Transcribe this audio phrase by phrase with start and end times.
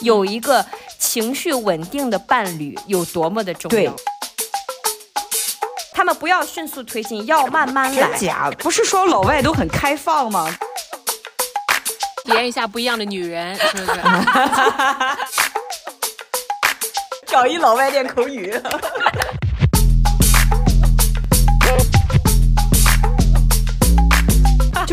[0.00, 0.64] 有一个
[0.98, 3.90] 情绪稳定的伴侣有多么的重要。
[3.92, 4.02] 对，
[5.92, 8.10] 他们不要迅速推进，要慢慢来。
[8.10, 8.50] 真假？
[8.58, 10.48] 不是说老外都很开放吗？
[12.24, 14.00] 体验一下不一样的女人，是不是？
[17.26, 18.52] 找一老外练口语。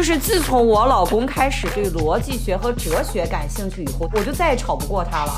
[0.05, 5.33] 就是自从我老公开始对逻辑学和哲学感兴趣以后，我就再也吵不过他了。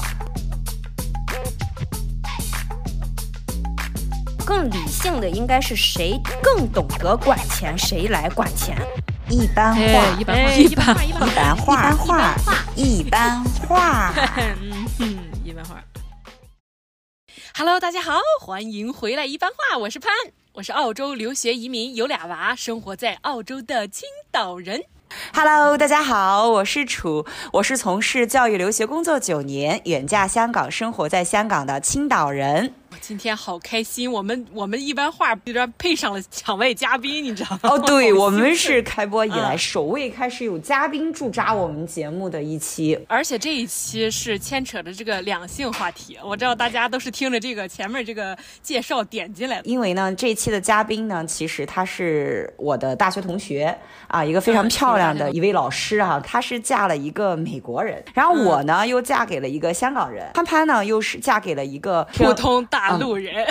[4.45, 8.77] 更理性的应该是谁更懂得管钱，谁来管钱。
[9.29, 12.35] 一般化，一般化，一般化，一般化，
[12.75, 14.13] 一般化。
[14.99, 15.81] 嗯，一般化。
[17.55, 20.11] Hello，大家好，欢迎回来一般化，我是潘。
[20.57, 24.83] 我是澳洲留学移民，有俩娃，生活在澳洲的青岛人。
[25.31, 32.73] Hello，大家好，我是楚，我是从事教育留学工作九年，远嫁香港，生活在香港的青岛人。
[33.01, 37.59] 今天好开心，我们我们一般话居然配上了场外嘉宾，你知道吗？
[37.63, 46.17] 哦，对， 我们是开播以来首位开始有嘉宾驻扎我们节目的一期，嗯，而且这一期是牵扯着这个两性话题。
[46.23, 62.86] 我知道大家都是听着这个前面这个介绍点进来的，因为呢，这一期的嘉宾呢，其实他是我的大学同学啊，一个非常漂亮的一位老师啊，她是嫁了一个美国人，然后我呢，嗯，又嫁给了一个香港人，潘潘呢又是嫁给了一个普通大。
[62.91, 63.45] 路人，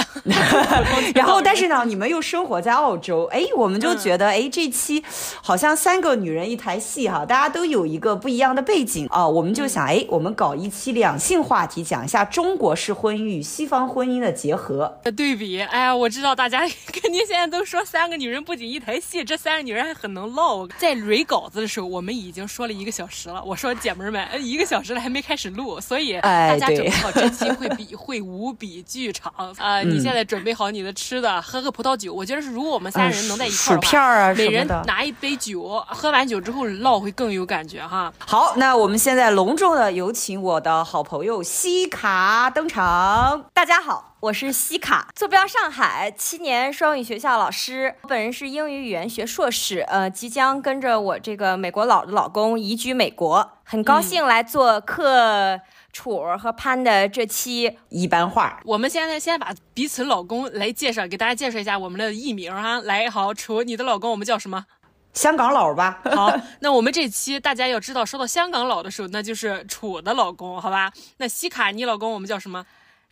[1.15, 5.03] 然后但是呢，你们又生活在澳洲，哎，我们就觉得，哎，这期
[5.43, 15.61] 好像三个女人一台戏哈，大家都有一个不一样的背景啊，我们就想，哎，我们搞一期两性话题，讲一下中国式婚姻与西方婚姻的结合的对比。
[15.61, 16.61] 哎呀，我知道大家
[16.93, 20.67] 肯定现在都说三个女人不仅一台戏，这三个女人还很能唠。
[20.79, 23.43] 在蕊稿子的时候，我们已经说了一个小时了。
[23.45, 29.55] 我说姐妹们，一个小时了还没开始录，所以大家准备好，这期会比会无比剧长。
[29.59, 32.13] 呃，你现在准备好你的吃的，喝个葡萄酒。
[32.13, 38.13] 我觉得是，如果我们三人能在一块儿，薯片啊，每人拿一杯酒，喝完酒之后唠会更有感觉哈。
[38.19, 43.45] 好，那我们现在隆重的有请我的好朋友西卡登场。
[43.53, 47.95] 大家好，我是西卡，坐标上海，七年双语学校老师。
[48.03, 55.61] 我本人是英语语言学硕士，呃，即将跟着我这个美国佬的老公移居美国，很高兴来做客。
[55.97, 62.79] 楚和潘的这期一般话，我们现在先把彼此老公来介绍，给大家介绍一下我们的艺名哈。
[62.81, 64.67] 来，好，楚，你的老公我们叫什么？
[65.15, 66.03] 香港佬吧。
[66.05, 66.31] 好，
[66.61, 70.93] 那我们这期大家要知道，说到香港佬的时候，那就是楚的老公，好吧？
[71.17, 72.67] 那西卡，你老公我们叫什么？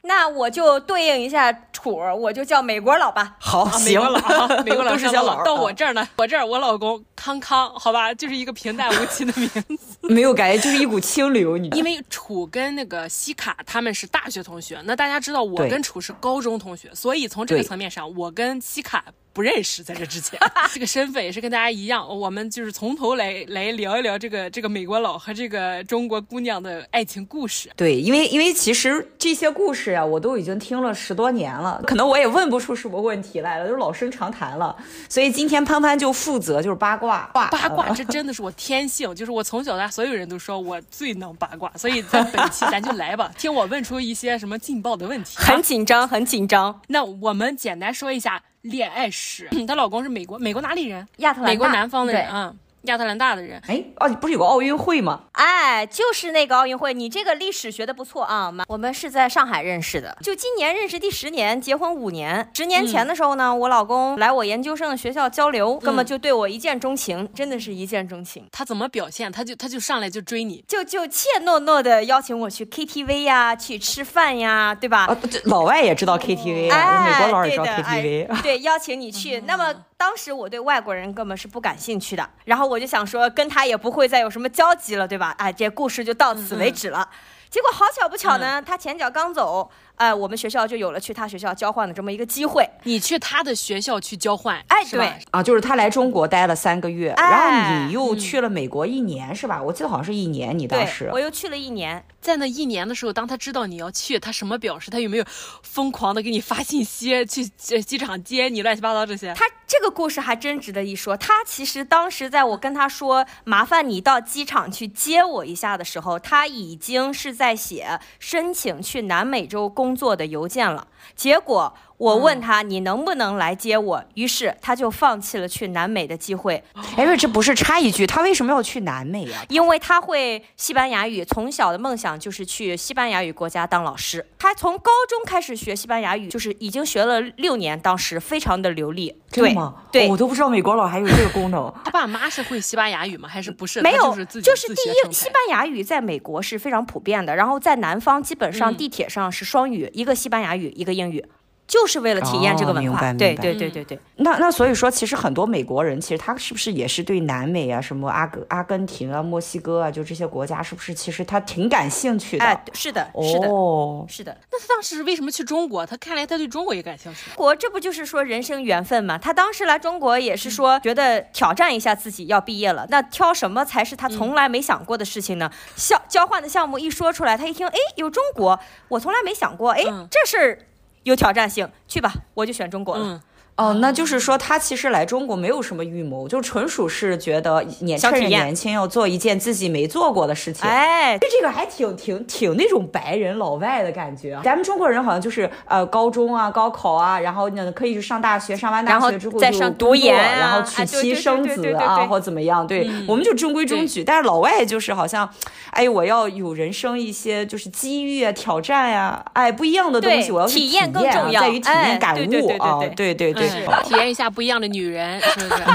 [0.07, 3.37] 那我就对应一下楚，我就叫美国佬吧。
[3.41, 5.43] 好，啊、美国佬，美国佬 都是小佬。
[5.43, 9.49] 到我这儿呢，我这儿我老公康康，好吧，就是一个平淡无奇的名
[9.79, 11.57] 字， 没有感觉，就是一股清流。
[11.57, 19.05] 你因为楚跟那个西卡他们是大学同学，那大家知道我跟楚是高中同学，所以从这个层面上，我跟西卡。
[19.35, 20.39] 不认识，在这之前，
[20.73, 27.69] 这个身份也是跟大家一样，我们就是从头来来聊一聊这个这个美国佬和这个中国姑娘的爱情故事。
[27.77, 34.75] 对，因为因为其实这些故事呀、啊，我都已经听了十多年了，可能我也问不出什么问题来了，都是老生常谈了。
[35.09, 45.37] 所以今天潘潘就负责就是八卦，八卦，这真的是我天性，就是我从小到大所有人都说我最能八卦， 所以在本期咱就来吧，听我问出一些什么劲爆的问题。
[45.37, 46.81] 很紧张，很紧张。
[46.87, 48.41] 那我们简单说一下。
[48.65, 51.07] 恋爱史，她老公是美国，美国哪里人？
[51.19, 52.55] 亚特兰大，美国南方的人啊。
[52.85, 55.23] 亚特兰大的人，哎，哦，不是有个奥运会吗？
[55.33, 56.95] 哎，就是那个奥运会。
[56.95, 58.53] 你这个历史学的不错啊。
[58.69, 62.49] 我们是在上海认识的，就今年认识第十年，结婚五年。
[62.55, 68.47] 十年前的时候呢，嗯、我老公来我研究生的学校交流，根本就对我一见钟情，真的是一见钟情。
[68.53, 69.31] 他怎么表现？
[69.33, 75.07] 他就他就上来就追你，就就怯懦懦的邀请我去 KTV 呀，去吃饭呀，对吧？
[75.07, 79.41] 啊、老外也知道 KTV 啊，哎、美国佬也知道 KTV，、哎、对，邀请你去。
[79.47, 79.75] 那么。
[79.97, 85.35] 当时我对外国人根本是不感兴趣的，然后我就想说跟他也不会再有什么交集了，对吧？
[85.39, 87.09] 哎，这故事就到此为止了。
[87.11, 87.17] 嗯、
[87.51, 89.71] 结果好巧不巧呢，嗯、他前脚刚走。
[89.97, 92.69] 呃，我们学校就有了去他学校交换的这么一个机会。
[92.83, 95.05] 你去他的学校去交换，哎，是吧？
[95.05, 99.63] 对啊，就是他来中国待了三个月，哎、然后你又去了美国一年，嗯、是吧？
[99.63, 101.05] 我记得好像是一年，你当时。
[101.05, 104.91] 对，我又去了一年，在那一年的时候，当他知道你要去，他什么表示？
[104.91, 105.25] 他有没有
[105.63, 107.45] 疯狂的给你发信息去
[107.83, 108.63] 机场接你？
[108.63, 109.33] 乱七八糟这些？
[109.35, 111.17] 他这个故事还真值得一说。
[111.17, 120.89] 他其实当时在我跟他说麻烦你到机场去接我一下的时候，他已经是在写申请去南美洲工工作的邮件了。
[121.15, 126.63] 结果我问他你能不能来接我，于是他就放弃了去南美的机会。
[126.97, 129.45] 哎，这不是插一句，他为什么要去南美呀？
[129.49, 134.27] 因为他会西班牙语，从小的梦想就是去西班牙语国家当老师。
[134.39, 139.17] 他从高中开始学西班牙语，就是已经学了六年，当时非常的流利。
[139.31, 139.75] 对吗？
[139.91, 141.73] 对，我都不知道美国佬还有这个功能。
[141.85, 143.29] 他爸妈是会西班牙语吗？
[143.29, 143.83] 还是不是？
[143.83, 144.75] 没有，就是自己就是第
[145.09, 151.25] 一，西班牙语在美国是非常普遍的，然后在南方基本上地铁上是双语，一个西班牙语，一个英语。
[151.67, 153.99] 就是为了体验这个文化，哦、对对对对对。
[154.17, 162.45] 那那所以说，其实很多美国人，其实他是不是也是对南美啊，什么阿根阿根廷啊、墨西哥啊，就这些国家，是不是其实他挺感兴趣的？
[162.45, 164.37] 哎，是的，是的，哦，是的。
[164.53, 165.87] 那他当时为什么去中国？
[165.87, 167.31] 他看来他对中国也感兴趣。
[167.35, 169.17] 国，这不就是说人生缘分吗？
[169.17, 175.51] 他当时来中国也是说觉得挑战一下自己要毕业了，那挑什么才是他从来没想过的事情呢？
[175.77, 180.59] 交、嗯、交换的项目一说出来，他一听，哎，有中国，我从来没想过，哎，嗯、这事儿。
[181.05, 183.23] 有挑战性，去吧，我就选中国了。
[183.57, 190.69] 哦，那就是说他其实来中国没有什么预谋，就纯属是觉得年趁着年轻要做一件自己没做过的事情。
[190.69, 194.37] 哎，这这个还挺挺挺那种白人老外的感觉。
[194.43, 202.67] 咱们中国人好像就是呃高中啊高考啊，然后呢可以去上大学，上完大学之后再上读研，然后娶妻生子啊或怎么样。
[202.67, 204.03] 对，我们就中规中矩。
[204.03, 205.29] 但是老外就是好像，
[205.71, 212.81] 哎，我要有人生一些就是机遇啊、挑战呀，哎，不一样的东西，我要去体验，更重要，在于体验感悟啊。
[212.97, 213.44] 对对对。
[213.49, 215.63] 是体验一下不一样的女人，是不是？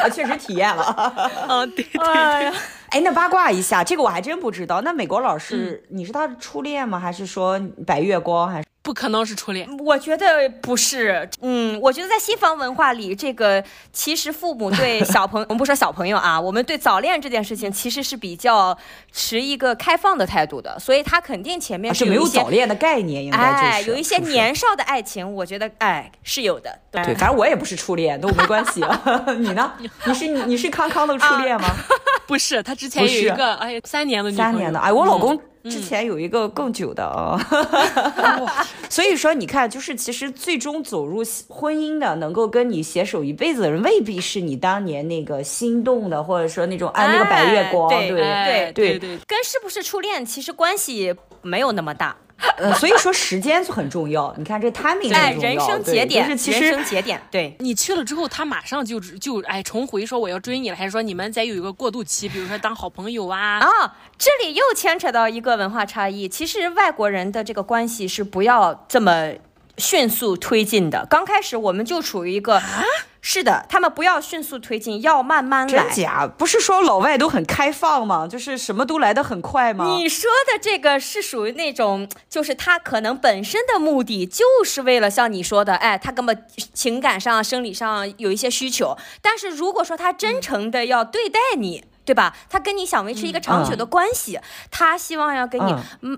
[0.00, 1.30] 啊，确实体验了。
[1.48, 2.52] 嗯， 对对对。
[2.90, 4.80] 哎，那八卦一下，这个我还真不知道。
[4.82, 6.98] 那美国老师，嗯、你是他的初恋吗？
[6.98, 8.48] 还是说白月光？
[8.48, 8.66] 还是？
[8.82, 11.28] 不可能是初恋，我觉得不是。
[11.40, 13.62] 嗯，我觉得在西方文化里，这个
[13.92, 18.76] 其实父母对小朋友，我们不说小朋友啊， 我们对早恋这件事情其实是比较
[19.12, 26.76] 持一个开放的态度的，所以他肯定前面是，是没有早恋的概念，应该就是、哎、有一些年少的爱情，是是我觉得哎是有的。
[26.90, 28.84] 对，对反正我也不是初恋，都没关系。
[29.38, 29.72] 你呢？
[30.06, 31.68] 你是你你是康康的初恋吗？
[31.68, 31.76] 啊、
[32.26, 35.40] 不是，他之前有一个哎三年的女朋友，三年的哎，我老公。
[35.64, 35.70] 嗯。
[35.70, 37.38] 之前有一个更久的啊，
[38.40, 38.48] 哦、
[38.88, 48.22] 所以说你看，就是其实最终走入婚姻的，能够跟你携手一辈子的人，未必是你当年那个心动的，或者说那种哎那个白月光，对对。
[48.22, 52.16] 对对对，跟是不是初恋其实关系没有那么大。
[52.58, 54.34] 呃，所以说时间就很重要。
[54.36, 57.20] 你看这 timing 很重要，人生节点，就是其实人生节点。
[57.30, 63.58] 对，你去了之后，他马上就就哎重回说我要追你了，还是说你们再有一个过渡期，比如说当好朋友啊？
[63.60, 66.28] 啊，这里又牵扯到一个文化差异。
[66.28, 69.32] 其实外国人的这个关系是不要这么
[69.78, 71.06] 迅速推进的。
[71.08, 72.56] 刚开始我们就处于一个。
[72.56, 72.84] 啊
[73.24, 75.84] 是的，他们不要迅速推进，要慢慢来。
[75.84, 76.26] 真假？
[76.26, 78.26] 不是说老外都很开放吗？
[78.26, 79.86] 就是什么都来得很快吗？
[79.86, 88.98] 你说的这个是属于那种，就是他可能本身的目的就是为了像你说的，哎，他根本情感上、生理上有一些需求。
[89.22, 91.78] 但是如果说他真诚的要对待你。
[91.78, 92.34] 嗯对吧？
[92.50, 94.42] 他跟你想维持一个长久的关系，嗯、
[94.72, 95.72] 他希望要跟你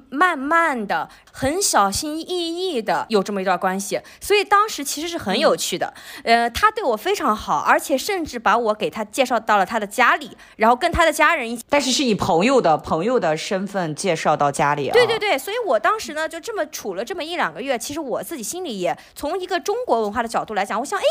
[0.09, 4.01] 慢慢的、嗯、很小心翼翼的有这么一段关系。
[4.21, 5.93] 所以当时其实是很有趣的。
[6.23, 11.65] 嗯、呃，他对我非常好，而且甚至把我给他介绍到了他的家里，然后跟他的家人一起。
[11.69, 14.93] 但是是以朋友的朋友的身份介绍到家里啊。
[14.93, 21.05] 对对对，所以我当时呢就这么处了这么一两个月，其实我自己心里也从一个中国文化的角度来讲，我想，哎，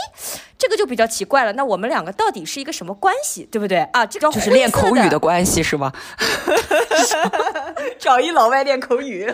[0.57, 1.53] 这个就比较奇怪了。
[1.53, 4.05] 那我们两个到底是一个什么关系，对不对啊？
[4.05, 4.69] 这个就是练。
[4.73, 5.93] 口语的关系是吗？
[7.99, 9.31] 找一老外练口语，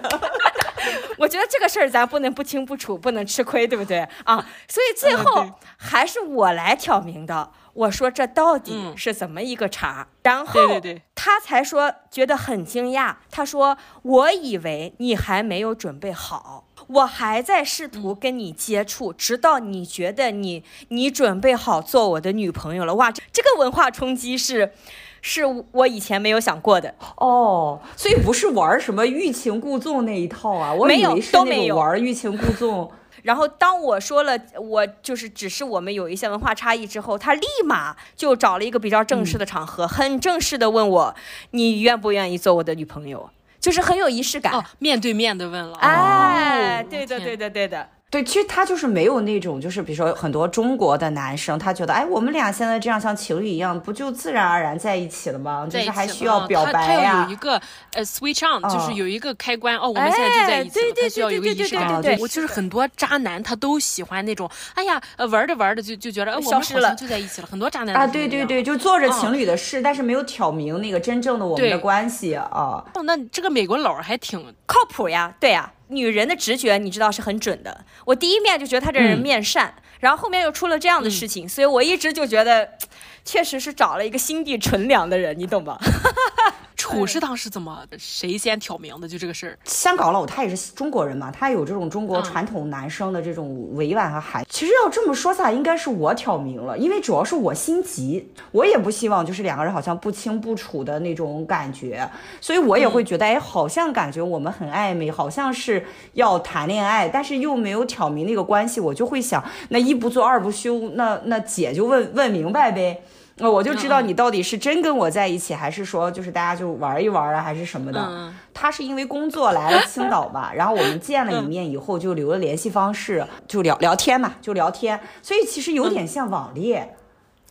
[1.17, 4.37] 我觉得这个事儿咱不能不清不楚，不能吃亏，对不对啊？
[4.67, 5.45] 所以最后
[5.77, 7.51] 还是我来挑明的。
[7.73, 10.07] 我说这到底是怎么一个茬？
[10.23, 10.81] 然后
[11.15, 13.15] 他才说觉得很惊讶。
[13.31, 22.95] 他说：“我以为你还没有准备好。”我还在试图跟你接触，直到你觉得你你准备好做我的女朋友了。
[22.95, 24.73] 哇，这这个文化冲击是，
[25.21, 27.79] 是我以前没有想过的哦。
[27.95, 32.91] 所以不是玩什么欲擒故纵那一套啊，我以为是那种玩欲擒故纵。
[33.21, 41.15] 然后当我说了我就是只是我们有一些文化差异之后，他立马就找了一个比较正式的场合，嗯、很正式的问我，
[41.51, 43.29] 你愿不愿意做我的女朋友？
[43.59, 47.89] 就是很有仪式感，哦，面对面的问了，哎，对的，对的，对的。
[48.11, 55.67] 对，其实他就是没有那种，就是比如说很多中国的男生，他觉得，哎，我们俩现在这样像情侣一样，不就自然而然在一起了吗？
[55.69, 56.87] 就是还需要表白呀、啊。
[56.87, 57.61] 他要有一个
[57.93, 60.85] 呃 switch on，、哦、就是有一个开关哦，我们现在就在一起了。
[60.85, 62.01] 对对他需要有一个仪式感。
[62.01, 67.47] 对，我就是很多渣男，他都喜欢那种，哎呀，呃，玩着玩着就就觉得，呃，我们好像就在一起了。
[67.51, 72.49] 很多渣男啊，对对对，就做着情侣的事，哦、但是没有挑明那个真正的我们的关系啊。
[72.51, 75.71] 哦，那这个美国佬还挺靠谱呀，对呀。
[75.89, 77.85] 女人的直觉你知道是很准的。
[78.05, 82.69] 我第一面就觉得他这人面善，嗯、然后后面又出了这样的事情，嗯、所以我一直就觉得，
[83.25, 85.77] 确实是找了一个心地纯良的人，你懂吧？
[86.79, 89.07] 处是当时怎么谁先挑明的？
[89.07, 89.59] 就这个事儿。
[89.65, 94.41] 香港佬他也是中国人嘛，他有这种中国传统男生的这种委婉和含。
[94.41, 102.09] 嗯、其实要这么说下来，应该是我挑明了，因为主要是我心急，我也不希望就是两个人好像不清不楚的那种感觉，
[102.39, 113.03] 所以我也会觉得，嗯、哎，好像感觉我们很暧昧，好像是要谈恋爱，但是又没有挑明那个关系，我就会想，那一不做二不休，那那姐就问问明白呗。
[113.39, 118.31] 那我就知道你到底是真跟我在一起，还是说就是大家就玩一玩啊，还是什么的。
[118.53, 124.99] 他是因为工作来了青岛吧，然后我们见了一面以后就留了联系方式，就聊聊天嘛，就聊天。
[125.21, 126.95] 所以其实有点像网恋。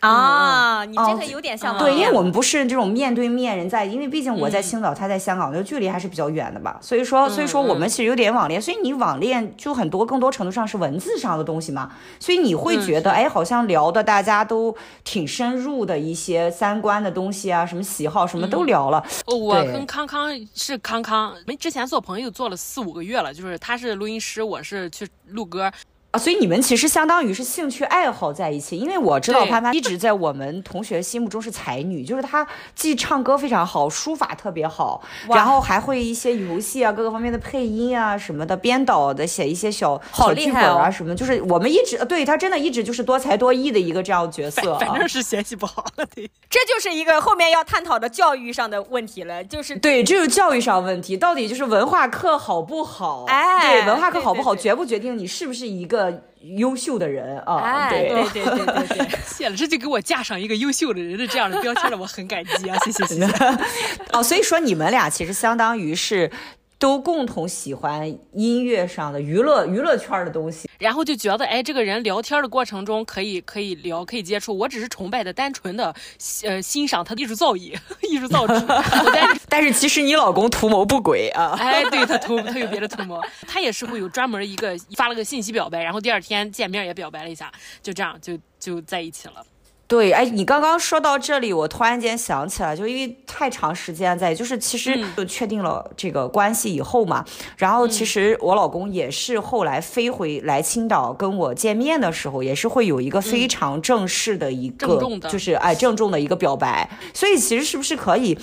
[0.00, 6.78] 啊，你这个有点像对，因为我们不是这种面对面人在，因为毕竟我在青岛，他在香港，就距离还是比较远的吧。
[6.80, 8.62] 所以说，所以说我们其实有点网恋。
[8.62, 11.90] 所以你网恋就很多，更多程度上是文字上的东西嘛。
[12.20, 19.04] 所以你会觉得，哎，好像聊的大家都挺深入的一些三观的东西啊，什么喜好什么都聊了。
[19.26, 25.72] 我跟康康是康康，没之前做朋友做了四五个月了，就是他是录音师，我是去录歌。
[26.18, 45.84] 啊，所以你们其实相当于是兴趣爱好在一起，因为我知道潘潘一直在我们同学心目中是才女，就是她既唱歌非常好，书法特别好，然后还会一些游戏啊，各个方面的配音啊什么的，编导的写一些小小剧本啊什么，就是我们一直对她真的一直就是多才多艺的一个这样的角色，反正是学习不好，
[46.14, 53.24] 对，这就是一个后面要探讨的教育上的问题了，就是对，这就是教育上问题，到底就是文化课好不好？
[53.28, 56.07] 哎，对，文化课好不好，决不决定你是不是一个。
[56.56, 63.26] 优秀的人啊，哎、对对对对对对， 谢了，这就给我架上一个优秀的人的这样的标签了，我很感激啊，谢谢谢谢。
[64.12, 66.30] 哦，所以说你们俩其实相当于是。
[66.78, 74.56] 都共同喜欢音乐上的娱乐娱乐圈的东西，然后就觉得哎，这个人聊天的过程中可以可以聊，可以接触。
[74.56, 75.92] 我只是崇拜的，单纯的
[76.44, 77.76] 呃欣赏他的艺术造诣、
[78.08, 78.64] 艺术造诣。
[79.12, 81.56] 但 是但是其实你老公图谋不轨啊！
[81.58, 87.50] 哎，对他图他有别的图谋，他也是会有专门一个发了个信息表白，然后第二天见面也表白了一下，
[87.82, 89.44] 就这样就就在一起了。
[89.88, 108.38] 对，哎，你刚刚说到这里，我突然间想起来，就因为太长时间在，就是其实就确定了这个关系以后嘛，嗯、然后其实我老公也是后来飞回来青岛跟我见面的时候，也是会有一个非常正式的一个，嗯、就是哎郑重的一个表白，所以其实是不是可以？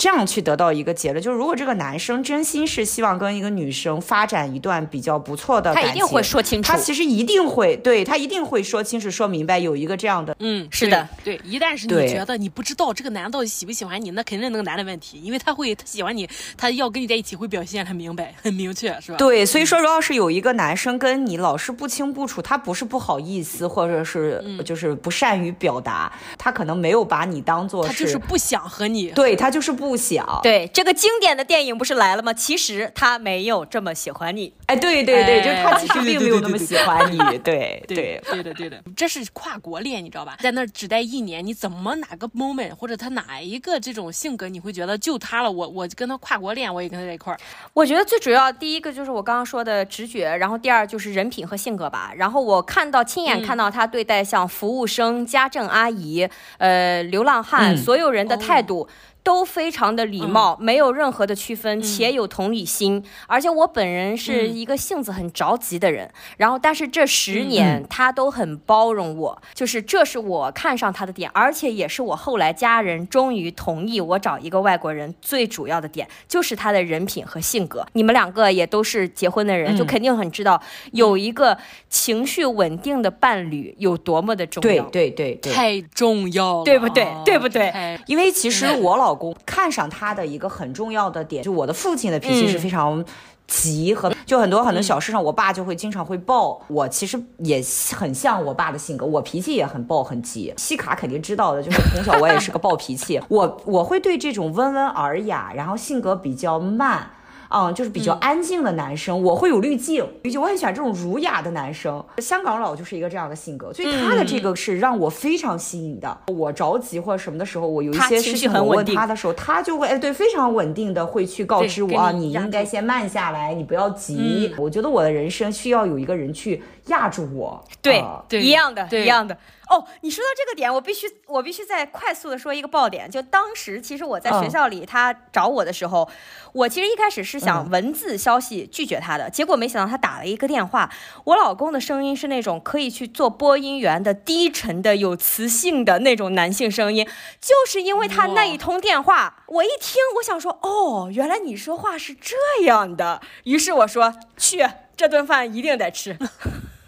[0.00, 6.72] 这样去得到一个结论，就是如果这个男生真心是希望跟一个女生发展一段比较不错的感情，他一定会说清楚。
[6.72, 11.36] 他其实一定会，对，他一定会说清楚、说明白，有一个这样的，嗯，是的，对。
[11.36, 16.26] 对，一旦是你觉得你不知道这个男的到底喜不喜欢你，那肯定是那个男的问题，因为他会他喜欢你，
[16.56, 19.18] 他要跟你在一起会表现很明白、 很明确，是吧？
[19.18, 30.68] 对，所以说，如果要是有一个男生跟你老是不清不楚，他不是不好意思，或者是就是不善于表达，嗯、他可能没有把你当做是，他就是不想和你，对，他就是不想，对。
[30.72, 32.32] 这个经典的电影不是来了吗？
[32.32, 34.52] 其实他没有这么喜欢你。
[34.66, 37.18] 哎，对对对，就是他其实并没有那么喜欢你。
[37.38, 40.36] 对对对的对的，这是跨国恋，你知道吧？
[40.40, 45.50] 在那儿只待一年，你怎么哪个 moment 或者他哪一个这种性格，你会觉得就他了？
[45.50, 47.38] 我我跟他跨国恋，我也跟他在一块儿。
[47.72, 52.12] 我觉得最主要第一个就是我刚刚说的直觉，然后第二就是人品和性格吧。
[52.16, 56.28] 然后我看到亲眼看到他对待像服务生、家政阿姨、
[56.58, 58.88] 呃流浪汉所有人的态度。
[59.22, 63.04] 都非常的礼貌，没有任何的区分，且有同理心。
[63.26, 77.86] 而且我本人是一个性子很着急的人，然后但是这十年他都很包容我，就是这是我看上他的点，而且也是我后来家人终于同意我找一个外国人最主要的点，就是他的人品和性格。
[77.92, 80.60] 你们两个也都是结婚的人，就肯定很知道
[80.92, 81.56] 有一个
[81.90, 84.82] 情绪稳定的伴侣有多么的重要。
[84.84, 87.06] 对对对，太重要了，对不对？
[87.24, 88.00] 对不对？
[88.06, 89.09] 因为其实我老。
[89.10, 93.04] 老公看上他的一个很重要的点，就我的父亲的脾气是非常
[93.48, 96.62] 急和，就很多很多小事上，我爸就会经常会爆。
[96.68, 97.60] 我其实也
[97.96, 100.54] 很像我爸的性格，我脾气也很爆很急。
[100.56, 107.10] 西卡肯定知道的，就是从小我也是个暴脾气，我我会对这种温文尔雅，然后性格比较慢。
[107.50, 112.02] 嗯，就是比较安静的男生，嗯、我会有滤镜，而且我很喜欢这种儒雅的男生。
[112.18, 116.16] 香港佬就是一个这样的性格，所以他的这个是让我非常吸引的。
[116.26, 124.52] 嗯、我着急或者什么的时候，我有一些事情我问他的时候，他，他就会哎对，非常稳定的会去告知我啊，你应该先慢下来，你不要急。
[124.52, 127.64] 嗯、我觉得我的人生需要有一个人去压住我。
[127.82, 129.36] 对，呃对一样的，一样的。
[129.70, 133.08] 哦，你说到这个点，我必须，我必须再快速的说一个爆点。
[133.08, 136.08] 就当时，其实我在学校里，他找我的时候，
[136.52, 140.90] 我其实一开始是想文字消息拒绝他的，结果没想到他打了一个电话。
[141.22, 147.06] 我老公的声音是那种可以去做播音员的低沉的、有磁性的那种男性声音，
[147.40, 153.20] 就是因为他那一通电话，我一听，我想说，哦，原来你说话是这样的。
[153.44, 154.66] 于是我说，去，
[154.96, 156.18] 这顿饭一定得吃。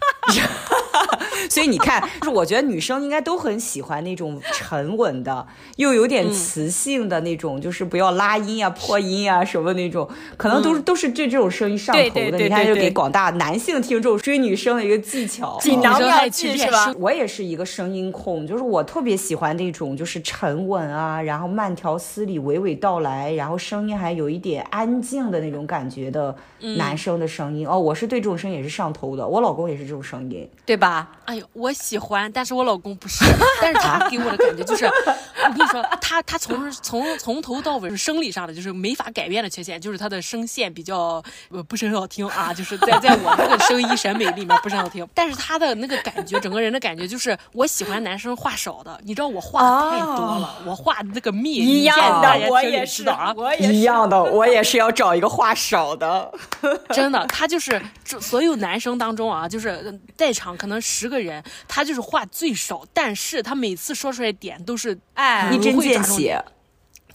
[1.49, 5.45] 所以你看，就是我觉得女生应该都很喜欢那种沉稳的，
[5.75, 10.07] 又有点磁性的那种，嗯、就是不要拉音啊、破音啊什么那种，
[10.37, 12.09] 可能都是、嗯、都是对这种声音上头的。
[12.09, 16.91] 对对对对对，你看，就给广大男性听众追女生的一个技巧，锦囊妙计是吧？
[16.97, 26.35] 我也是一个声音控，就是我特别喜欢那种就是沉稳啊，然后慢条斯理、娓娓道来，然后声音还有一点安静的那种感觉的
[26.77, 27.67] 男生的声音。
[27.67, 31.09] 嗯、哦，我是对这种声音也是上头的，我老公也是这种声音，对吧？
[31.25, 33.23] 哎呦，我喜欢，但是我老公不是，
[33.61, 53.73] 但是他给我的感觉就是，我跟你说，他他从从从头到尾是生理上的，就是没法改变的缺陷，就是他的声线比较呃不是很好听啊，就是在在我那个声音审美里面不是很好听，但是他的那个感觉，整个人的感觉就是，我喜欢男生话少的，你知道我话太多了，哦、我话那个密，一样的，我也是啊，我也是。
[53.73, 56.31] 一样的，我也是要找一个话少的，
[56.93, 59.82] 真的，他就是所有男生当中啊，就是
[60.15, 66.43] 在场可能十个人，他就是话最少，但是他每次说出来点都是哎一针见血，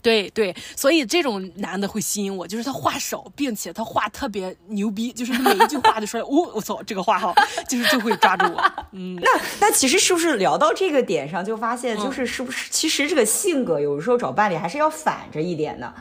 [0.01, 7.33] 对对，所以这种男的会吸引我，就是他话少，并且他话特别牛逼，就是每一句话都说，哦，我操，这个话哈，
[7.67, 8.71] 就是就会抓住我。
[8.93, 15.93] 嗯，那那其实是不是聊到这个点上，就发现就是是不是、嗯、其实这个性格有时候找伴侣还是要反着一点的。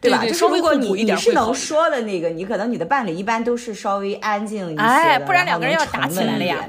[0.00, 0.18] 对吧？
[0.20, 6.66] 对对就是如果你你是能说的那个，你可能你的伴侣一般都是稍微安静一些的，哎，不然两个人要打起来了呀，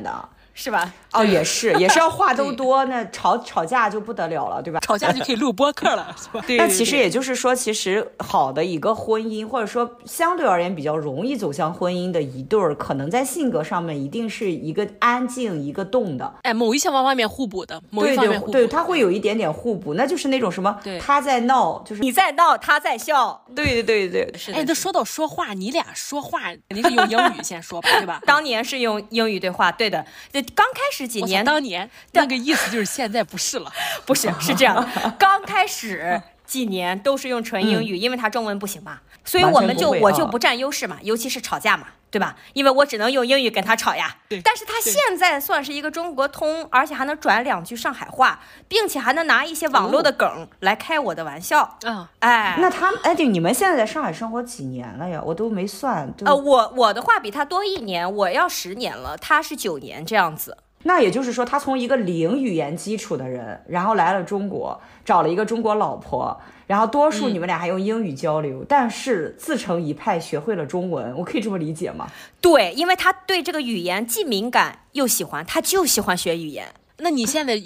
[0.54, 0.94] 是吧？
[1.14, 4.80] 哦，也是，也是要话都多，那吵吵架就不得了了，对吧？
[4.82, 6.44] 吵架就可以录播客了，是吧？
[6.48, 6.58] 对。
[6.62, 16.34] 那其实也就是说，其实好的一个婚姻，或者说相对而言比较容易走向婚姻的一对儿，可能在性格上面一定是一个安静，一个动的。
[16.44, 18.52] 哎，某一些方面互补的，某一方面互补。
[18.52, 23.42] 对对，他会有一点点互补，那就是那种什么，他在闹，就是你在闹，他在笑。
[23.54, 24.52] 对对对对，是。
[24.54, 26.40] 哎，那说到说话，你俩说话
[26.70, 28.22] 肯定是用英语先说吧，对吧？
[28.26, 30.06] 当年是用英语对话，对的。
[30.52, 31.90] 对，刚开始几年，当年。
[32.12, 33.72] 那个意思就是现在不是了，
[34.06, 34.88] 不是是这样。
[35.18, 42.36] 刚开始几年都是用纯英语，嗯、因为他中文不行嘛，所以我们就我就不占优势嘛，尤其是吵架嘛，对吧？
[42.54, 44.18] 因为我只能用英语跟他吵呀。
[44.28, 44.42] 对。
[44.42, 51.78] 但是他现在算是一个中国通，而且还能转两句上海话，并且还能拿一些网络的梗来开我的玩笑。
[51.84, 55.22] 嗯、哦，哎，那他哎，对，你们现在在上海生活几年了呀？
[55.24, 56.12] 我都没算。
[56.26, 60.58] 呃，我我的话比他多一年，我要十年了，他是九年这样子。
[60.84, 72.10] 那也就是说，他从一个零语言基础的人，然后来了中国，找了一个中国老婆，然后多数你们俩还用英语交流，嗯、但是自成一派，学会了中文，我可以这么理解吗？
[72.40, 76.74] 对，因为他对这个语言既敏感又喜欢，他就喜欢学语言。
[77.02, 77.60] 那你现在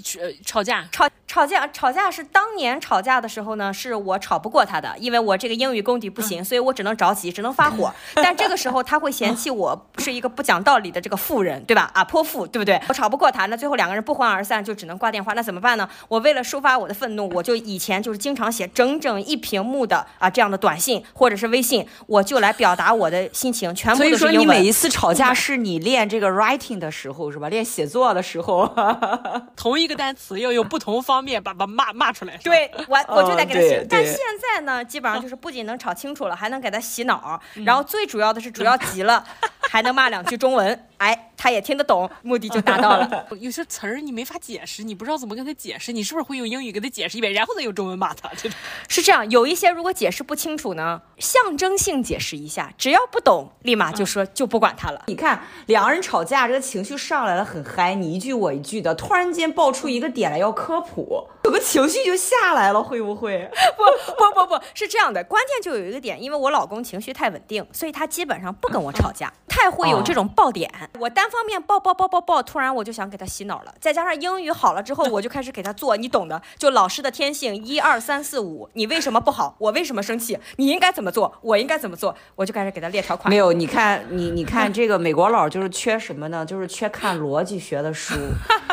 [0.45, 7.93] 吵架吵吵架吵架是当年吵架的时候呢，是我吵不过他的，因为我这个英语功底不行，嗯、所以我只能着急，只能发火。
[8.15, 11.91] 但这个时候他会嫌弃我是一个不讲道理的这个妇人，对吧？
[11.93, 12.81] 啊，泼妇，对不对？
[12.87, 15.33] 我吵不过他，那最后两个人不欢而散，就只能挂电话。
[15.33, 15.89] 那怎么办呢？
[16.07, 24.19] 我为了抒发我的愤怒，我就以前就是经常写整整一屏幕的啊这样的短信或者是微信，我就来表达我的心情，全部都是英文。
[24.19, 27.49] 所以说你每一次吵架是你练这个 writing 的时候是吧？
[27.49, 28.63] 练写作的时候，
[29.55, 30.15] 同一个单。
[30.15, 33.88] 词要用不同方面把把骂骂出来，对我我就得给他洗。
[33.89, 37.38] 但现在呢，基本上就是不仅能吵清楚了，还能给他洗脑。
[37.65, 39.21] 然后最主要的是，主要急了，
[39.69, 40.88] 还能骂两句中文。
[40.97, 43.28] 哎，他也听得懂，目的就达到了。
[43.41, 48.32] 有些词儿你没法解释，你不知道怎么跟他解释，你是不是会用英语给他解释一遍，然后再用中文骂他？
[48.88, 55.04] 是这样，有一些如果解释不清楚呢，象征性解释一下，只要不懂，立马就说、嗯、就不管他了。
[55.08, 63.51] 你看两个人吵架，这个情绪上来了，很嗨，你一句我一句的，突然间爆出一个点来要科普，有个情绪就下来了，会不会？
[63.75, 70.69] 不不不不，是这样的，关键就有一个点，因为我老公情绪太稳定，所以他基本上不跟我吵架，嗯、太会有这种爆点。
[70.69, 73.73] 哦我单方面爆爆爆爆爆，突然我就想给他洗脑了。
[73.79, 79.55] 再加上英语好了之后， 我就开始给他做，你懂的，就老师的天性，一二三四五，你为什么不好？
[79.59, 80.37] 我为什么生气？
[80.57, 81.33] 你应该怎么做？
[81.41, 82.15] 我应该怎么做？
[82.35, 83.29] 我就开始给他列条款。
[83.29, 86.45] 没有，你看你你看 这个美国佬就是缺什么呢？
[86.45, 88.15] 就是缺看逻辑学的书。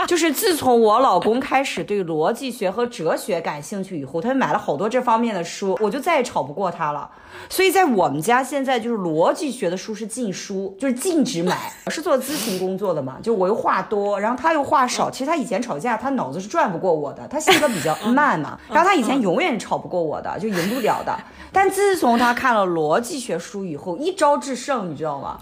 [0.09, 7.11] 就是自从我老公开始对逻辑学和哲学感兴趣以后，他就买了好多这方面的书，我就再也吵不过他了。
[7.49, 11.73] 所以在我们家现在就是逻辑学的书是禁书，书，就是禁止买。
[11.87, 15.11] 我是做咨询工作的嘛，就我又话多，然后他又话少。
[15.11, 18.59] 其实他以前吵架，他脑子是转不过我的，他性格比较 慢嘛。
[18.69, 21.19] 然后他以前永远吵不过我的，就赢不了的。
[21.55, 25.39] 但自从他看了逻辑学书以后，一招制胜，你知道吗？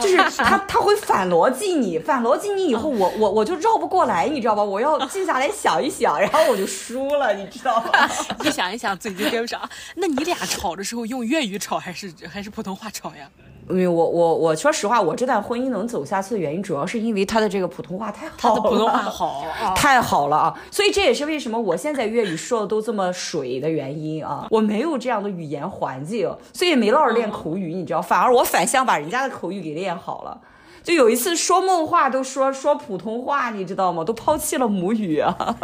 [0.00, 4.62] 就是他他会反逻辑你，反逻辑你以后，我我我就绕不过来，你知道吧？
[4.62, 7.90] 我要静下来想一想，然后我就输了，你知道吗？
[8.44, 9.60] 一想一想，嘴就跟不上。
[9.96, 13.28] 那你俩吵的时候用粤语吵还是还是普通话吵呀？
[13.72, 20.60] 因为我我我说实话，我这段婚姻能走下去的原因，主要是因为他的这个普通话太好了，他的普通话好，太好了啊！
[20.70, 24.46] 所以这也是为什么我现在粤语说的都这么水的原因啊！
[24.50, 30.38] 我没有这样的语言环境，所以没落着练口语，你知道，反而我反向把人家的口语给练好了。
[30.82, 34.02] 就有一次说梦话都说说普通话，你知道吗？
[34.02, 35.56] 都抛弃了母语啊！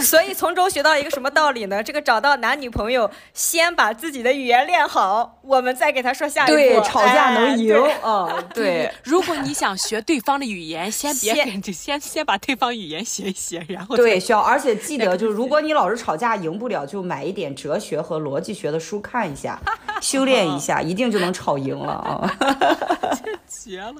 [0.00, 1.82] 所以从中学到一个什么道理呢？
[1.82, 6.54] 这个找到男女朋友，先把自己的语言练好，我们再给他说下一步。
[6.54, 8.28] 对，吵架能赢啊！
[8.30, 19.60] 哎、对，对，如果你想学对方的语言，先别先先 先，先把对方语言学一学，然后对，需要而且记得，就是如果你老是吵架赢不了，就买一点哲学和逻辑学的书看一下，
[20.00, 22.36] 修炼一下，一定就能吵赢了啊！
[23.46, 23.94] 绝了。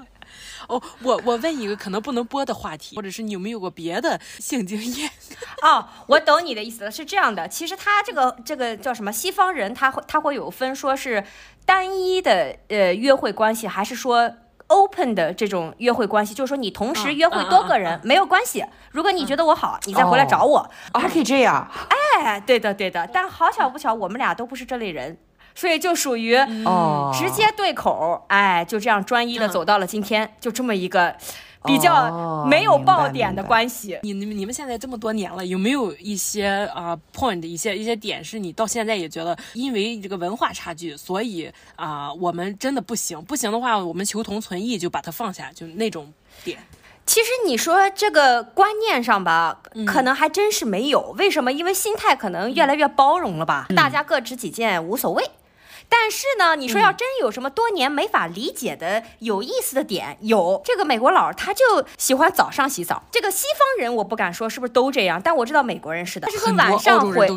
[0.68, 5.10] 哦，我我问一个可能不能播的话题，或者是你有没有过别的性经验？
[5.62, 9.12] 哦，我懂你的意思了，是这样的，其实他这个这个叫什么？
[9.12, 11.24] 西方人他会他会有分，说是
[11.64, 14.30] 单一的呃约会关系，还是说
[14.68, 16.34] open 的这种约会关系？
[16.34, 20.58] 就是说你同时约会多个人、嗯嗯嗯嗯、没有关系，如果你觉得我好，嗯、你再回来找我，
[20.94, 21.70] 哦、还可以这样。
[22.20, 25.18] 哎，对的对的，但好巧不巧，我们俩都不是这类人。
[25.54, 26.36] 所以就属于
[27.12, 31.14] 直接对口，嗯、哎，就这样专一的走到了今天，嗯、就这么一个
[31.64, 33.98] 比较没有爆点的关系。
[34.02, 46.12] 你你你们现在这么多年了，有没有一些啊、uh, point 一些一些点是你到现在也觉得，因为这个文化差距，所以啊，uh, 我们真的不行，不行的话，我们求同存异，就把它放下，就那种
[46.42, 46.58] 点。
[47.04, 51.12] 其实你说这个观念上吧，可能还真是没有。
[51.12, 51.52] 嗯、为什么？
[51.52, 55.22] 因为心态可能越来越包容了吧，嗯、大家各执己见，无所谓。
[55.94, 61.62] 但是呢，你说要真有什么多年没法理解的有意思的点，嗯、有这个美国佬他就
[61.98, 63.02] 喜欢早上洗澡。
[63.10, 66.26] 这个西方人我不敢说是不是都这样，但我知道美国人是的。
[66.28, 67.28] 就是说晚上会，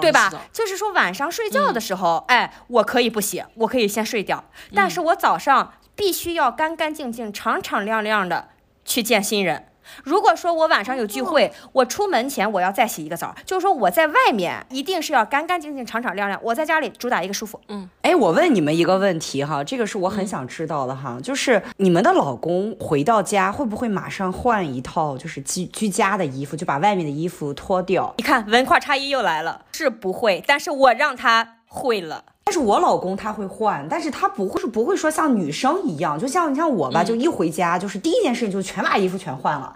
[0.00, 0.32] 对吧？
[0.52, 8.50] 就是说晚上睡觉的时候，嗯、哎，我可以不洗，我可以先睡掉，但是我早上必须要干干净净、敞敞亮亮的
[8.84, 9.66] 去见新人。
[10.02, 17.60] 如果说我晚上有聚会，我出门前我要再洗一个澡，就是说我在外面一定是要干干净净、敞敞亮亮，我在家里主打一个舒服。
[17.68, 28.14] 嗯，哎，我问你们一个问题哈，这个是我很想知道的哈，就是你们的老公回到家会不会马上换一套就是居居家的衣服，就把外面的衣服脱掉？
[28.18, 32.22] 你看文化差异又来了，是不会，但是我让他会了。
[32.44, 39.74] 但是我老公他会换，但是他不会是不会说像女生一样，就像你像我吧，就一回家就是第一件事情就全把衣服全换了。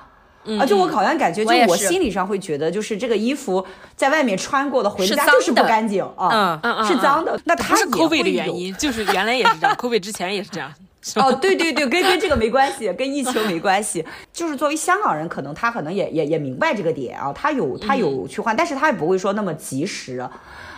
[0.58, 3.62] 啊，就我好像感觉，就我心理上会觉得，就是这个衣服
[3.96, 7.38] 在外面穿过的，回家就是不干净啊，嗯嗯，是脏的。
[7.44, 10.72] 那他是 COVID 的原因，就是原来也是这样， COVID 之前也是这样。
[11.16, 14.04] 哦，对对对，跟跟这个没关系，跟疫情没关系。
[14.32, 20.26] 就是作为香港人，可能他可能也也也明白这个点啊，他有他有去换，但是他也不会说那么及时。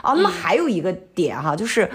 [0.02, 1.90] 啊，那么还有一个点哈，就是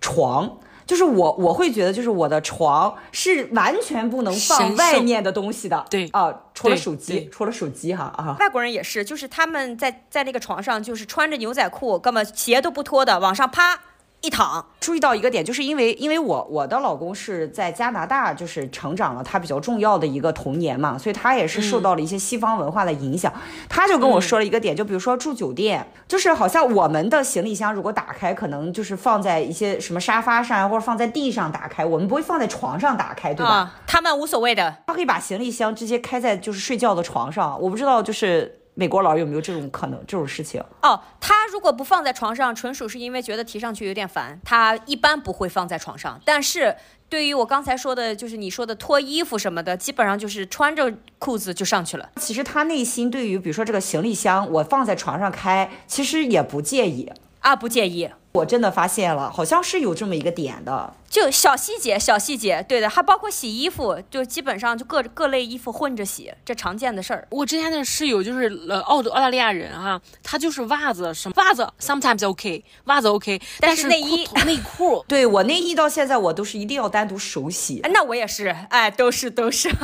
[0.00, 0.58] 床。
[0.84, 5.86] 就是我，我会觉得，就是我的床是完全不能放外面的东西的。
[5.88, 8.36] 对啊，除了手机，除了手机哈啊。
[8.40, 13.80] 外国人也是，就是他们在在那个床上，就是穿着牛仔裤，根本鞋都不脱的，往上趴。
[14.22, 23.32] 一躺，注意到一个点，就是因为因为我我的老公是在加拿大，就是成长了他比较重要的一个童年嘛，所以他也是受到了一些西方文化的影响。
[23.34, 33.52] 嗯、他就跟我说了一个点，就比如说住酒店，就是好像我们的行李箱如果打开，可能就是放在一些什么沙发上，或者放在地上打开，我们不会放在床上打开，对吧？
[33.52, 37.60] 啊、他们无所谓的，他可以把行李箱直接开在就是睡觉的床上。
[37.60, 38.61] 我不知道就是。
[38.74, 40.02] 美国佬有没有这种可能？
[40.06, 44.40] 这种事情哦，他如果不放在床上，纯属是因为觉得提上去有点烦。
[44.44, 46.18] 他一般不会放在床上。
[46.24, 46.74] 但是
[47.08, 52.10] 对于我刚才说的，就是你说的脱衣服什么的，基本上就是穿着裤子就上去了。
[52.16, 58.08] 其实他内心对于，比如说这个行李箱，我放在床上开，其实也不介意啊，不介意。
[58.32, 60.94] 我真的发现了，好像是有这么一个点的。
[61.12, 67.28] 就小细节，小细节，对的，还包括洗衣服，就基本上就各各类衣服混着洗，这常见的事儿。
[67.30, 77.80] 我之前的室友就是呃澳洲澳大利亚人哈，他就是袜子什么袜子 sometimes OK，袜子 OK，但是内衣内裤， 对我内衣到现在我都是一定要单独手洗。
[77.82, 79.70] 哎，那我也是，哎，都是都是。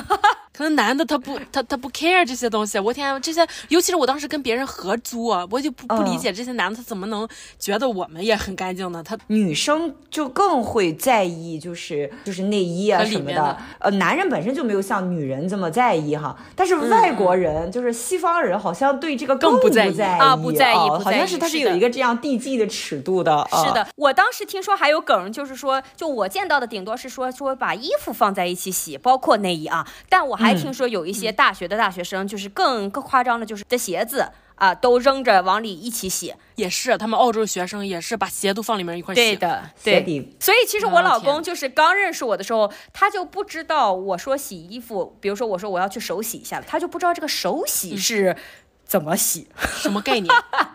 [0.51, 7.29] 可能男的他不他他不 care 这些东西，我天，这些尤其是我当时跟别人合租啊，我就不不理解这些男的他怎么能
[7.61, 9.01] 觉得我们也很干净呢？
[9.05, 11.18] 他女生就更会在。
[11.19, 13.57] 在意，就是就是内衣啊什么的。
[13.81, 23.45] 呃，男人本身就没有像女人这么在意哈，但是外国人、嗯、就是西方人，好像对这个更不在意啊，不在意，哦、好像是他是有一个这样递进的尺度的。
[23.51, 29.85] 是的，我当时听说还有梗，就是说，就我见到的顶多是说说把衣服放在一起洗，包括内衣啊。
[30.09, 34.29] 但我还听说有一些大学的大学生，就是更更夸张的，就是的鞋子。
[34.59, 39.21] 啊，都扔着往里一起洗，也是他们澳洲学生也是把鞋都放里面一块洗。
[39.21, 40.29] 对的，对。
[40.41, 48.37] 所以其实我老公就是刚认识我的时候，他就不知道我说洗衣服，比如说我说我要去手洗一下，他就不知道这个手洗是
[48.85, 49.47] 怎么洗，
[49.81, 50.35] 什么概念？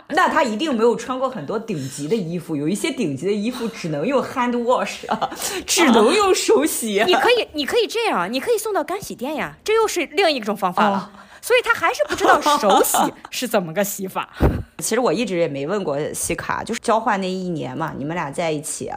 [0.09, 5.29] 那他一定没有穿过很多顶级的衣服，有一些顶级的衣服只能用 hand wash 啊，
[5.65, 7.03] 只能用手洗。
[7.07, 11.11] 你可以，你可以这样，你可以送到干洗店呀，这又是另一种方法了。
[11.15, 12.97] 哦所以他还是不知道手洗
[13.29, 14.29] 是怎么个洗法。
[14.77, 18.89] 其实我一直也没问过西卡，就是交换那一年嘛，你们俩在一起，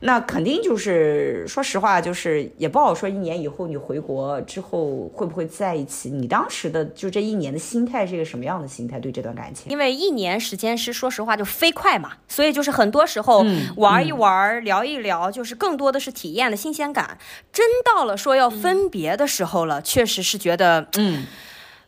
[0.00, 6.10] 那肯定就是说实话，就是也不好说一年以后你回国之后会不会在一起。
[6.10, 8.98] 你当时的就这一年的心态是一个什么样的心态？
[8.98, 9.70] 对这段感情？
[9.70, 13.44] 因为一年时间是说实话就飞快嘛，所以就是很多时候
[13.76, 17.16] 玩一玩、嗯、聊一聊，就是更多的是体验的新鲜感。
[17.52, 21.26] 真到了说要分别的时候了，嗯、确实是觉得嗯。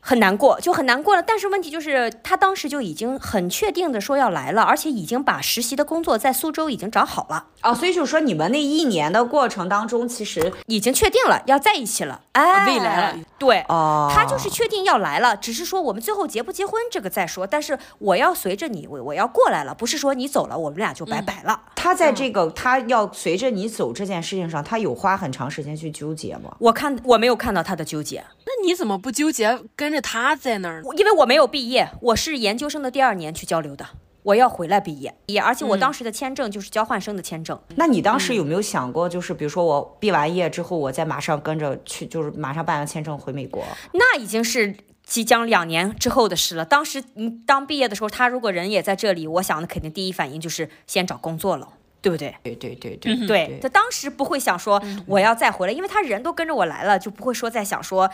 [0.07, 1.23] 很难过，就很难过了。
[1.23, 7.47] 但是问题就是，他当时就已经很确定的说要来了，而且已经把实习的工作在苏州已经找好了。
[7.63, 13.19] 哦，所以就是说你们那一年的过程当中，其实已经确定了要在一起了，哎，未来了。
[13.39, 17.47] 对，哦，他就是确定要来了，只是说我们最后结不结婚这个再说。
[17.47, 21.59] 但是我要随着你，我我要过来了，不是说你走了，我们俩就拜拜了。
[21.65, 26.55] 嗯、他在这个、嗯、他要随着你走这件事情上，他有花很长时间去纠结吗？
[26.59, 28.23] 我看我没有看到他的纠结。
[28.47, 30.89] 那你怎么不纠结跟着他在那儿呢？
[30.99, 33.87] 因为我没有毕业，我是研究生的第二年去交流的。
[34.25, 37.61] 我要回来毕业，也而且我当时的签证就是交换生的签证。
[37.77, 43.63] 那你当时有没有想过，就是比如说我毕完业之后，我再马上跟着去，就是马上办完签证回美国？
[43.93, 46.65] 那已经是即将两年之后的事了。
[46.65, 51.69] 当时你当毕业的时候，他如果人也在这里，我想的肯定第一反应就是先找工作了，
[52.01, 52.35] 对不对？
[52.43, 53.59] 对对对对对。
[53.61, 58.11] 他当时不会想说我要再回来，因为他人都跟着我来了，就不会说再想说。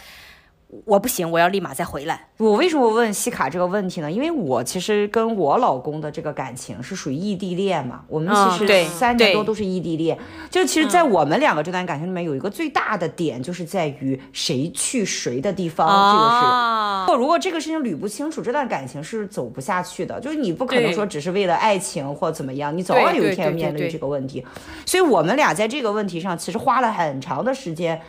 [0.86, 2.28] 我不行，我要立马再回来。
[2.38, 4.10] 我为什么问西卡这个问题呢？
[4.10, 8.02] 因为我其实跟我老公的这个感情是属于异地恋嘛。
[8.06, 10.16] 我们其实三年多都是异地恋。
[10.16, 15.88] 嗯、就其实，在我们两个这段感情里面，有一个最大的点，就是在于谁去谁的地方。
[15.88, 20.20] 这个是，哦、如果这个事情捋不清楚，这段感情是走不下去的。
[20.20, 24.46] 就是你不可能说只是为了爱情或怎么样，你早晚有一天要面对这个问题。
[24.86, 28.00] 所以我们俩在这个问题上，其实花了很长的时间。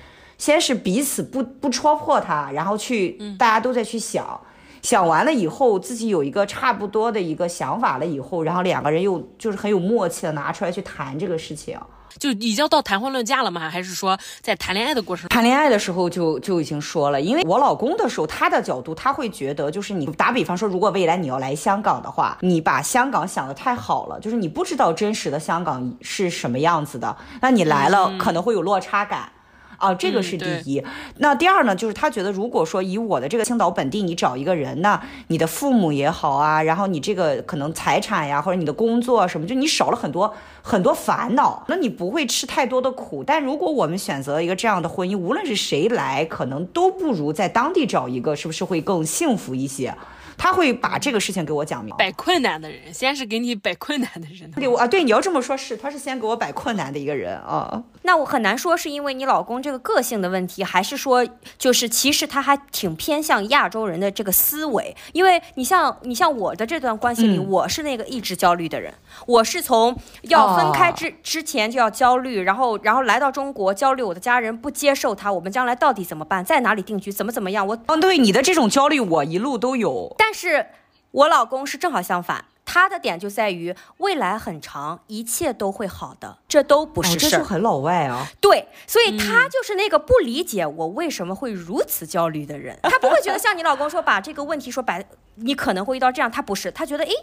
[0.41, 4.49] 先是彼此不不戳破他，然后去大家都在去想，嗯、
[4.82, 11.80] 想完了以后自己有一个差不多的一个想法了以后，然后两个人又就是很有默契的拿出来去谈这个事情，
[12.17, 13.69] 就已经到谈婚论嫁了吗？
[13.69, 15.30] 还是说在谈恋爱的过程？
[15.30, 29.21] 谈恋爱的时候就就已经说了，因为我老公的时候，他的角度他会觉得，就是你打比方说，如果未来你要来香港的话，你把香港想的太好了，就是你不知道真实的香港是什么样子的，那你来了可能会有落差感。
[29.21, 29.38] 嗯
[29.82, 30.80] 啊，这个是第一。
[30.80, 30.86] 嗯、
[31.17, 43.24] 那第二呢，就是他觉得，如果说以我的这个青岛本地，你找一个人，那你的父母也好啊，然后你这个可能财产呀，或者你的工作什么，就你少了很多很多烦恼，那你不会吃太多的苦。
[43.24, 49.94] 但如果我们选择一个这样的婚姻，无论是谁来，可能都不如在当地找一个，是不是会更幸福一些？
[50.38, 52.06] 他会把这个事情给我讲明白。
[52.06, 54.50] 摆困难的人，先是给你摆困难的人。
[54.52, 57.84] 对，我啊，对，你要这么说，是他是先给我摆困难的一个人啊。
[58.04, 64.96] 那我很难说是因为你老公这个个性的问题，还是说就是其实他还挺偏向亚洲人的这个思维。
[65.14, 68.94] 因为你像你像我的这段关系里，嗯、我是那个一直焦虑的人。
[69.28, 77.66] 我是从要分开之、哦、之前就要焦虑，然后然后来到中国焦虑，我的家人不接受他，我们将来到底怎么办，在哪里定居，怎么怎么样？
[77.68, 80.16] 我嗯，对你的这种焦虑，我一路都有。
[80.18, 80.68] 但是，
[81.12, 87.15] 我老公是正好相反，他的点就在于未来很长，一切都会好的，这都不是事。
[87.15, 88.25] 哦，这就很老外啊。
[88.39, 92.79] 对，所以他就是那个不理解我为什么会如此焦虑的人。
[92.84, 95.05] 他不会觉得像你老公说把这个问题说白，
[95.36, 97.13] 你可能会遇到这样，他不是，他觉得诶，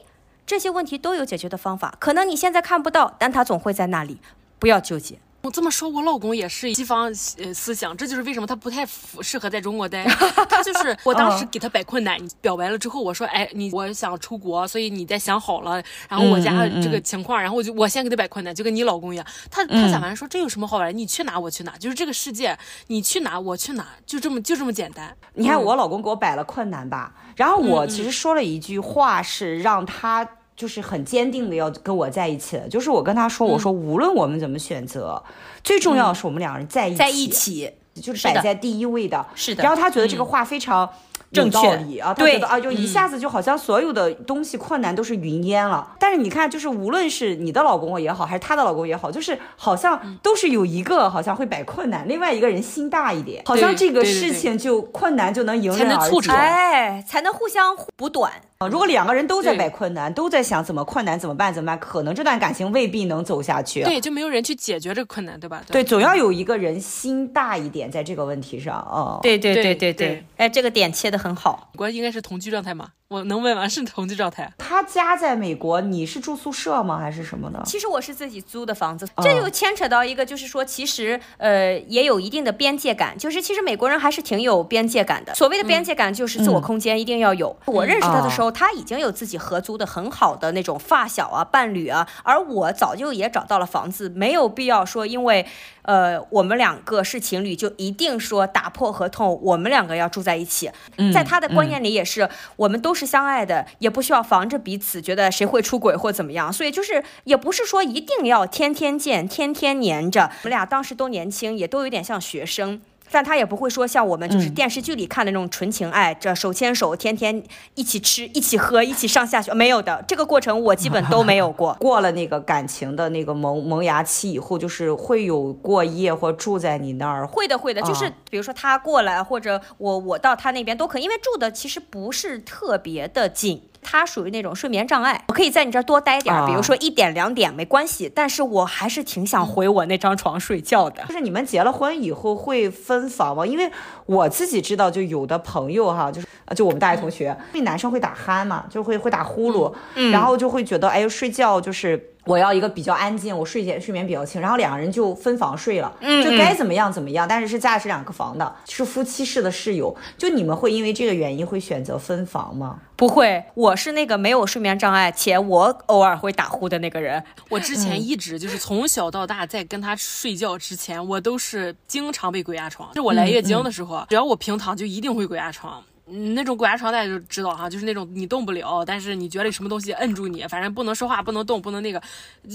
[0.45, 4.21] 这些问题都有解决的方法，可能你现在看不到，但他总会在那里，
[4.59, 5.19] 不要纠结。
[5.49, 8.87] 我这么说，我老公也是西方呃思想，这就是为什么他不太
[9.23, 10.05] 适合在中国待。
[10.47, 19.27] 他就是我当时给他摆困难，你表白了之后，我说，哎，你我想出国，所以你再想好了，然后我家这个情况，然后我就我先给他摆困难，就跟你老公一样。
[19.51, 20.95] 他他想完说，这有什么好玩？
[20.95, 22.59] 你去哪我去哪，就是这个世界，
[22.89, 25.17] 你去哪我去哪，就这么就这么简单。
[25.33, 30.29] 你看我老公给我摆了困难吧，然后我其实说了一句话，是让他。
[30.59, 35.23] 就是很坚定的要跟我在一起的，就是我跟他说，嗯、我说无论我们怎么选择，
[35.63, 39.25] 最重要的是我们两人在一起，在一起就是摆在第一位的。
[39.37, 39.63] 是的。
[39.63, 40.85] 然后他觉得这个话非常。
[40.85, 40.91] 嗯
[41.33, 41.59] 正确
[42.01, 45.87] 啊，他觉得啊，就一下子就好像所有的东西困难都是云烟了。
[45.91, 58.33] 嗯、但是你看，就是无论是你的老公也好，还是他的老公也好，就是好像都是有一个好像会摆困难，另外一个人心大一点，好像这个事情就困难就能迎刃而解，哎，才能互相补短。
[58.59, 63.85] 啊，如果两个人都在摆困难，都在想怎么困难怎么办怎么办，可能这段感情未必能走下去。
[63.85, 65.63] 对，就没有人去解决这个困难，对吧？
[65.69, 69.21] 对，对总要有一个人心大一点，在这个问题上啊。
[69.23, 71.71] 对对对对对，哎，这个点切得很好。
[71.77, 72.93] 国应该是同居状态吗？
[73.09, 73.67] 我能问吗？
[73.67, 74.53] 是同居状态？
[74.59, 76.99] 他家在美国，你是住宿舍吗？
[76.99, 77.63] 还是什么的？
[77.65, 83.17] 其实我是自己租的房子，这又牵扯到一个，就是说，其实呃，也有一定的边界感。
[83.17, 85.35] 就是其实美国人还是挺有边界感的。
[85.35, 87.57] 所谓的边界感，就是自我空间一定要有。
[87.65, 95.47] 嗯、我认识他的时候，他已经有自己合租的很好的那种发小啊、伴侣啊，而我早就也找到了房子，没有必要说因为。
[95.89, 100.71] 呃，我们两个是情侣，就一定说打破合同，我们两个要住在一起。
[101.09, 106.53] 嗯、在他的观念里也是，嗯、我们都是相爱的，也不需要防着彼此，觉得谁会出轨或怎么样。
[106.53, 110.31] 所以就是也不是说一定要天天见，天天黏着。
[110.43, 112.81] 我们俩当时都年轻，也都有点像学生。
[113.11, 117.43] 但他也不会说像我们就是电视剧里看的那种纯情爱，这手牵手，天天
[117.75, 120.05] 一起吃，一起喝，一起上下学，没有的。
[120.07, 121.75] 这个过程我基本都没有过。
[121.81, 127.27] 过了那个感情的那个萌萌芽期以后，就是会有过夜或住在你那儿。
[127.27, 133.63] 会的，会的，就是比如说他过来，或者我我到他那边都可以，因为住的其实不是特别的近。
[133.83, 141.03] 他属于那种睡眠障碍，我可以在你这儿多待点，比如说一点两点没关系，但是我还是挺想回我那张床睡觉的。
[141.09, 143.47] 就是你们结了婚以后会分房吗？
[143.47, 143.71] 因为
[144.07, 149.73] 我自己知道，就有的朋友哈，就是就我们大学同学，那男生会打鼾嘛，就会会打呼噜，
[150.11, 152.13] 然后就会觉得哎，睡觉就是。
[152.29, 162.81] 我要一个比较安静，我睡前睡眠比较轻，然后两个人就分房睡了，嗯，就该怎么样怎么样，但是是家里是两个房的，是夫妻式的室友，就你们会因为这个原因会选择分房吗？
[162.97, 167.23] 不会，我是那个没有睡眠障碍且我偶尔会打呼的那个人。
[167.49, 172.93] 我之前一直就是从小到大，在跟他睡觉之前，我都是经常被鬼压床。
[172.93, 175.83] 就我来月经的时候，只要我平躺，就一定会鬼压床。
[176.11, 182.01] 嗯，那种鬼压床大家就知道哈，就是那种你动不了，但是你觉得什么东西摁住你，反正不能说话，不能动，不能那个，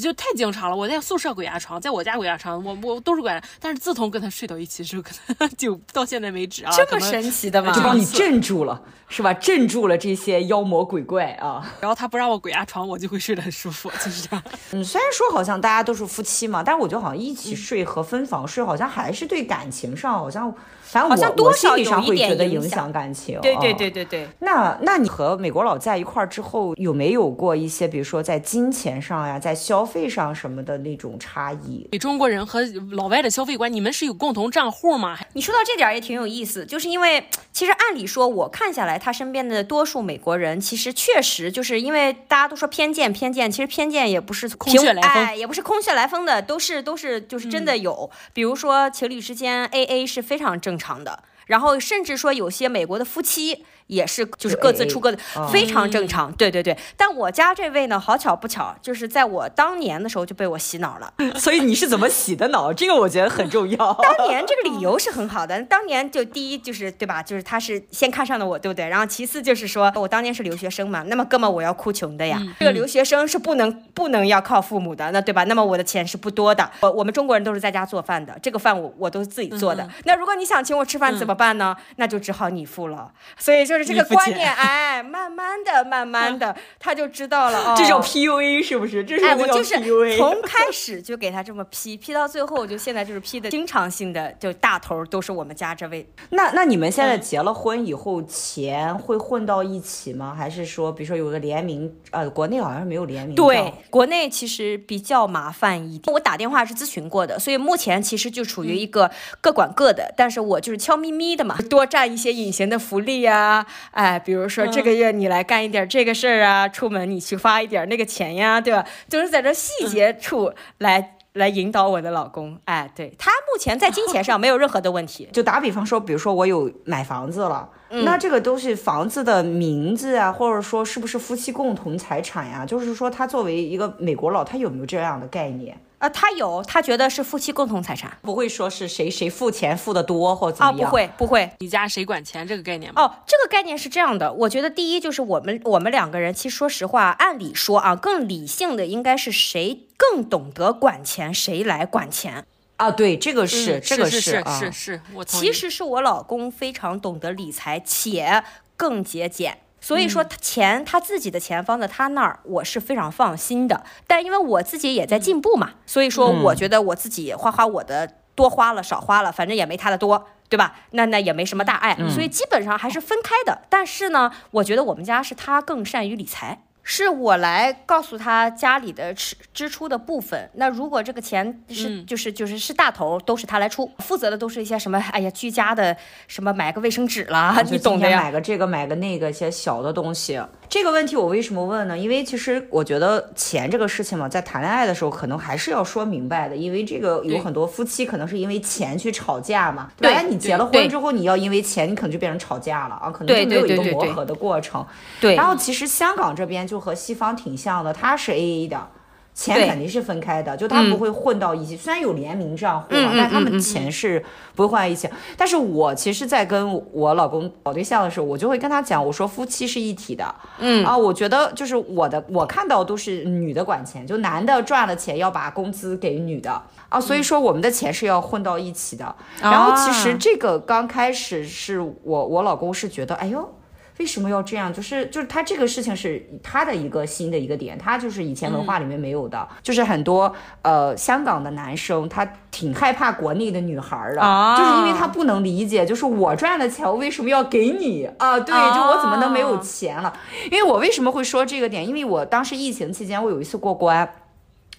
[0.02, 0.76] 就太经常了。
[0.76, 3.52] 我在宿舍鬼压床，在我家鬼压床，我我都是鬼压床。
[3.60, 7.72] 但是自从跟他睡到一起之后，可能就到现在为止啊，这么神奇的吗？
[7.74, 9.34] 就把你镇住了，是吧？
[9.34, 11.64] 镇住了这些妖魔鬼怪啊。
[11.80, 14.44] 然后他不让我鬼压床，我就会睡得很舒服，就是这样。
[14.74, 20.54] 嗯，虽然说好像大家都是夫妻嘛，但是我觉得好像一起睡和分房睡，好像还是对感情上好像。
[20.94, 23.40] 反正我好像多少我心理上会觉得影响感情。
[23.42, 24.28] 对对对对对。
[24.40, 31.88] 那那你和美国佬在一块儿之后，有没有过一些，比如说在金钱上呀，在消费上什么的那种差异？
[31.92, 35.18] 你中国人和老外的消费观，你们是有共同账户吗？
[35.34, 48.08] 你说到这点也挺有意思，就是因为其实按理说，我看下来，他身边的多数美国人，其实确实就是因为大家都说偏见偏见，其实偏见也不是空穴来风，哎，也不是空穴来风的，都是都是就是真的有。
[48.12, 50.83] 嗯、比如说情侣之间 AA 是非常正常。
[50.84, 53.66] 长的，然后甚至说有些美国的夫妻。
[53.88, 55.18] 也是，就是各自出各的，
[55.52, 56.32] 非常正常。
[56.34, 61.14] 对对对，但我家这位呢，好巧不巧，就是在我当年的时候就被我洗脑了。
[61.40, 62.74] 所以你是怎么洗的脑？
[62.74, 63.78] 这个我觉得很重要。
[64.18, 67.22] 当年这个理 由是很好的，当年就第一就是对吧？
[67.22, 68.88] 就是他是先看上的我，对不对？
[68.88, 72.42] 然后其次就是说我当年是留学生嘛，那么哥们我要哭穷的呀。
[72.60, 75.44] 这个留学生是不能不能要靠父母的，那对吧？
[75.46, 76.70] 那么我的钱是不多的。
[76.82, 79.88] 我我们中国人都是在家做饭的，这个饭我我都是自己做的。
[80.06, 81.76] 那如果你想请我吃饭怎么办呢？
[81.98, 83.12] 那就只好你付了。
[83.38, 87.58] 所以就是这个观念， 哎，慢慢的、慢慢的，他就知道了。
[87.74, 89.04] 哦，这种 PUA 是不是？
[89.04, 89.76] 这是哎，我就是
[90.18, 96.08] 从开始就给他这么批，批到最后，就现在就是批的经常性的，就大头都是我们家这位。
[96.30, 100.36] 那那你们现在结了婚以后，钱会混到一起吗？
[100.38, 101.92] 还是说，比如说有个联名？
[102.12, 103.36] 呃，国内好像是没有联名。
[103.36, 106.14] 对，国内其实比较麻烦一点。
[106.14, 109.10] 我打电话是咨询过的，所以目前其实就处于一个
[109.42, 113.26] 各管各的，但是我就是悄咪咪的嘛，多占一些隐形的福利
[113.64, 113.68] 呀。
[113.92, 118.86] 哎，比如说这个月你来干一点这个事儿啊，出门你去发一点那个钱呀，对吧？
[119.10, 122.58] 就是在这细节处来来引导我的老公。
[122.66, 125.28] 哎，对，他目前在金钱上没有任何的问题。
[125.34, 132.66] 就打比方说，比如说我有买房子了，那这个东西房子的名字啊，或者说是不是夫妻共同财产呀？
[132.66, 135.76] 就是说他作为一个美国佬，他有没有这样的概念？
[136.04, 140.78] 呃，他有，他觉得是夫妻共同财产，不会说是谁谁付钱付的多或怎么样。
[140.78, 143.02] 啊，不会不会，你家谁管钱这个概念吗？
[143.02, 152.46] 哦，这个概念是这样的，我觉得第一就是我们我们两个人，其实说实话，按理说啊，更理性的应该是谁更懂得管钱，谁来管钱。
[152.76, 158.44] 啊，对，这个是、嗯、这个是是、啊、是是，我其实是我老公非常懂得理财，且
[158.76, 159.60] 更节俭。
[159.84, 163.84] 所以说，钱他自己的钱放在他那儿，我是非常放心的。
[164.08, 170.74] 但因为我自己也在进步嘛，所以说我觉得我自己花花我的，多花了少花了，反正也没他的多，对吧？
[170.92, 173.64] 那那也没什么大碍，所以基本上还是分开的。
[173.70, 176.64] 但是呢，我觉得我们家是他更善于理财。
[176.84, 180.50] 是我来告诉他家里的支支出的部分。
[180.56, 185.00] 那如果这个钱是、嗯、就是就是是大头，都是他来出，负责的都是一些什么？
[185.12, 185.96] 哎呀，居家的
[186.28, 188.22] 什么买个卫生纸啦，你懂的呀。
[188.22, 190.40] 买个这个买个那个一些小的东西。
[190.74, 191.96] 这个问题我为什么问呢？
[191.96, 199.92] 因为其实我觉得钱这个事情嘛，在谈恋爱的时候可能还是要说明白的，因为这个有很多夫妻可能是因为钱去吵架嘛。
[199.96, 200.12] 对。
[200.12, 204.84] 对你结了婚之后，你要因为钱，你可能就变成吵架了啊，可能就没有一个磨合的过程。
[205.22, 205.36] 对。
[205.36, 208.88] 然后其实香港这边就和西方挺像的，它是 AA 的。
[209.34, 211.76] 钱肯定是分开的，就他不会混到一起。
[211.76, 214.24] 嗯、虽然有联名账户、啊嗯，但他们钱是
[214.54, 215.10] 不会混在一起。
[215.36, 220.36] 但是我其实，在跟我老公搞对象的时候，我就会跟他讲，我说夫妻是一体的。
[220.60, 229.16] 嗯啊，我觉得就是我的，我看到都是女的管钱，就男的赚了钱要把工资给女的啊，所以说我们的钱是要混到一起的。
[229.42, 233.50] 嗯、然后其实这个刚开始是我我老公是觉得，哎呦。
[233.98, 234.74] 为什么要这样？
[234.74, 248.40] 就是就是他这个事情是他的一个新的一个点，他就是以前文化里面没有的，嗯、就是很多呃香港的男生他挺害怕国内的女孩的、啊，就是因为他不能理解，就是我赚的钱我为什么要给你啊？
[248.40, 250.12] 对，就我怎么能没有钱了？
[250.52, 251.88] 因为我为什么会说这个点？
[251.88, 254.10] 因为我当时疫情期间我有一次过关。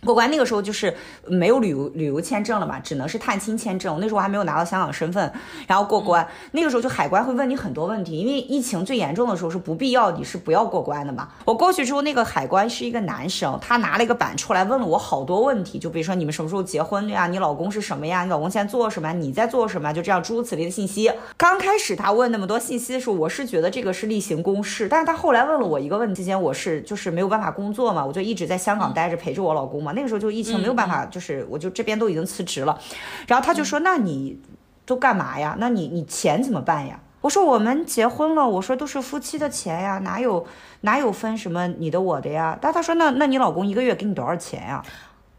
[0.05, 0.95] 过关那个时候就是
[1.27, 3.99] 没有旅游旅游签证了嘛，只能是探亲签证。
[4.01, 5.33] 那时候我还没有拿到香港身份，
[5.67, 11.29] 然后过关、嗯，那个时候就海关会问你很多问题，因为疫情最严重的时候是不必要，你是不要过关的嘛。
[11.45, 17.27] 我过去之后，那个海关是一个男生，他拿了一个板出来问了我好多问题，就比如说你们什么时候结婚呀？
[17.27, 18.25] 你老公是什么呀？
[18.25, 19.13] 你老公现在做什么？
[19.13, 19.93] 你在做什么？
[19.93, 21.11] 就这样诸如此类的信息。
[21.37, 29.93] 刚开始他问那么多信息的时候，我是觉得这个是例行公事，但是他后来问了我一个问题，期间我是就是没有办法工作嘛，我就一直在香港待着陪着我老公嘛。
[29.95, 30.75] 那个时候就疫情没有。
[30.75, 32.77] 办法，就是我就这边都已经辞职了，
[33.29, 34.37] 然后他就说：“那你
[34.85, 35.55] 都干嘛呀？
[35.61, 40.45] 那你你钱怎么办呀？”我说：“我们结婚了，我说都是夫妻的钱呀，哪有
[40.81, 44.85] 哪有分什么你的我的呀？”但他说：“那那你老公一个月给你多少钱呀？”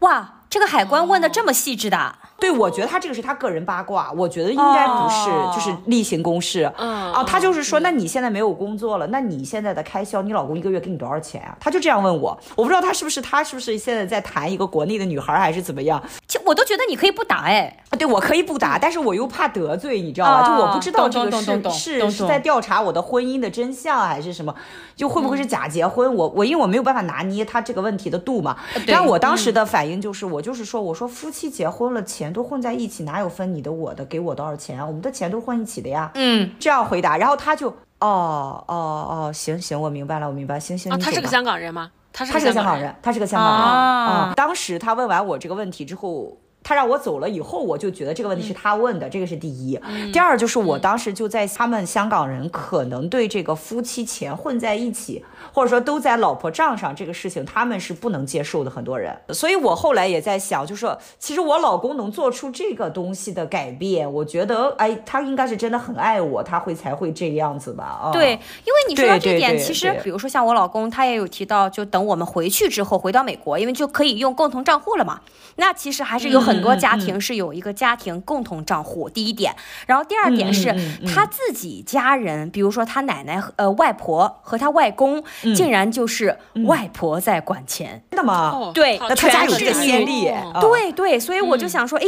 [0.00, 2.16] 哇，这个海关问的这么细致的。
[2.38, 6.70] 对，我觉得他这个是他个人八卦，我觉得应该不是，哦、就是例行公事。
[6.76, 11.56] 嗯，啊，他就是说，那你现在没有工作了，那你现在的开销，你老公一个月给你多少钱啊？
[11.58, 16.02] 他就这样问我，我不知道他是不是他是不是现在在谈一个国内的女孩还是怎么样？
[16.28, 20.42] 就我都觉得你可以不答哎，啊，对，我可以不答，但是我又怕得罪，你知道吧？
[20.42, 24.54] 哦、就我不知道这个是是是在调查我的婚姻的真相还是什么，
[24.94, 26.06] 就会不会是假结婚？
[26.06, 28.56] 嗯、我我因为我没有办法拿捏他这个问题的度嘛。
[28.86, 33.04] 然后我当时的反应就是，我就是说，我说夫妻结婚了，钱都混在一起。
[33.04, 34.84] 哪有分你的我的，给我多少钱啊？
[34.84, 36.10] 我们的钱都混一起的呀。
[36.14, 37.68] 嗯，这样回答，然后他就
[38.00, 40.92] 哦哦哦，行行，我明白了，我明白，行行。
[40.92, 41.90] 啊，他是个香港人吗？
[42.12, 44.32] 他是他是个香港人，他是个香港人啊。
[44.34, 46.36] 当时他问完我这个问题之后。
[46.66, 50.10] 他让我走了以后，我就觉得这个问题是他问的，嗯、这个是第一、嗯。
[50.10, 58.70] 第二就是我当时就在他们香港人可能对这个夫妻钱混在一起，或者说都在老婆账上这个事情，他们是不能接受的。
[58.76, 67.84] 很多人，所以我后来也在想，就是说其实我老公能做出这个东西的改变，我觉得哎，他应该是真的很爱我，他会才会这个样子吧？
[67.84, 75.20] 啊，对，因为你说到这点，其实比如说像我老公，他也有提到，就等我们回去之后回到美国，因为就可以用共同账户了嘛。
[75.54, 76.55] 那其实还是有很。
[76.56, 79.54] 很多家庭是有一个家庭共同账户，第一点，
[79.86, 80.74] 然后第二点是
[81.06, 85.22] 他自己家人，比如说他奶奶、呃外婆和他外公，
[85.54, 88.72] 竟然就是外婆在管钱，真的吗？
[88.72, 92.06] 对，那他家有这个先例，对对，所以我就想说，哎，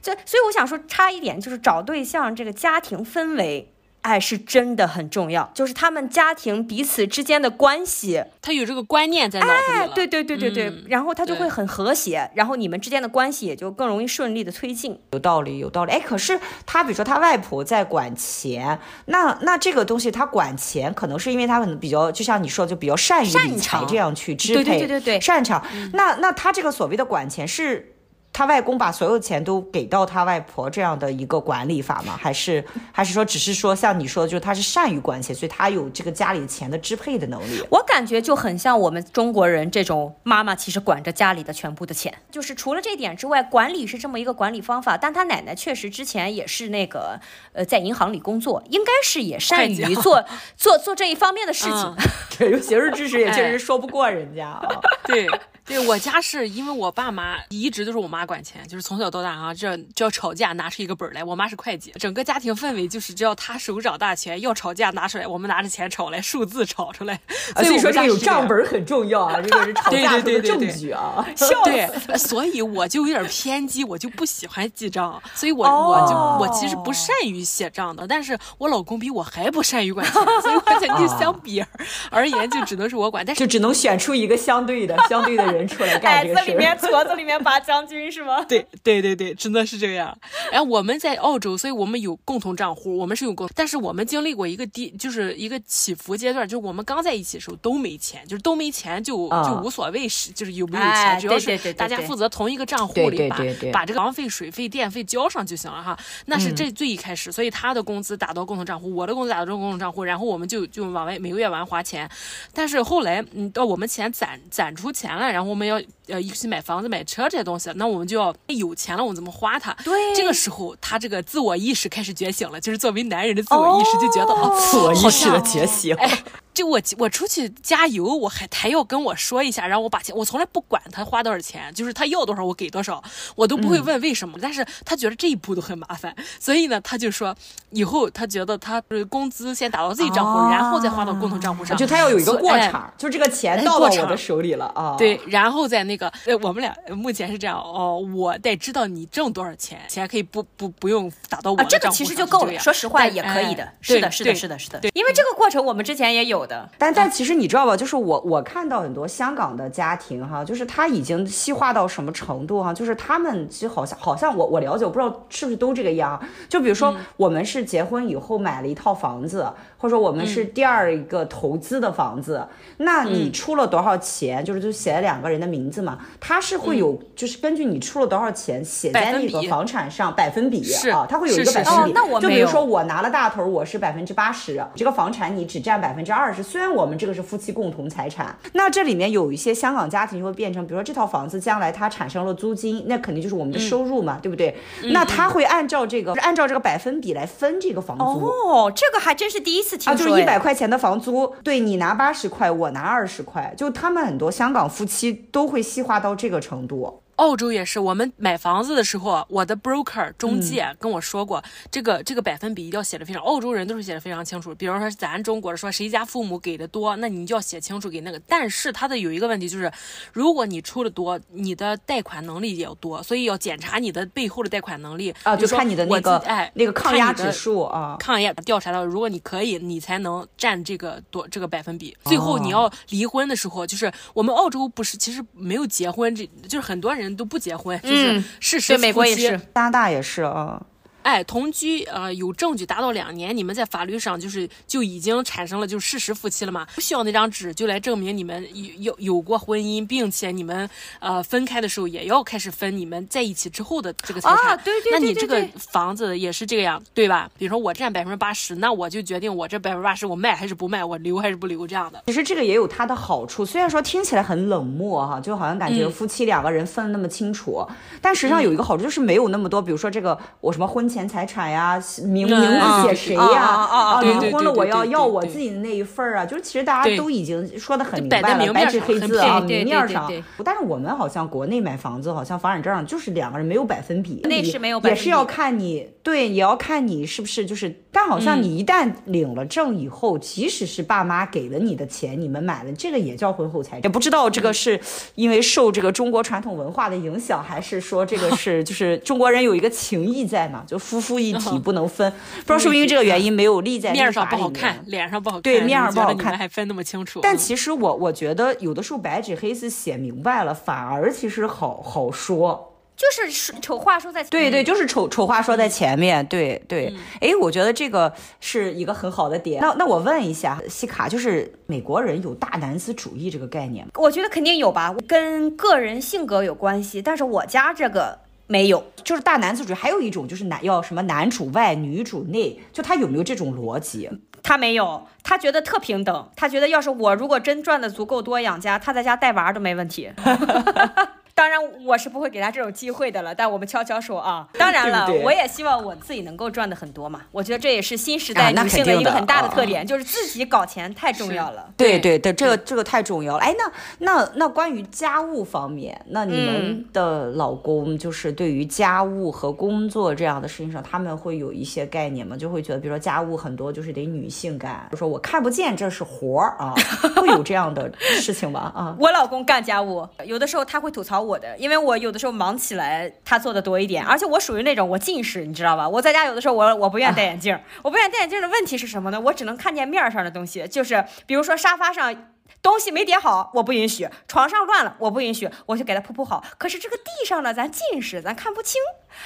[0.00, 3.72] 这所以我想说，差一点就是找对象这个家庭氛围。
[4.02, 9.78] 爱是真的很重要，就是他们家庭彼此之间的关系，他有这个观念在脑子里。
[9.78, 14.98] 哎，对对对对对，嗯、然后他就会很和谐，然后你们之间的关系也就更容易顺利的推进。
[15.12, 15.92] 有道理，有道理。
[15.92, 25.64] 哎，可是他比如说他外婆在管钱，那那这个东西他管钱，可能是因为他可能比较，就像你说，就比较善于理财这样去支配，对对对对对，擅长。
[25.74, 27.94] 嗯、那那他这个所谓的管钱是。
[28.38, 32.16] 他外公把所有钱都给到他外婆这样的一个管理法吗？
[32.16, 37.60] 还是还是说只是说像你说的，就是他是善于管钱，所以他有这个家里的钱的支配的能力？
[37.68, 42.16] 我感觉就很像我们中国人这种妈妈，其实管着家里的全部的钱。
[42.30, 44.96] 就是除了这点之外，管理是这么一个管理方法。
[44.96, 47.18] 但他奶奶确实之前也是那个
[47.54, 50.24] 呃，在银行里工作，应该是也善于做
[50.56, 51.72] 做做这一方面的事情。
[51.74, 51.96] 嗯、
[52.38, 54.62] 对，有学术知识也确实说不过人家啊。
[55.02, 55.26] 对。
[55.68, 61.22] 对，我家是因为我爸妈一直都是我妈管钱，就是从小到大啊，这就要吵架拿出一个本来。
[61.22, 67.20] 我妈是会计，整个家庭氛围就是只要她手掌大权，要吵架拿出来，我们拿着钱吵来，数字吵出来。
[67.56, 71.22] 所以说这个有账本很重要啊，这个是吵架的证据啊。
[71.64, 81.62] 对，所以我就有点偏激，我就不喜欢记账，所以我我就我其实不善于写账的，但是我老公比我还不善于管钱，所以我感觉相比
[82.10, 85.57] 而言就只能是我管，但是就只能选出一个相对的相对的人。
[85.66, 88.44] 出来干这个事，里 面矬子里面拔将军是吗？
[88.44, 90.16] 对对对对，真的是这样。
[90.52, 103.38] 然后我们在澳洲，所以我们有共同账户，我们是有共，但是我们经历过一个低，就是一个起伏阶段，就是我们刚在一起的时候都没钱，就是都没钱就就无所谓是，就是有没有钱，主要是大家负责同一个账户里把
[103.72, 105.98] 把这个房费、水费、电费交上就行了哈。
[106.26, 112.08] 那是这最一开始，所以他的工资打到共同账户，我的工资打到共同账户，然后我们就就往外每个月往外花钱。
[112.52, 115.80] 但是后来，嗯，到我们钱攒攒出钱了，然后我们要。
[116.08, 119.76] 呃，一起买房子、买车这些东西，那我们就要有钱了，我们怎么花它？
[119.84, 125.94] 对，这个时候他这个自我意识开始觉醒了，就是作为男人的自我意识就觉得哦，自我意识的觉醒。
[125.96, 126.24] 哎，
[126.58, 133.00] 就我我出去加油，我还他要跟我说一下，然后我把钱，我从来不管他花多少钱，就是他要多少我给多少，
[133.36, 134.36] 我都不会问为什么。
[134.36, 137.32] 嗯、但是他觉得这一步都很麻烦，所以呢，他就说
[137.70, 144.96] 以后他觉得他工资先打到自己账户，哦、然后再花到共同账户上，就他要有一个过程，哎、就这个钱到了我的手里了啊。
[144.98, 152.58] 对，然后在那个呃，我们俩目前是这样哦，我得知道你挣多少钱，钱可以不不不用打到我的账户上，这个其实就够了。
[152.58, 154.80] 说实话也可以的，是的，是的，是的，是的。
[154.80, 156.68] 对，因为这个过程我们之前也有的。
[156.78, 166.20] 但但其实你知道吧，就是我我看到很多香港的家庭哈，就是他已经细化到什么程度哈，就是他们其实好像好像我我了解，我不知道是不是都这个样。
[166.48, 169.46] 就比如说我们是结婚以后买了一套房子。
[169.80, 172.44] 或者说我们是第二一个投资的房子，
[172.78, 181.90] 嗯、那你出了多少钱，嗯、就是就写了两个人的名字嘛，他是会有，嗯、就是根据你出了多少钱写在那个房产上百分比，百分比啊，他会有一个百分比。
[181.90, 186.37] 哦，那我就比如说我拿了大头，我是百分之八十，这个房产你只占百分之二十。
[186.42, 194.56] 虽然我们这个是夫妻共同财产，那这里面有一些香港家庭就会变成，比如说这套房子将来它产生了租金，那肯定就是我们的收入嘛，嗯、对不对？
[194.82, 198.04] 嗯、那他会按照这个，按照这个百分比来分这个房租。
[198.04, 199.92] 哦，这个还真是第一次听。
[199.92, 207.02] 啊，就是一百块钱的房租，对，你拿八十块，我拿二十块，就他们很多香港夫妻都会细化到这个程度。
[207.18, 214.54] 澳洲也是，我们买房子的时候，我的 broker 中介跟我说过，嗯、这个这个百分比一定要写的非常，澳洲人都是写的非常清楚。
[214.54, 218.20] 比如说咱中国的说谁家父母给的多，那你就要写清楚给那个。
[218.28, 219.70] 但是他的有一个问题就是，
[220.12, 231.96] 如果你出的多，你的贷款能力也要多，所以要检查你的背后的贷款能力啊，就看你的那个哎那个抗压指数啊，抗压调查到，如果你可以，你才能占这个多这个百分比。
[232.04, 237.78] 最后你要离婚的时候，就是我们澳洲不是其实没有结婚，这就是很多人都不结婚。
[237.82, 240.60] 就是事实，美国也是，加拿大也是啊。
[241.08, 246.66] 哎，同居呃有证据达到两年，你们在法律上就是就已经产生了就是事实夫妻了嘛？
[246.74, 250.68] 不需要那张纸就来证明你们有有有过婚姻，并且你们
[251.00, 254.48] 呃分开的时候也要开始分你们在一起之后的这个财产。
[254.48, 255.00] 啊，对对对对对。
[255.00, 257.30] 那你这个房子也是这个样，对吧？
[257.38, 262.02] 比如说我占百分之八十，那我就决定我这百分之八十我卖还是不卖，我留还是不留这样的。
[262.08, 271.78] 其实这个也有它的好处，虽然说听起来很冷漠哈，就好像感觉夫妻两个人分的那么清楚，嗯、但实际上有一个好处就是没有那么多，比如说这个我什么婚前财产呀。
[272.04, 273.42] 名名字写谁呀？
[273.42, 276.24] 啊，离婚了我要要我自己的那一份儿啊！
[276.24, 280.10] 就是其实大家都已经说的很明白了，白纸黑字啊，明面上。
[280.44, 287.82] 但是我们好像国内买房子，好像房产证上就是两个人没有百分比，那是没有，也是要看你对，也要看你是不是就是。
[287.90, 293.82] 但好像你一旦领了证以后，即使是爸妈给了你的钱，你们买了这个也叫婚后财产。
[293.82, 294.78] 也不知道这个是
[295.16, 300.62] 因为受这个中国传统文化的影响，还是说这个 是就是中国人有一个情谊在嘛？
[300.66, 301.58] 就夫妇一体。
[301.68, 307.20] 不能分，不知道是不是因为这个原因没有立在面上不好看，脸上不好看，对，面上不好看还分那么清楚。
[307.20, 314.30] 但其实我我觉得有的时候白纸黑字写明白了，反而其实好好说，就是丑话说在前。
[314.30, 316.94] 对对，就是丑丑话说在前面，对对。
[317.20, 318.10] 哎，我觉得这个
[318.40, 319.60] 是一个很好的点。
[319.60, 323.92] 那那我问一下西卡，就是美国人有大男子主义这个概念吗？
[323.96, 327.02] 我觉得肯定有吧，跟个人性格有关系。
[327.02, 328.20] 但是我家这个。
[328.48, 329.76] 没有，就是大男子主义。
[329.76, 334.10] 还有一种就是男要什么男主外女主内，就他有没有这种逻辑？
[334.42, 336.30] 他没有，他觉得特平等。
[336.34, 340.10] 他觉得要是我如果真赚的足够多养家，他在家带娃都没问题。
[341.38, 343.32] 当然，我是不会给他这种机会的了。
[343.32, 347.20] 但我们悄悄说啊，当然了， 对对，我也希望我自己能够赚的很多嘛。
[347.30, 351.72] 我觉得这也是新时代女性的一个很大的特点，啊、就是自己搞钱太重要了。
[351.76, 353.44] 对对对，这个这个太重要了。
[353.44, 362.36] 哎，那那那关于家务方面，那你们的老公就是对于家务和工作这样的事情上，他们会有一些概念吗？
[362.36, 366.74] 就会觉得，比如说家务很多就是得女性干，就说我看不见这是活儿啊，
[367.14, 368.72] 会有这样的事情吗？
[368.74, 371.27] 啊， 我老公干家务，有的时候他会吐槽我。
[371.28, 375.88] 我的，因为我有的时候忙起来，他做的多一点，而且我属于那种我近视，你知道吧？
[375.88, 379.20] 我在家有的时候我我不愿意戴眼镜，我不愿意戴眼镜的问题是什么呢？
[379.20, 382.32] 我只能看见面上的东西，就是比如说沙发上。
[382.60, 385.48] 东西没叠好，我不允许；床上乱了，我不允许。
[385.66, 386.42] 我就给它铺铺好。
[386.56, 388.80] 可是这个地上呢，咱近视，咱看不清，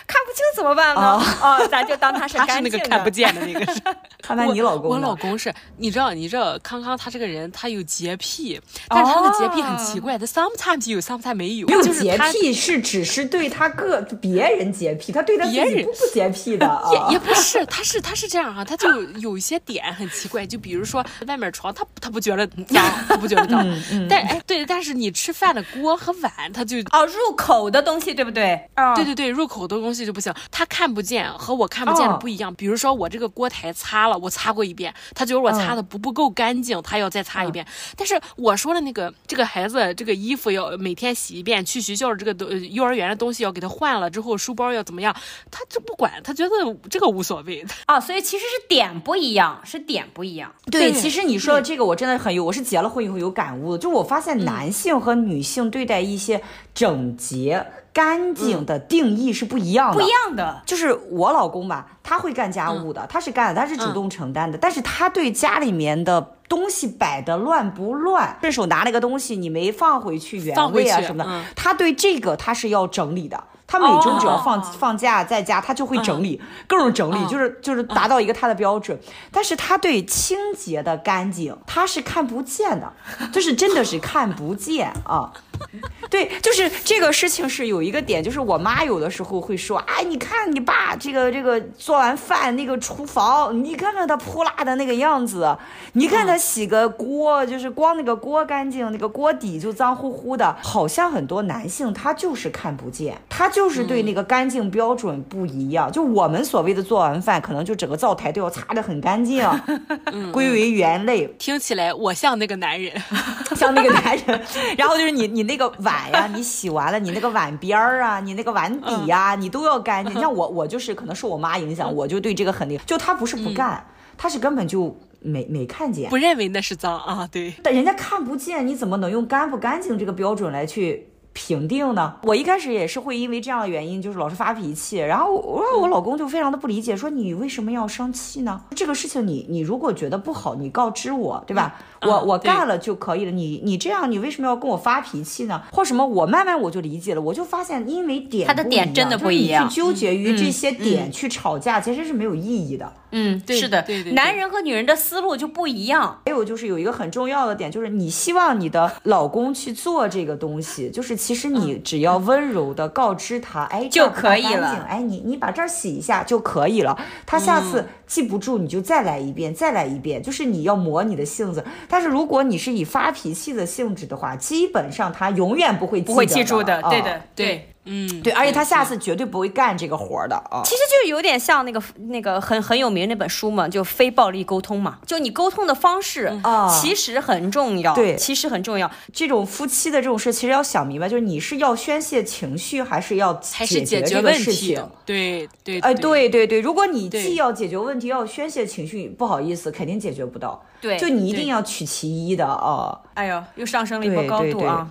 [0.06, 1.00] 看不清怎么办呢？
[1.00, 2.70] 啊、哦哦，咱就当他是 干净的。
[2.70, 3.80] 他是那个看不见的那个是。
[4.22, 11.66] 看来你老公，我老公是，你知道，你知道，康康他这个人他有洁癖，但是他的洁癖很奇怪，他 sometimes 有，sometimes 没有。
[11.66, 16.82] 没有洁癖是只是对他个别人洁癖，他对他别人不不洁癖的。
[16.92, 18.88] 也也不是，他是他是这样哈，他就
[19.18, 22.82] 有一些点很奇怪，就比如说外面床，他他不觉得脏。
[23.08, 28.54] 他不觉得脏，嗯嗯、但哎，对，但是你吃饭的锅和碗，他就哦，入口的东西对不对？
[28.76, 30.32] 哦，对对对，入口的东西就不行。
[30.50, 32.52] 他看不见和我看不见的不一样。
[32.52, 37.64] 哦、比如说我这个锅台擦了，我擦过一遍，他觉得我擦的不不够干净，他要再擦一遍。
[37.64, 45.16] 嗯、但是我说的那个这个孩子这个衣服要每天洗一遍，去学校的这个都幼儿园的东西要给他换了之后，书包要怎么样，
[45.50, 46.50] 他就不管，他觉得
[46.90, 47.64] 这个无所谓。
[47.86, 50.52] 哦，所以其实是点不一样，是点不一样。
[50.70, 53.22] 对，对其实你说的这个我真的很有，我是结了婚以后。
[53.22, 56.42] 有感悟，就我发现男性和女性对待一些
[56.74, 59.94] 整洁、干净的定义是不一样的。
[59.94, 73.44] 不一样的，就是我老公吧，他会干家务的，他是干的，他是主动承担的，但是他对家里面的东西摆的乱不乱，顺手拿了个东西你没放回去原位啊什么的，他对这个他是要整理的。
[73.64, 74.72] 他每周只要放、oh.
[74.74, 77.30] 放假在家，他就会整理，各种整理，oh.
[77.30, 78.94] 就是就是达到一个他的标准。
[78.98, 79.06] Oh.
[79.30, 82.92] 但是他对清洁的干净，他是看不见的，
[83.32, 85.32] 就是真的是看不见啊。
[86.10, 95.56] 对，就是这个事情是有一个点，就是我妈有的时候会说，哎，你看你爸这个这个做完饭那个厨房，你看看他泼辣的那个样子，
[95.94, 105.90] 你看他洗个锅，就是光那个锅干净，那个锅底就脏乎乎的，好像很多男性他就是看不见，他就是对那个干净标准不一样。
[105.90, 109.48] 就我们所谓的做完饭，可能就整个灶台都要擦得很干净，
[110.30, 111.26] 归为原类。
[111.38, 112.92] 听起来我像那个男人，
[113.56, 114.42] 像那个男人。
[114.76, 115.51] 然后就是你你那个。
[115.52, 120.18] 那个碗呀，你洗完了，你那个碗边儿啊，你那个碗底呀，你都要干净。
[120.18, 122.84] 像我，我就是可能受我妈影响，我就对这个很厉害。
[122.86, 123.86] 就她不是不干，
[124.16, 127.28] 她是根本就没没看见，不认为那是脏啊。
[127.30, 132.16] 对，但人家看不见，你怎么能用干不干净这个标准来去评定呢？
[132.22, 138.62] 我一开始也是会因为这样的原因，就是老是发脾气，然后我我老公就非常的不理解，说你为什么要生气呢？
[138.74, 141.74] 这个事情你你如果觉得不好，你告知我，对吧？
[142.02, 145.62] 我我干了就可以了，你你这样，你为什么要跟我发脾气呢？
[145.72, 146.04] 或什么？
[146.04, 152.92] 我慢慢我就理解了，我就发现，因为点他的点真的不一样，你去纠结于这些点去吵架，其实是没有意义的。
[153.12, 156.20] 嗯，对是的，对对，男人和女人的思路就不一样。
[156.24, 164.84] 还有就是有一个很重要的点，就是你希望你的老公去做这个东西，就是其实你只要温柔的告知他，哎，就可以了。
[164.88, 166.98] 哎，你你把这儿洗一下就可以了。
[167.24, 171.64] 他下次记不住，你就再来一遍，再来一遍，就是你要磨你的性子。
[171.88, 176.82] 但是如果你是以发脾气的性质的话，基本上他永远不会记得，不会记住的。
[176.82, 177.71] 对的，对。
[177.84, 180.62] 嗯，对，而且他下次绝对不会干这个活的啊。
[180.64, 184.98] 其实就有点像那个那个很很有名那本书嘛，就非暴力沟通嘛。
[185.04, 187.92] 就你沟通的方式啊，其实很重要。
[187.94, 188.88] 对，其实很重要。
[189.12, 194.88] 这种夫妻的这种事，其实要想明白，就是你是要宣泄情绪，还是要解决这个事情？
[195.04, 195.80] 对对。
[195.80, 200.64] 哎，对对对，如果你既要解决问题，要宣泄情绪，不好意思，肯定解决不到。
[200.80, 202.96] 对，就你一定要取其一的啊。
[203.14, 204.88] 哎呦，又上升了一波高度啊。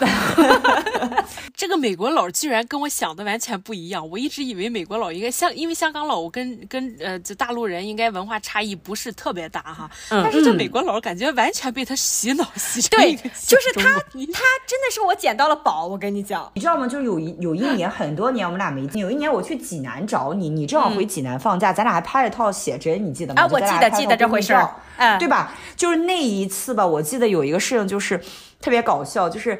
[1.54, 4.08] 这个美国佬居然跟我想的完全不一样。
[4.08, 9.90] 我一直以为美国佬应该香，因为香港佬跟跟呃这大陆人应该文化差异不是特别大哈。
[10.10, 12.98] 嗯、但是这美国佬感觉完全被他洗脑洗成。
[12.98, 15.86] 对，就是他，他真的是我捡到了宝。
[15.86, 16.86] 我跟你讲，你知道吗？
[16.86, 19.00] 就是有一有一年很多年我们俩没见。
[19.02, 23.42] 有一年我去济南找你，你正好回济南放假，嗯、咱俩还拍了套写真，你记得吗？
[23.42, 25.52] 啊，我记得记得这回事儿，对吧？
[25.76, 28.20] 就是那一次吧，我记得有一个事情就是
[28.60, 29.58] 特别搞笑，就是。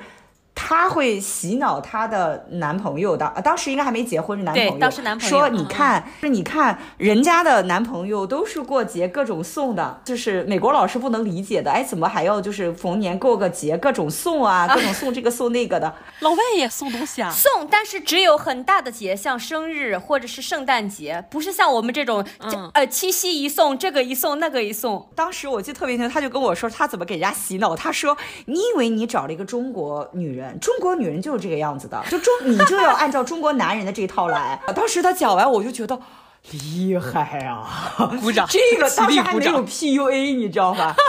[0.62, 4.70] 她会洗脑她的男朋友的，当时应该还没结婚，是男朋友。
[4.72, 11.70] 对，当时男朋友说你看，说、嗯、你看人家的男朋友都是过节各种送的，就是美国老师不能理解的。
[11.70, 15.88] 哎，怎么还要就是逢年过个节各种送啊，各种送这个送那个的。
[15.88, 17.30] 啊、 老外也送东西啊？
[17.30, 25.08] 送，但是只有很大的节，像生日或者是圣诞节，不是像我们这种，嗯、呃，七夕一送，这个一送，那个一送。
[25.16, 27.70] 当时我记得特别清楚，他就跟我说他怎么给人家洗脑。
[27.74, 36.00] 他说：“你以为你找了一个中国女人，中国女人就是这个样子的，就中你就要按照中国男人的这一套来。”当时他讲完，我就觉得
[36.50, 38.10] 厉害啊！
[38.20, 38.46] 鼓掌。
[38.48, 40.96] 这个当时还没有 PUA，你知道吧？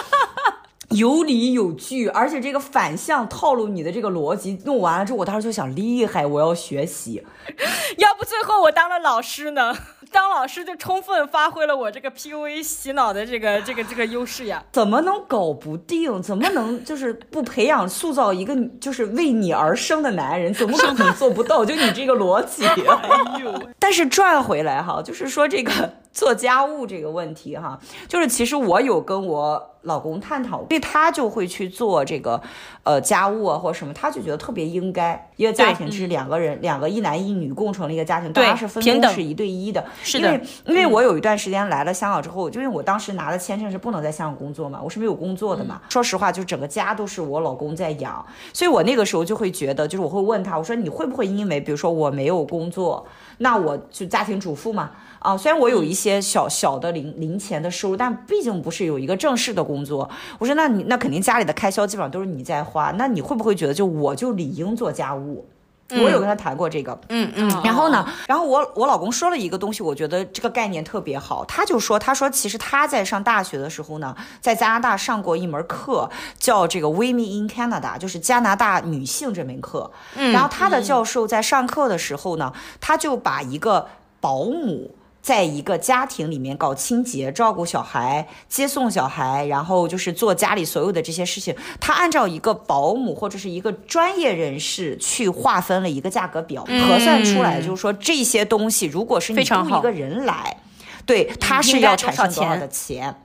[0.90, 7.24] 有理有据，而且这个反向套路你的这个逻辑弄完了之后，我当时就想厉害，我要学习。
[7.98, 9.74] 要不最后我当了老师呢？
[10.12, 14.64] 当老师就充分发挥了我这个 PUA 洗脑的这个这个这个优势呀！
[14.72, 16.22] 怎么能搞不定？
[16.22, 20.54] 怎么能就是不培养塑造一个就是为你而生的男人？
[20.54, 21.64] 怎么可能做不到？
[21.64, 22.66] 就你这个逻辑。
[22.68, 23.54] 哎呦！
[23.80, 25.72] 但是转回来哈，就是说这个。
[26.12, 32.40] 做家务这个问题哈，就是其实我有跟我老公探讨，所以他就会去做这个，
[32.84, 35.30] 呃，家务啊或者什么，他就觉得特别应该。
[35.38, 39.84] 一个家庭是两个人，两个一男一女共成了一个家庭，大家是分工是一对一的。
[40.04, 45.80] 是的，因为因为我有一段时间来了香港之后，就因为我当时拿的签证是不能在香港工作嘛，我是没有工作的嘛。
[45.82, 53.08] 嗯、说实话，就整个家都是我老公在养，所以我那个时候就会觉得，就是我会问他，我说你会不会因为比如说我没有工作，
[53.40, 54.92] 那我就家庭主妇嘛。
[55.22, 60.10] 啊，虽然我有一些小小的零零钱的收入，但毕竟不是有一个正式的工作。
[60.40, 65.48] 我说，那你那肯定家里的开销基本上都是你在花，那你会不会觉得就我就理应做家务？
[65.94, 67.62] 嗯、我有跟他谈过这个，嗯嗯。
[67.64, 71.46] 然后呢，然后我我老公说了一个东西，我觉得这个概念特别好。
[71.46, 76.10] 他就说，他说其实他在上大学的时候呢，在加拿大上过一门课，
[76.40, 79.92] 叫这个 Women in Canada，就是加拿大女性这门课。
[80.16, 80.32] 嗯。
[80.32, 83.88] 然后他的教授在上课的时候呢，他就把一个
[84.20, 84.96] 保姆。
[85.22, 100.58] 在一个家庭里面搞清洁、照顾小孩、接送小孩，然后就是做家里所有的这些事情，他按照一个保姆或者是一个专业人士去划分了一个价格表，嗯、核算出来就是说这些东西，如果是你雇一个人来，
[101.06, 103.16] 对，他是要产生多少的钱？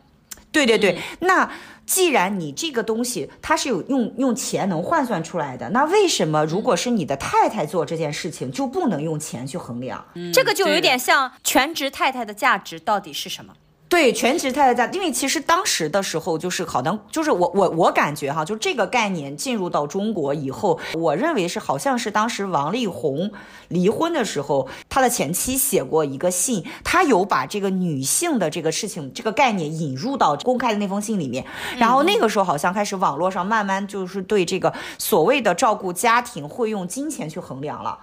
[0.53, 1.51] 对对对，嗯、那。
[1.87, 10.05] 既然你这个东西它是有用用钱能换算出来的，那为什么如果是你的太太做这件事情就不能用钱去衡量？
[10.35, 13.55] 这个就有点像全职太太的价值到底是什么？
[13.89, 23.31] 对，全职太太在，因为其实当时的时候，就是好像就是我我我感觉哈，就这个概念进入到中国以后，我认为是好像是当时王力宏
[23.69, 31.47] 离婚的时候，他的前妻写过一个信，他有把这个女性的这个事情这个概念引入到公开的那封信里面，
[31.79, 37.97] 然后那个时候好像开始网络上慢慢就是对这个所谓的照顾家庭会用金钱去衡量了。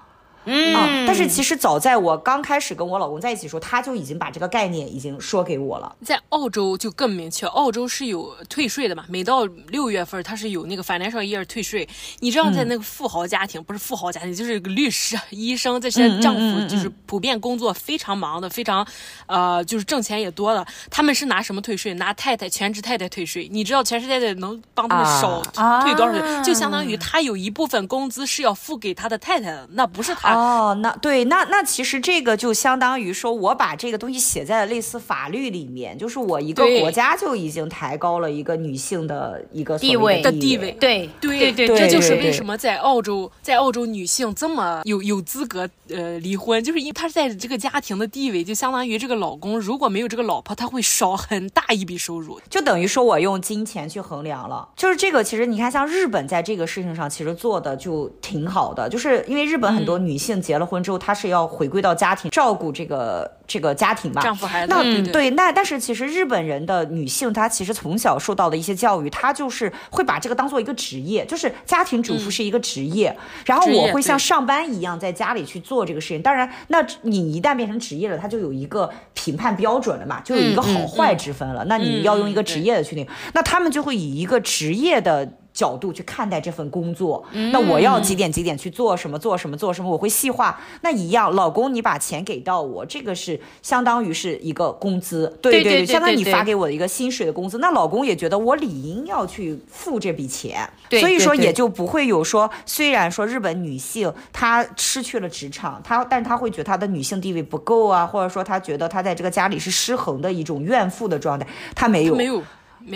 [0.46, 5.96] 嗯、啊，但是其实早在我刚开始跟我老公在一起的时候，他就已经把这个概念已经说给我了。
[6.04, 11.88] 在澳洲就更明确，澳洲是有退税的嘛，每到六月份他是有那个 financial year 退税。
[12.20, 18.86] 你知道，在那个富豪家庭，嗯、不是富豪家庭，就是律师、医生这些丈夫，就是普遍工作非常忙的，非常，
[19.28, 20.66] 呃，就是挣钱也多的。
[20.90, 21.94] 他们是拿什么退税？
[21.94, 23.48] 拿太太全职太太退税。
[23.52, 25.42] 你知道全职太太能帮他们少
[25.84, 26.22] 退多少税？
[26.22, 30.33] 啊、就相当于他有一部分工资是要付给他的太太的，那不是他。
[30.34, 40.72] 哦，那对，那那其实这个就相当于说，我把这个东西写在了类似法律里面，就是我一个国家就已经抬高了一个女性的一个地位的地位。
[40.74, 54.70] 对对对，这就是为什么在澳洲，在澳洲女性这么有有资格呃离婚，就是因为她在这个家庭的地位，就相当于这个老公如果没有这个老婆，他会少很大一笔收入，就等于说我用金钱去衡量了。
[54.76, 60.66] 就是这个，其实你看，像日本在这个事情上其实做的就挺好的，就是因为日本很多女性结了。
[60.66, 64.74] 婚之后，她是要回归到家庭，照顾这个这个家庭吧，丈夫孩子。
[64.74, 76.22] 那对，对，那但是其实日本人的女性，她其实从小受到的一些教育，她就是会把这个当做一个职业，就是家庭主妇是一个职业，嗯、然后我会像上班一样在家里去做这个事情。
[76.22, 81.66] 当然，那你一旦变成职业了，它就有一个评判标准了嘛，就有一个好坏之分了。
[81.66, 85.34] 那你要用一个职业的去定，嗯、那他们就会以一个职业的。
[85.54, 90.60] 角度去看待这份工作，那我要几点几点去做什么做什么做什么，我会细化。
[90.82, 97.60] 那一样，老公你把钱给到我，这个是相当于是一个工资，对对对，相当于你发给我的一个薪水的工资。
[97.60, 111.46] 那老公也觉得我理应要去付这笔钱，所以说也就不会有说，虽然说日本女性她失去了职场，她但是她会觉得她的女性地位不够啊，或者说她觉得她在这个家里是失衡的一种怨妇的状态，
[111.76, 112.16] 她没有。
[112.16, 112.42] 没有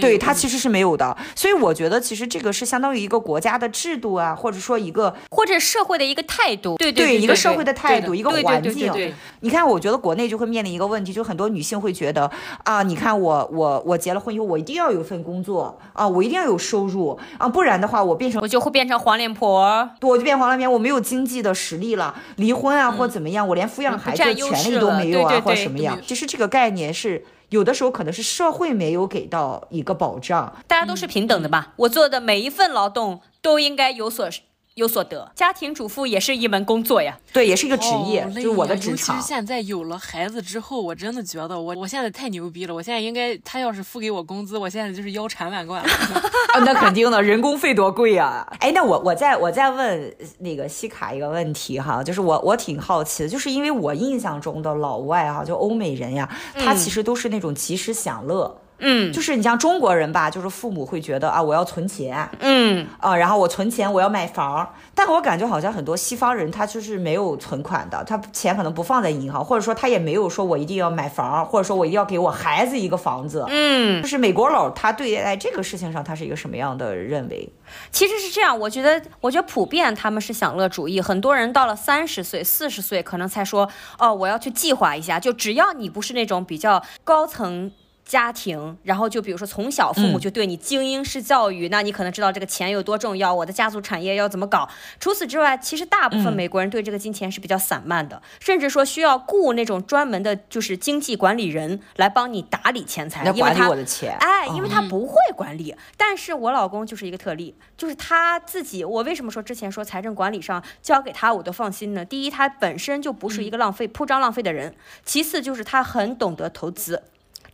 [0.01, 1.15] 对，它其实是没有的。
[1.35, 8.91] 所以我觉得，其实这个是相当于一个国家的制度啊，或者说一个或者社会的一个态度，对对，一个社会的态度，一个环境。
[8.91, 12.29] 对，你看，我觉得国内就会面临一个问题，就很多女性会觉得
[12.63, 25.97] 啊，你看我我我结了婚以后，我一定要有份工作啊，我一定要有收入啊，不然的话，我变成我就会变成黄脸婆，我就变黄脸婆，我没有经济的实力了，离婚啊或怎么样，我连抚养孩子的权利都没有啊，或什么样。
[26.05, 27.23] 其实这个概念是。
[27.49, 31.73] 有的时候可能是社会没有给到一个保障，大家都是平等的吧？
[31.77, 34.29] 我做的每一份劳动都应该有所。
[34.77, 39.15] 有所得，家庭主妇也是一门工作呀，对，也是一个职业，哦、就是我的职场。
[39.15, 42.75] 尤其是现在有了孩子之后，我真的觉得我我现在太牛逼了。
[42.75, 45.89] 我现在应该，他要是付给我工资，我现在就是腰缠万贯了。
[46.53, 48.47] 啊，那肯定的，人工费多贵啊！
[48.59, 58.55] 哎，那我我再我再问那个西卡一个问题哈，就是我我挺好奇的，就是因为我印象中的老外哈，就欧美人呀，他其实都是那种及时享乐。
[58.55, 64.73] 嗯嗯，就是你像中国人吧，就是父母会觉得啊，我要存钱，嗯啊，然后我存钱，我要买房。
[64.93, 73.43] 但我感觉好像很多西方人他就是没有存款的，他钱可能不放在银行，或者说他也没有说我一定要买房，或者说我一定要给我孩子一个房子。
[73.47, 77.49] 嗯，就是美国佬他对待这个事情上，他是一个什么样的认为？
[77.91, 85.19] 其实是这样，我觉得，我觉得普遍他们是享乐主义，很多人到了三十岁、四十岁，可能才说，哦，我要去计划一下。
[85.19, 87.71] 就只要你不是那种比较高层。
[88.07, 94.67] 家庭，然后就比如说从小父母就对你精英式教育，嗯，那你可能知道这个钱有多重要，我的家族产业要怎么搞。
[94.97, 105.71] 除此之外，其实大部分美国人对这个金钱是比较散漫的，嗯，甚至说需要雇那种专门的，就是经济管理人来帮你打理钱财，因为他，我的钱，哎，因为他不会管理。
[105.71, 108.85] 嗯，但是我老公就是一个特例，就是他自己。
[108.85, 112.05] 我为什么说之前说财政管理上交给他我都放心呢？
[112.05, 114.71] 第一，他本身就不是一个浪费、铺张浪费的人；
[115.03, 117.03] 其次，就是他很懂得投资。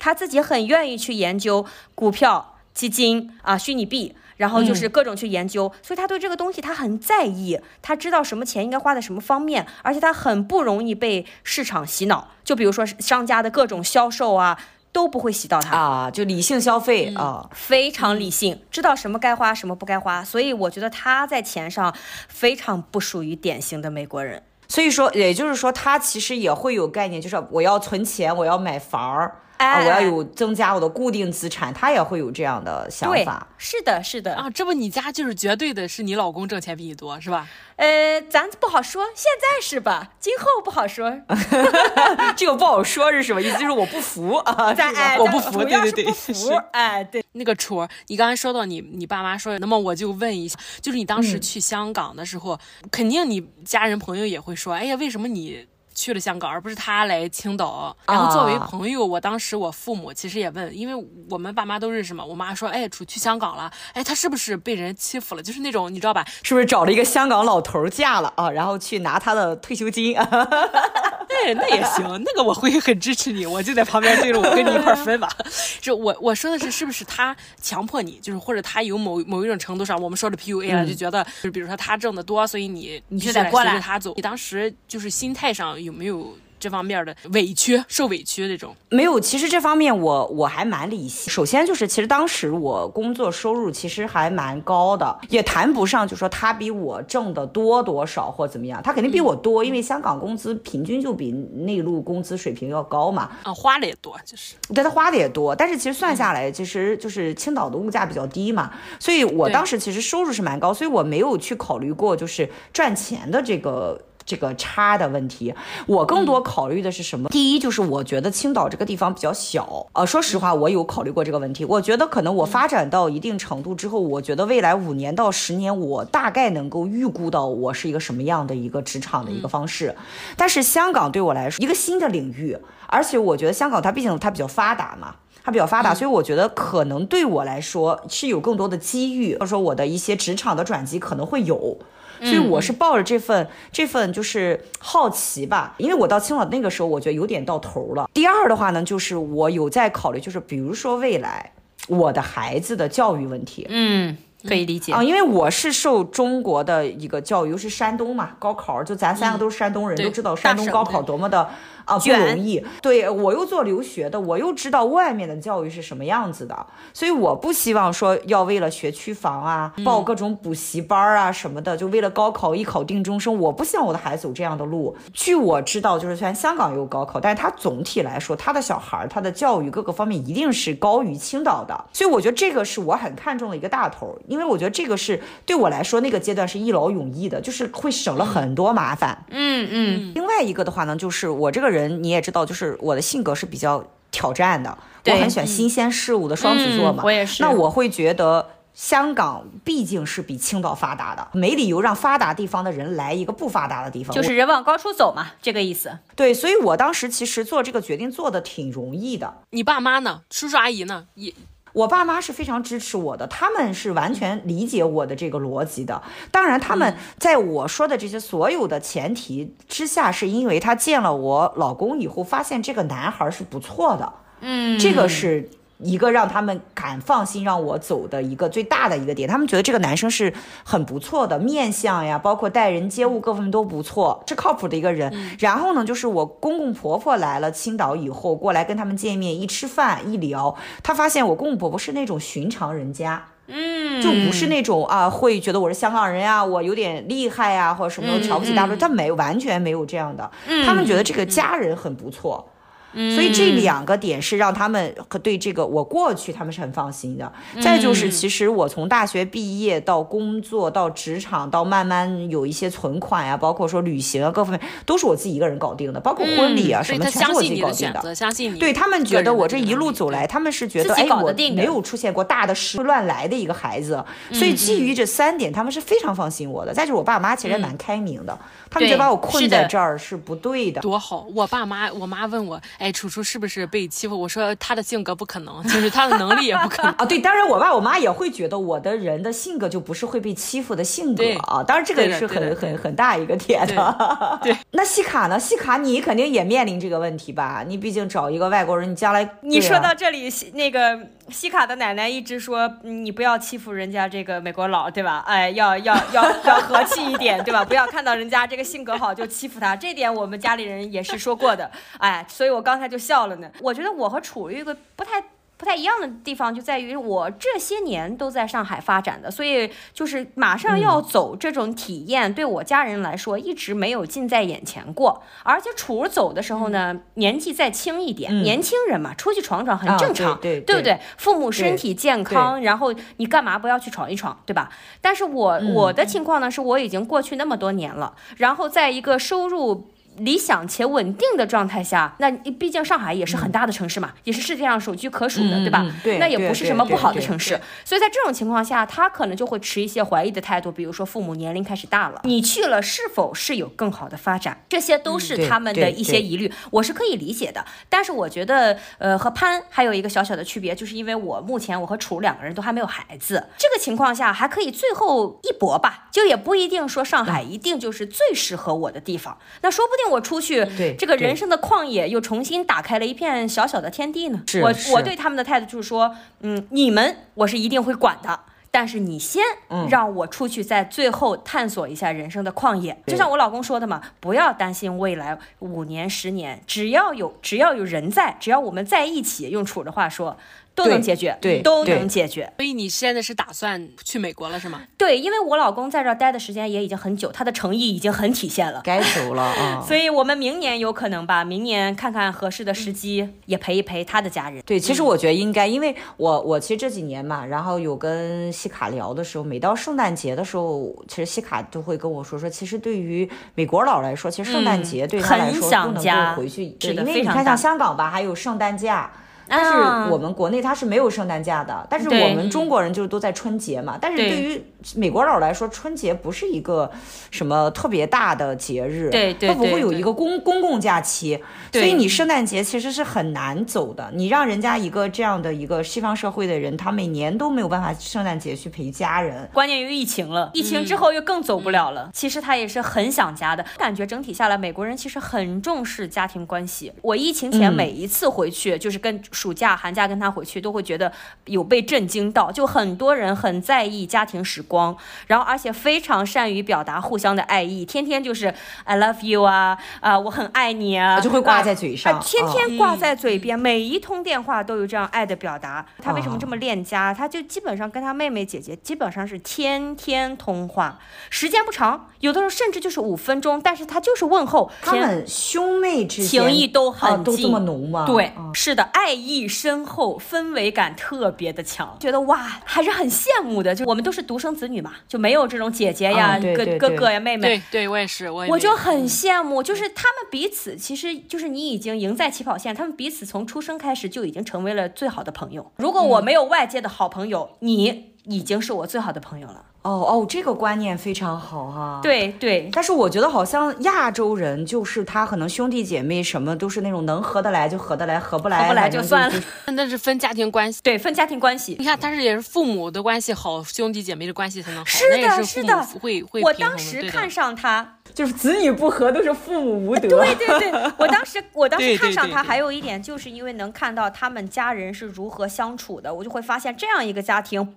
[0.04, 12.28] 他自己很愿意去研究股票、基金啊、虚拟币，然后就是各种去研究，嗯，所以他对这个东西他很在意，他知道什么钱应该花在什么方面，而且他很不容易被市场洗脑。
[12.44, 14.60] 就比如说商家的各种销售啊，
[14.92, 20.22] 都不会洗到他啊，就理性消费啊，非常理性，知道什么该花，什么不该花。
[20.22, 21.96] 所以我觉得他在钱上
[22.28, 24.44] 非常不属于典型的美国人。
[24.68, 29.40] 所以说，也就是说，他其实也会有概念，就是我要存钱，我要买房儿。
[29.64, 33.48] 啊，我要有增加我的固定资产，他也会有这样的想法。
[33.58, 37.48] 是的，是的啊，这不你家就是绝对的是你老公挣钱比你多，是吧？
[37.76, 40.12] 呃，咱不好说，现在是吧？
[40.20, 41.12] 今后不好说
[42.36, 43.58] 这个不好说是什么意思？
[43.58, 47.24] 就是我不服啊，咱哎，我不服，对对对，不服， 哎，对。
[47.36, 52.54] 那个戳，你刚才说到你你爸妈说，那么我就问一下，就是你当时去香港的时候，
[52.84, 55.66] 嗯、肯定你家人朋友也会说，哎呀，为什么你？
[55.94, 57.96] 去了香港，而不是他来青岛。
[58.08, 62.24] 然后作为朋友，我当时我父母其实也问，因为我们爸妈都认识嘛。
[62.24, 65.44] 我妈说：“哎，出去香港了，哎，他是不是被人欺负了？
[65.44, 66.26] 就是那种你知道吧？
[66.44, 68.50] 是不是找了一个香港老头嫁了啊？
[68.50, 70.16] 然后去拿他的退休金？
[71.44, 75.30] 对，那也行，那个我会很支持你，我就在旁边对着我跟你一块分吧。
[75.82, 84.14] 就我我说的是，是不是他强迫你，就是或者他有某某一种程度上，我们说的 PUA 了，就觉得就是比如说他挣得多，所以你你就得跟着他走。
[84.16, 85.74] 你当时就是心态上。
[85.84, 88.74] 有没有这方面的委屈、受委屈这种？
[88.90, 91.30] 没有，其实这方面我我还蛮理性。
[91.30, 103.30] 首先就是，其实当时我工作收入其实还蛮高的，也谈不上就说他比我挣的多多少或怎么样，他肯定比我多，嗯、因为香港工资平均就比内陆工资水平要高嘛。
[103.44, 104.56] 啊，花的也多，就是。
[104.74, 114.00] 对，他花的也多，但是其实算下来，其实就是青岛的物价比较低嘛，所以我当时其实收入是蛮高，所以我没有去考虑过就是赚钱的这个。
[114.26, 115.54] 这个差的问题，
[115.86, 117.30] 我更多考虑的是什么？
[117.30, 121.66] 嗯、第一就是我觉得青岛这个地方比较小，呃，说实话，我有考虑过这个问题。
[121.66, 129.96] 我觉得可能我发展到一定程度之后，我觉得未来五年到十年，我大概能够预估到我是一个什么样的一个职场的一个方式。
[130.38, 132.58] 但是香港对我来说，一个新的领域，
[132.88, 141.78] 而且我觉得香港它毕竟它比较发达嘛，它比较发达，所以我觉得可能对我来说是有更多的机遇，或者说我的一些职场的转机可能会有。
[142.24, 148.10] 所以我是抱着这份这份就是好奇吧，因为我到青岛那个时候，我觉得有点到头了。
[148.14, 151.52] 第二的话呢，就是我有在考虑，就是比如说未来
[151.88, 153.66] 我的孩子的教育问题。
[153.70, 154.18] 嗯，
[154.48, 161.50] 可以理解啊，因为我是受中国的一个教育，又是山东嘛，高考就咱三个都是山东人，都知道山东高考多么的
[161.86, 162.64] 啊，不容易。
[162.82, 173.38] 对，我又做留学的，我又知道外面的教育是什么样子的，所以我不希望说要为了学区房啊，报各种补习班啊什么的，就为了高考一考定终生。
[173.40, 174.96] 我不希望我的孩子走这样的路。
[175.14, 181.86] 据我知道，就是虽然香港有高考，但是他总体来说，他的小孩他的教育各个方面一定是高于青岛的。
[181.92, 189.26] 所以我觉得这个是我很看重的一个大头，因为我觉得这个是对我来说那个阶段是一劳永逸的，就是会省了很多麻烦。
[189.30, 190.12] 嗯嗯。
[190.14, 197.04] 另外一个的话呢，就是我这个人你也知道，就是我的性格是比较挑战的，我很喜欢新鲜事物的双子座嘛。
[197.04, 197.42] 我也是。
[197.44, 204.16] 那我会觉得香港毕竟是比青岛发达的，没理由让发达地方的人来一个不发达的地方。
[204.16, 205.98] 就是人往高处走嘛，这个意思。
[206.16, 209.42] 对，所以我当时其实做这个决定做的挺容易的。
[209.52, 210.22] 你爸妈呢？
[210.30, 211.08] 叔叔阿姨呢？
[211.16, 211.34] 也。
[211.74, 216.02] 我爸妈是非常支持我的，他们是完全理解我的这个逻辑的。
[216.32, 224.14] 当然，他们在我说的这些所有的前提之下，是因为他见了我老公以后，发现这个男孩是不错的。
[224.42, 225.50] 嗯，这个是。
[225.80, 235.12] 一个让他们敢放心让我走的一个最大的一个点，他们觉得这个男生是很不错的，面相呀，包括待人接物各方面都不错，是靠谱的一个人。
[235.14, 250.32] 嗯、然后呢，就是我公公婆婆来了青岛以后，过来跟他们见面，一吃饭一聊，他发现我公公婆婆是那种寻常人家，嗯，就不是那种啊会觉得我是香港人呀，我有点厉害呀，或者什么瞧不起大陆，他没完全没有这样的，
[250.66, 252.48] 他们觉得这个家人很不错。
[252.94, 257.32] 所以这两个点是让他们对这个我过去他们是很放心的。
[257.62, 268.14] 再就是，其实我从大学毕业到工作到职场到慢慢有一些存款呀，包括说旅行啊各方面都是我自己一个人搞定的，包括婚礼啊什么全是我自己搞定的。
[268.14, 276.74] 相信你，对他们觉得我这一路走来，他们是觉得哎我没有出现过大的事乱来的一个孩子，所以基于这三点，他们是非常放心我的。
[276.74, 278.38] 再就是我爸妈其实蛮开明的，
[278.74, 280.82] 他们觉得把我困在这儿是不对的。
[280.82, 282.60] 多好，我爸妈我妈问我。
[282.80, 284.20] 哎，楚楚是不是被欺负？
[284.20, 287.06] 我说他的性格不可能，就是他的能力也不可能 啊。
[287.06, 291.62] 对，当然我爸我妈也会觉得我的人的性格就不是会被欺负的性格啊。
[291.64, 294.40] 当然这个也是很很很大一个点的。
[294.42, 295.40] 对， 那西卡呢？
[295.40, 297.64] 西卡你肯定也面临这个问题吧？
[297.68, 301.00] 你毕竟找一个外国人，你将来你说到这里，那个
[301.30, 305.24] 西卡的奶奶一直说你不要欺负人家这个美国佬，对吧？
[305.28, 307.64] 哎，要要要要和气一点，对吧？
[307.64, 311.70] 不要看到人家这个性格好就欺负他，这点我们家里人也是说过的。
[311.98, 313.52] 哎，所以我刚才就笑了呢。
[313.60, 315.24] 我觉得我和楚玉个不太
[315.64, 325.24] 不太一样的地方就在于，我这些年都在上海发展的，所以就是马上要走这种体验，对我家人来说一直没有近在眼前过。
[325.42, 331.00] 而且楚走的时候呢，年纪再轻一点，年轻人嘛，出去闯闯很正常，对不对？
[331.16, 334.70] 父母身体健康，然后你干嘛不要去闯一闯，对吧？
[335.00, 339.88] 但是我我的情况呢，是我已经过去那么多年了，然后在一个收入。
[340.18, 345.86] 理想且稳定的状态下，那毕竟上海也是很大的城市嘛，嗯、也是世界上首屈可数的，嗯、对吧？
[346.04, 347.60] 对，那也不是什么不好的城市。
[347.84, 354.64] 所以在这种情况下，他可能就会持一些怀疑的态度，比如说父母年龄开始大了，你去了是否是有更好的发展？
[354.70, 357.66] 这些都是他们的一些疑虑，我是可以理解的。
[357.90, 370.03] 但是我觉得，呃，和潘还有一个小小的区别，就是因为我目前我和楚两个人都还没有孩子，这个情况下还可以最后一搏吧，就也不一定说上海一定就是最适合我的地方，那说不定。
[370.10, 370.66] 我出去，
[370.98, 374.42] 这个人生的旷野又重新打开了一片小小的天地呢。
[374.62, 378.40] 我我对他们的态度就是说，嗯，你们我是一定会管的，
[378.72, 379.44] 但是你先
[379.90, 383.02] 让我出去，在最后探索一下人生的旷野。
[383.08, 390.38] 就像我老公说的嘛，不要担心未来五年十年，只要有只要有人在，只要我们在一起，用楚的话说。
[390.76, 392.52] 都能解决，对，都能解决。
[392.58, 394.82] 所以你现在是打算去美国了，是吗？
[394.98, 399.84] 对，因为我老公在这儿待的时间也已经很久，他的诚意已经很体现了，该走了 啊。
[399.88, 404.64] 所以我们明年有可能吧，明年看看合适的时机，也陪一陪他的家人。
[404.66, 419.12] 对，其实我觉得应该，因为我我其实这几年嘛，然后有跟西卡聊的时候，每到圣诞节的时候，其实西卡都会跟我说说，其实对于美国佬来说，其实圣诞节对他来说不能够回去，对，因为你看像香港吧，还有圣诞假。
[419.48, 423.98] 但是我们国内它是没有圣诞假的，但是我们中国人就是都在春节嘛。
[424.00, 424.64] 但是对于
[424.96, 426.92] 美国佬来说，春节不是一个
[427.32, 434.12] 什么特别大的节日，对对，它不会有一个公公共假期，所以你圣诞节其实是很难走的。
[434.14, 439.50] 你让人家一个这样的一个西方社会的人，他每年都没有办法圣诞节去陪家人。
[439.54, 442.10] 关键于疫情了，疫情之后又更走不了了。
[442.14, 446.92] 其实他也是很想家的，感觉整体下来，美国人其实很重视家庭关系。
[447.02, 449.14] 我疫情前每一次回去，就是跟。
[449.32, 451.12] 暑假、寒假跟他回去，都会觉得
[451.46, 454.73] 有被震惊到，就很多人很在意家庭时光。
[454.74, 454.98] 光，
[455.28, 458.52] 然后而且非常善于表达互相的爱意，天天就是
[458.86, 465.86] I love you 啊啊，我很爱你啊，就会挂在嘴上，啊、天天挂在嘴边，每一通电话都有这样爱的表达。
[466.02, 467.14] 他为什么这么恋家？
[467.14, 470.98] 他就基本上跟他妹妹姐姐基本上是天天通话，
[471.30, 474.72] 时间不长，有的时候甚至就是五分钟，但是他就是问候。
[474.82, 478.06] 他们兄妹之间情谊都很近，都这么浓吗？
[478.06, 483.76] 对，是的，爱意深厚，氛围感特别的强，觉得哇，还是很羡慕的。
[483.76, 487.46] 就我们都是独生子女嘛，就没有这种姐姐呀、哥哥哥呀、妹妹。
[487.46, 495.70] 对对，我也是，我也我就很羡慕，就是他们彼此，其实就是你已经赢在起跑线，他们彼此从出生开始就已经成为了最好的朋友。
[495.76, 499.66] 如果我没有外界的好朋友，你已经是我最好的朋友了。
[499.84, 502.00] 哦哦，这个观念非常好哈。
[502.02, 509.44] 对对，但是我觉得好像亚洲人就是他可能兄弟姐妹什么都是那种能合得来就合得来，合不来合不来就算了。
[509.76, 511.76] 那是分家庭关系，对，分家庭关系。
[511.78, 514.86] 你看，他是也是父母的关系好，兄弟姐妹的关系才能好。
[514.86, 516.42] 是的，是的，会会。
[516.42, 520.24] 我当时看上他，就是子女不和都是父母无德。
[520.24, 527.76] 对对对，我当时 我当时看上他，还有一点就是因为能看到他们家人是如何相处的，我就会发现这样一个家庭。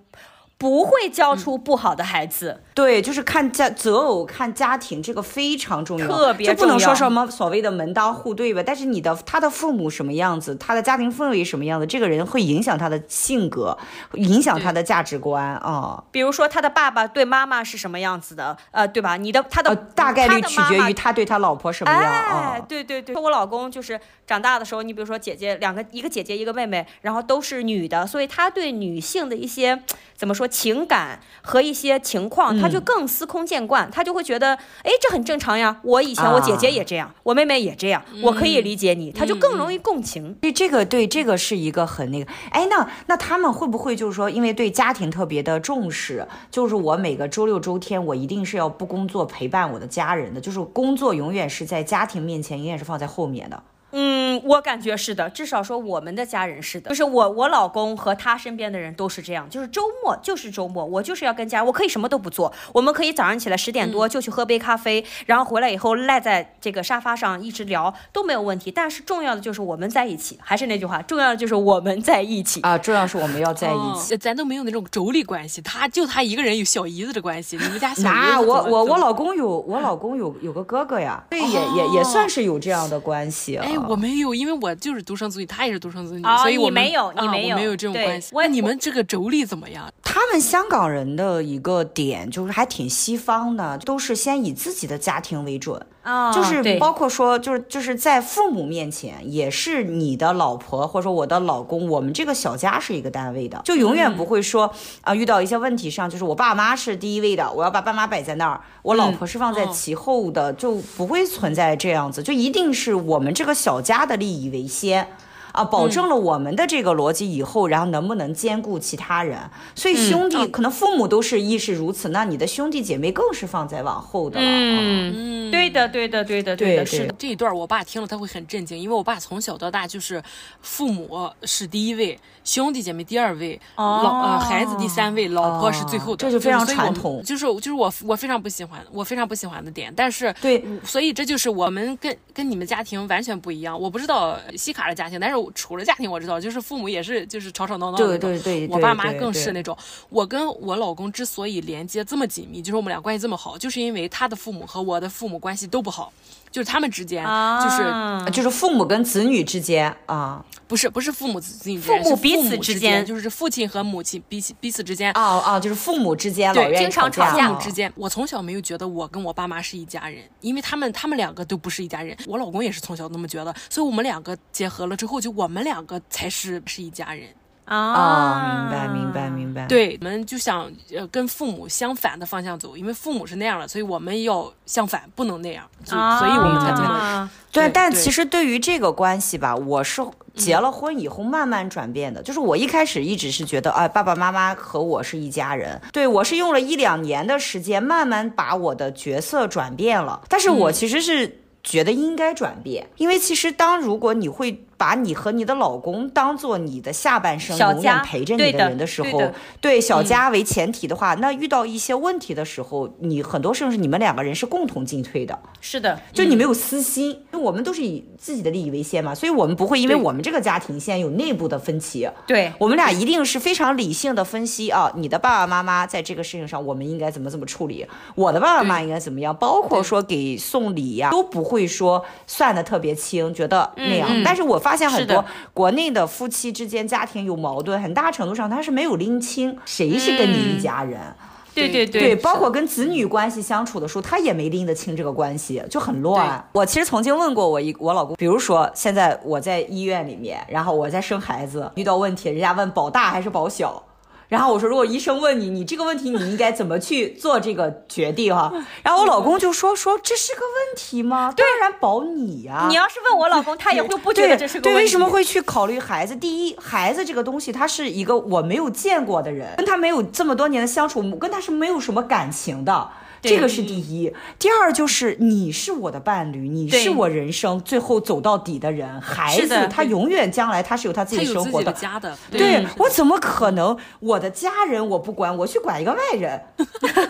[0.57, 8.63] 不会教出不好的孩子，嗯、对，就是看家择偶看家庭这个非常重要，特别重要，就不能说什么所谓的门当户对吧？
[8.65, 13.77] 但是你的他的父母什么样子，他的家庭氛围什么样子，这个人会影响他的性格，
[14.13, 15.61] 影响他的价值观啊。
[15.67, 19.15] 哦、比如说他的爸爸对妈妈是什么样子的，呃，对吧？
[19.15, 22.53] 你的他的、呃、大概率取决于他对他老婆什么样啊？
[22.55, 29.83] 哎、对对对，我老公就是长大的时候，你比如说姐姐两个，一个姐姐一个妹妹，然后都是女的，所以他对女性的一些
[30.15, 30.46] 怎么说？
[30.47, 35.79] 情感和一些情况，他就更司空见惯，嗯、他就会觉得，哎，这很正常呀。
[35.83, 40.33] 我以前我姐姐也这样，啊、我妹妹也这样，我可以理解你，嗯、他就更容易共情。
[40.35, 53.63] 对这个，对这个是一个很那个，哎，那那他们会不会就是说，因为对家庭特别的重视，就是我每个周六周天我一定是要不工作陪伴我的家人的，就是工作永远是在家庭面前，永远是放在后面的。
[53.91, 68.69] 嗯，我感觉是的，至少说我们的家人是的，就是我我老公和他身边的人都是这样，就是周末就是周末，我就是要跟家人，我可以什么都不做，我们可以早上起来十点多就去喝杯咖啡，嗯、然后回来以后赖在这个沙发上一直聊都没有问题。
[68.69, 72.61] 但是重要的就是我们在一起，还是那句话，重要的就是我们在一起。
[72.61, 83.65] 啊，重要是我们要在一起，哦、咱都没有那种妯娌关系，他就他一个人有小姨子的关系，你们家小姨子我我我老公有我老公有有个哥哥呀，对，也也也算是有这样的关系啊。
[83.65, 84.57] 哎，我没有，因为。
[84.59, 88.31] 我就是独生子女，他也是独生子女，哦、所以我没有，你没有，啊、没有这种关系。
[88.33, 89.87] 那你们这个妯娌怎么样？
[90.01, 95.79] 他们香港人的一个点就是还挺西方的，都是先以自己的家庭为准。
[96.07, 115.09] 哦、就是包括说，就是就是在父母面前，也是你的老婆或者说我的老公，我们这个小家是一个单位的，就永远不会说啊、遇到一些问题上，就是我爸妈是第一位的，我要把爸妈摆在那儿，我老婆是放在其后的，嗯、就不会存在这样子，就一定是我们这个小家的利益为先。
[115.57, 119.39] 啊，保证了我们的这个逻辑以后，嗯、然后能不能兼顾其他人？
[119.73, 124.45] 所以兄弟、嗯、可能父母都是亦是如此，那你的兄弟姐妹更是放在往后的了。
[124.45, 127.15] 嗯，对的，对的，对的，对的，是的。
[127.17, 130.21] 这一段我爸听了他会很震惊，因为我爸从小到大就是
[130.61, 137.21] 父母是第一位，兄弟姐妹第二位，哦、老呃孩子第三位，老婆是最后的，这就非常传统。
[137.23, 139.93] 就是就是我我非常不喜欢，我非常不喜欢的点。
[139.95, 143.79] 但是对，所以这就是我们跟跟你们家庭完全不一样。
[143.79, 145.37] 我不知道西卡的家庭，但是。
[145.55, 148.29] 除了家庭我知道，就是父母也是就是吵吵闹闹的那种。
[148.31, 149.77] 对对对，我爸妈更是那种。
[150.09, 156.11] 我跟我老公之所以连接这么紧密，就是我们俩关系这么好，就是因为他的父母和我的父母关系都不好，
[156.49, 165.11] 就是他们之间就是、啊、就是父母跟子女之间啊，不是不是父母子女之间，父母彼此之间，就是父亲和母亲彼此彼此之间。
[165.13, 167.47] 哦哦，就是父母之间，对，经常吵架。
[167.47, 172.17] 父母之间，我从小没有觉得我跟我爸妈是一家人，因为他们他们两个都不是一家人。
[172.25, 176.01] 我老公也是从小那么觉得，所以我们两个结合了之后，就我们两个。
[176.09, 177.27] 才是是一家人
[177.67, 178.71] 啊、哦！
[178.71, 179.65] 明白，明白，明白。
[179.67, 187.29] 对，我们就想呃跟父母相反的方向走，因为父母是那样的，所以我们要相反，不能那样，就、哦、所以我们才这样。
[187.51, 190.01] 对，对，但其实对于这个关系吧，我是
[190.33, 192.21] 结了婚以后慢慢转变的。
[192.21, 195.81] 嗯、就是我一开始一直是觉得，哎，爸爸妈妈和我是一家人。
[195.91, 200.21] 对，我是用了一两年的时间，慢慢把我的角色转变了。
[200.29, 204.63] 但是我其实是觉得应该转变，嗯、因为其实当如果你会。
[204.77, 215.37] 把你和你的老公当做你的下半生，永远陪着你的人的时候，对小家为前提的话，那遇到一些问题的时候，你很多时候是你们两个人是共同进退的。
[215.59, 227.85] 是的，就你没有私心，因为我们都是以自己的利益为先嘛，所以我们不会因为我们这个家庭现在有内部的分歧，对我们俩一定是非常理性的分析啊，你的爸爸妈妈在这个事情上，我们应该怎么怎么处理，
[228.15, 234.07] 我的爸爸妈妈应该怎么样，包括说给送礼呀、啊，都不会说算的特别清，觉得那样。
[234.23, 235.23] 但是我发现很多
[235.53, 240.99] 国内的夫妻之间家庭有矛盾，很大程度上他是没有拎清谁是跟你一家人。
[240.99, 241.13] 嗯
[241.57, 246.47] 对对对，对，包括跟子女关系相处的时候，他也没拎得清这个关系，就很乱。
[246.51, 253.81] 我其实曾经问过我一我老公，比如说现在我在医院里面，然后我在生孩子，遇到问题，人家问保大还是保小。
[254.27, 258.51] 然后我说，如果医生问你，你这个问题你应该怎么去做这个决定哈？
[258.83, 261.33] 然后我老公就说说这是个问题吗？
[261.35, 262.67] 当然保你呀、啊。
[262.67, 264.75] 你要是问我老公，他也会不觉得这是个问题。
[264.79, 266.15] 对，为什么会去考虑孩子？
[266.15, 272.89] 第一，孩子这个东西，他是一个我没有见过的人，跟他没有这么多年的相处，跟他是没有什么感情的。
[273.21, 278.99] 这个是第一，第二就是你是我的伴侣，你是我人生最后走到底的人。
[279.01, 282.17] 孩子他永远将来他是有他自己生活的，的家的。
[282.31, 286.41] 对，对我怎么可能我的家人我不管，我去管一个外人？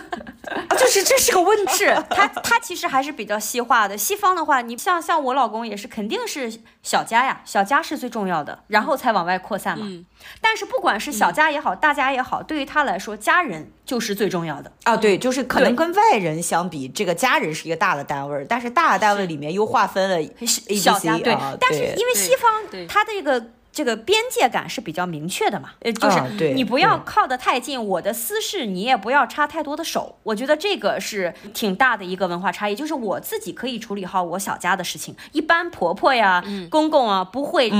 [0.47, 1.73] 啊，就是这是个问题。
[1.77, 3.97] 是他他其实还是比较西化的。
[3.97, 9.85] 西方的话，你像像我老公也是，肯定是小家呀，小家是最重要的，然后才往外扩散嘛。
[9.87, 10.05] 嗯、
[10.41, 14.95] 但是不管是小家也好，嗯、大家也好，对于他来说，家人就是最重要的啊。
[14.95, 21.17] 对，就是可能跟外人相比，这个家人是一个大的单位，但是大的单位里面又划分了 ABC, 小家。
[21.17, 23.47] 对，啊、但是因为西方它的这个。
[23.69, 30.17] 这个边界感是比较明确的嘛，呃，就是你不要靠得太近，我的私事你也不要插太多的手。
[30.23, 37.71] 我觉得这个是挺大的一个文化差异，就是我自己可以处理好我小家的事情，一般婆婆呀、嗯、公公啊不会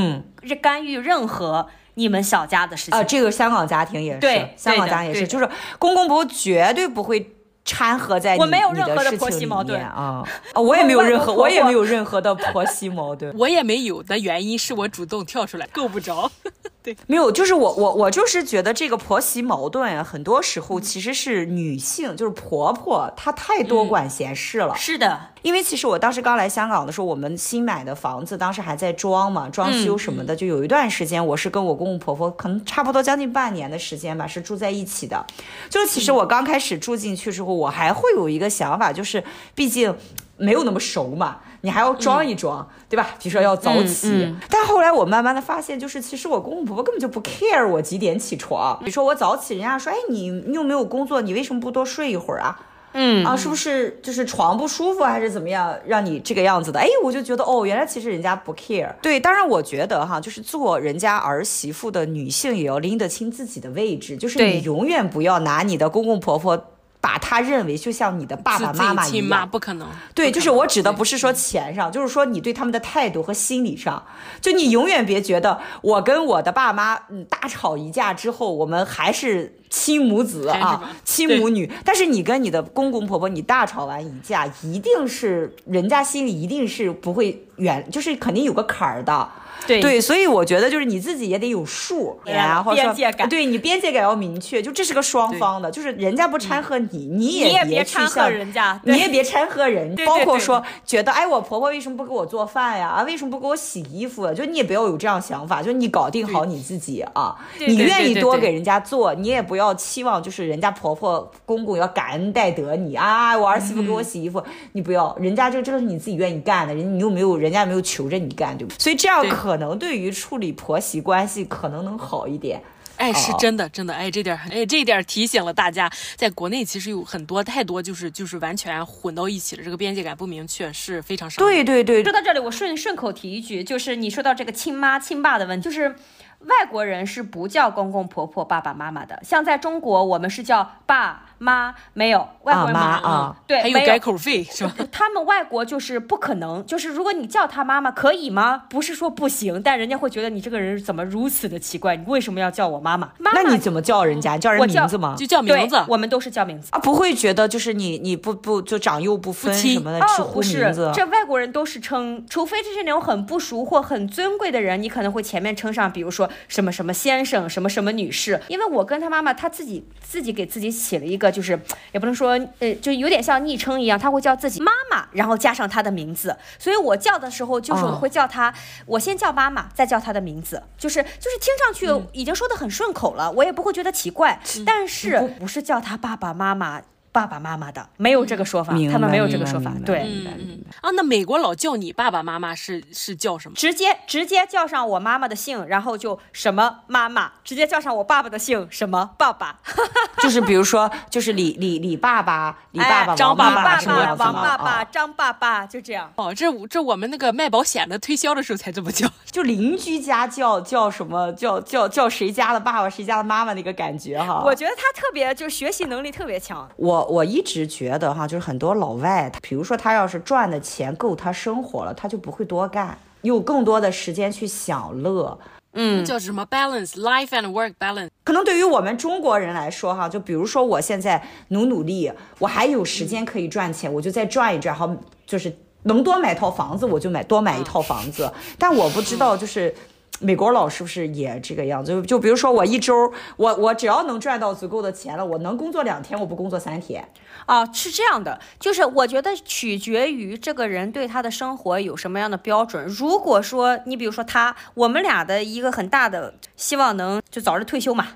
[0.62, 2.94] 干预任何你们小家的事情。
[2.94, 7.34] 啊、呃，这个香港家庭也是，对，香港家庭也是，就是公公婆婆绝对不会。
[7.68, 10.24] 掺和在你， 我没有任何的婆媳矛盾啊，
[10.54, 16.32] 啊，我也没有任何，我也没有任何的婆媳矛盾，我也没有的原因是我主动跳出来，够不着。
[16.82, 24.74] 对，没有，就是我我我就是觉得这个婆媳矛盾啊，很多时候其实是女性，就是婆婆她太多管闲事了。
[24.74, 35.26] 是的，因为其实我当时刚来香港的时候，我们新买的房子当时还在装嘛，装修什么的，就有一段时间我是跟我公公婆婆可能差不多将近半年的时间吧，是住在一起的。
[35.70, 39.24] 就是其实我刚开始住进去之后，我还会有一个想法，就是
[39.56, 39.94] 毕竟
[40.38, 41.38] 没有那么熟嘛。
[41.62, 43.16] 你还要装一装，嗯、对吧？
[43.20, 48.78] 比如说要早起，嗯嗯、但后来我慢慢的发现，就是其实我公公婆婆根本就不 care 我几点起床。
[48.80, 51.20] 比如说我早起，人家说，哎，你你有没有工作？
[51.20, 52.60] 你为什么不多睡一会儿啊？
[52.94, 56.80] 嗯啊，是不是就是床不舒服还是怎么样，让你这个样子的？
[56.80, 58.94] 哎，我就觉得哦，原来其实人家不 care。
[59.02, 66.77] 对，当然我觉得哈，就是做人家儿媳妇的女性也要拎得清自己的位置，就是你永远不要拿你的公公婆婆。
[67.00, 69.88] 把他认为就像你的爸爸妈妈一样，不可能。
[70.14, 74.04] 对，就是我指的不是说钱上，就是说你对他们的态度和心理上。
[74.42, 81.72] 就你永远别觉得我跟我的爸妈嗯大吵一架之后，我们还是亲母子啊，亲母女。
[81.86, 89.30] 但是你跟你的公公婆婆你大吵完一架，一定是人家心里一定是不会远，就是肯定有个坎儿的。
[89.68, 89.82] 对。
[89.88, 102.88] 对，所以我觉得就是你自己也得有数，然后边界感，对你边界感要明确，就这是个双方的，就是人家不掺和你，你也别掺和人 家，你也别掺和人，包括说觉得哎，我婆婆为什么不给我做饭呀？
[102.88, 104.34] 啊，为什么不给我洗衣服？
[104.34, 114.42] 就你也不要有这样想法，就你搞定好你自己啊，你愿意多给人家做，你也不要期望就是人家婆婆公公要感恩戴德你啊，我儿媳妇给我洗衣服，
[114.72, 118.80] 你不要，人家这这个是你自己愿意干的，人你又没有，人家没有求着你干，对不对？
[118.80, 119.57] 所以这样可。
[119.58, 122.62] 可能对于处理婆媳关系可能能好一点，
[122.98, 131.42] 哎，是真的，真的，哎，这点，哎，这点提醒了大家，在国内其实有很多太多，就是就是完全混到一起了，这个边界感不明确是非常少。
[131.42, 135.96] 对对对，说到这里，我顺顺口提一句，就是你说到这个亲妈亲爸的问题，就是
[136.42, 141.24] 外国人是不叫公公婆婆爸爸妈妈的，像在中国我们是叫爸。
[141.40, 144.74] 妈没有外国人妈啊，对，还有改口费是吧？
[144.92, 148.64] 他们外国就是不可能，就是如果你叫他妈妈可以吗？
[148.70, 151.96] 不是说不行，但人家会觉得你这个人怎么如此的奇怪？
[151.96, 153.12] 你为什么要叫我妈妈？
[153.20, 154.38] 妈妈，那你怎么叫人家？
[154.38, 155.16] 叫人名字吗？
[155.18, 160.86] 就叫名字，我们都是叫名字啊，不会觉得就是你你不不就长幼不分什么的直呼名字？
[160.86, 168.42] 哦，不是，这外国人都是称，除非这是那种很不熟或很尊贵的人，你可能会前面称上，比如说什么什么先生，什么什么女士。
[168.48, 171.27] 因为我跟他妈妈，他自己自己给自己起了一个。
[171.28, 171.60] 个就是
[171.92, 176.36] 也不能说呃，就有点像昵称一样，他会叫自己妈妈，然后加上他的名字。
[176.58, 178.54] 所以我叫的时候就是我会叫他，哦、
[178.86, 184.40] 我先叫妈妈，再叫他的名字，就是就是听上去已经说的很顺口了，嗯、我也不会觉得奇怪。
[184.58, 186.82] 嗯、但是不是叫他爸爸妈妈？
[187.18, 189.74] 爸爸妈妈的没有这个说法，他们没有这个说法。
[189.84, 193.56] 对，嗯啊，那美国老叫你爸爸妈妈是是叫什么？
[193.56, 199.58] 直接直接叫上我妈妈的姓，然后就什么妈妈，直接叫上我爸爸的姓什么爸爸。
[200.22, 203.82] 就是比如说，就是李李李爸爸，李爸爸，张爸爸，
[204.20, 206.12] 王爸爸，张爸爸，就这样。
[206.18, 214.44] 哦，这这我们那个卖保险的推销的时候才这么叫， 就邻居家叫叫什么叫叫叫谁家的爸爸，谁家的妈妈那个感觉哈。
[214.46, 216.70] 我觉得他特别就是学习能力特别强。
[216.76, 217.07] 我。
[217.08, 225.40] 我一直觉得哈，就是很多老外，他比如说他要是赚的钱够他生活了，他就不会多干，有更多的时间去享乐。
[225.74, 228.10] 嗯，叫什么 balance life and work balance？
[228.24, 234.90] 可能对于我们中国人来说哈，就比如说我现在努努力，我还有时间可以赚钱，嗯、我就再赚一赚，好，
[235.26, 238.26] 就是能多买套房子我就买多买一套房子。
[238.26, 239.74] 嗯、但我不知道就是。
[240.20, 242.02] 美国佬是不是也这个样子？
[242.04, 247.08] 就比如说我一周，我我只要能赚到足够的钱了，我能工作两天，我不工作三天。
[247.46, 252.86] 啊，是这样的，就是我觉得取决于这个人对他的生活有什么样的标准。
[252.88, 258.08] 如果说你比如说他，我们俩的一个很大的希望能就早日退休嘛。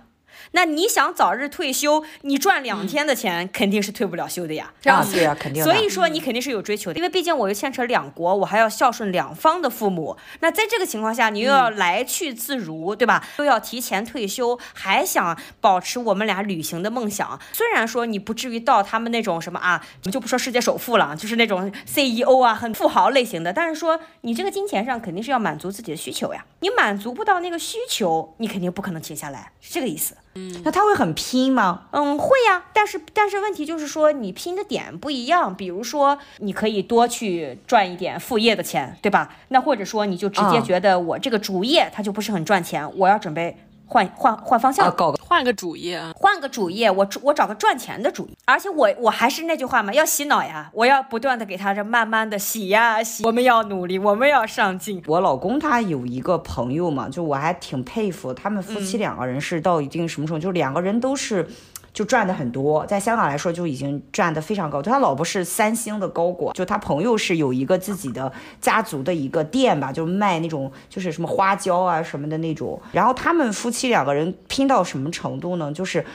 [0.53, 5.13] 那你想早日退休，你赚两天的钱肯定是退不了休的呀，这样子。
[5.13, 5.63] 对啊，肯定。
[5.63, 10.17] 所以说你肯定是有追求的，因为毕竟我又牵扯两国，我还要孝顺两方的父母。
[10.41, 13.25] 那在这个情况下，你又要来去自如，对吧？
[13.39, 17.39] 又要提前退休，还想保持我们俩旅行的梦想。
[17.53, 23.53] 虽然说你不至于到他们那种什么啊，我们就不说世界首富了，就是那种 CEO 啊，很富豪类型的。
[23.53, 30.17] 但是说你这个金钱上肯定是要满足自己的需求呀，你满足不到那个需求，你肯定不可能停下来，是这个意思。
[30.35, 31.87] 嗯，那他会很拼吗？
[31.91, 32.63] 嗯，会呀。
[32.73, 35.55] 但是但是问题就是说，你拼的点不一样。
[35.55, 39.35] 比如说，你可以多去赚一点副业的钱，对吧？
[39.49, 43.57] 那或者说，你就直接觉得我这个主业它就不是很赚钱，嗯、我要准备。
[43.91, 55.03] 换换换方向，搞个换个主业，换个主业，我我找个赚钱的主业，而且我我还是那句话嘛，要洗脑呀，我要不断的给他这慢慢的洗呀洗，我们要努力，我们要上进。
[55.07, 61.45] 我老公他有一个朋友嘛，就我还挺佩服，他们夫妻两个人是到一定什么时候，嗯、就两个人都是。
[61.93, 64.81] 就赚的很多，在香港来说就已经赚的非常高。
[64.81, 72.81] 就他老婆是三星的高管，就他朋友是有一个自己的家族的一个店吧，就卖那种就是什么花椒啊什么的那种。
[72.91, 75.71] 然后他们夫妻两个人拼到什么程度呢？
[75.73, 76.05] 就是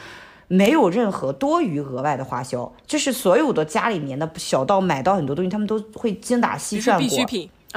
[0.48, 7.08] 没有任何多余额外的花销，就是所有的家里面的小到买到很多东西，他们都会精打细算过。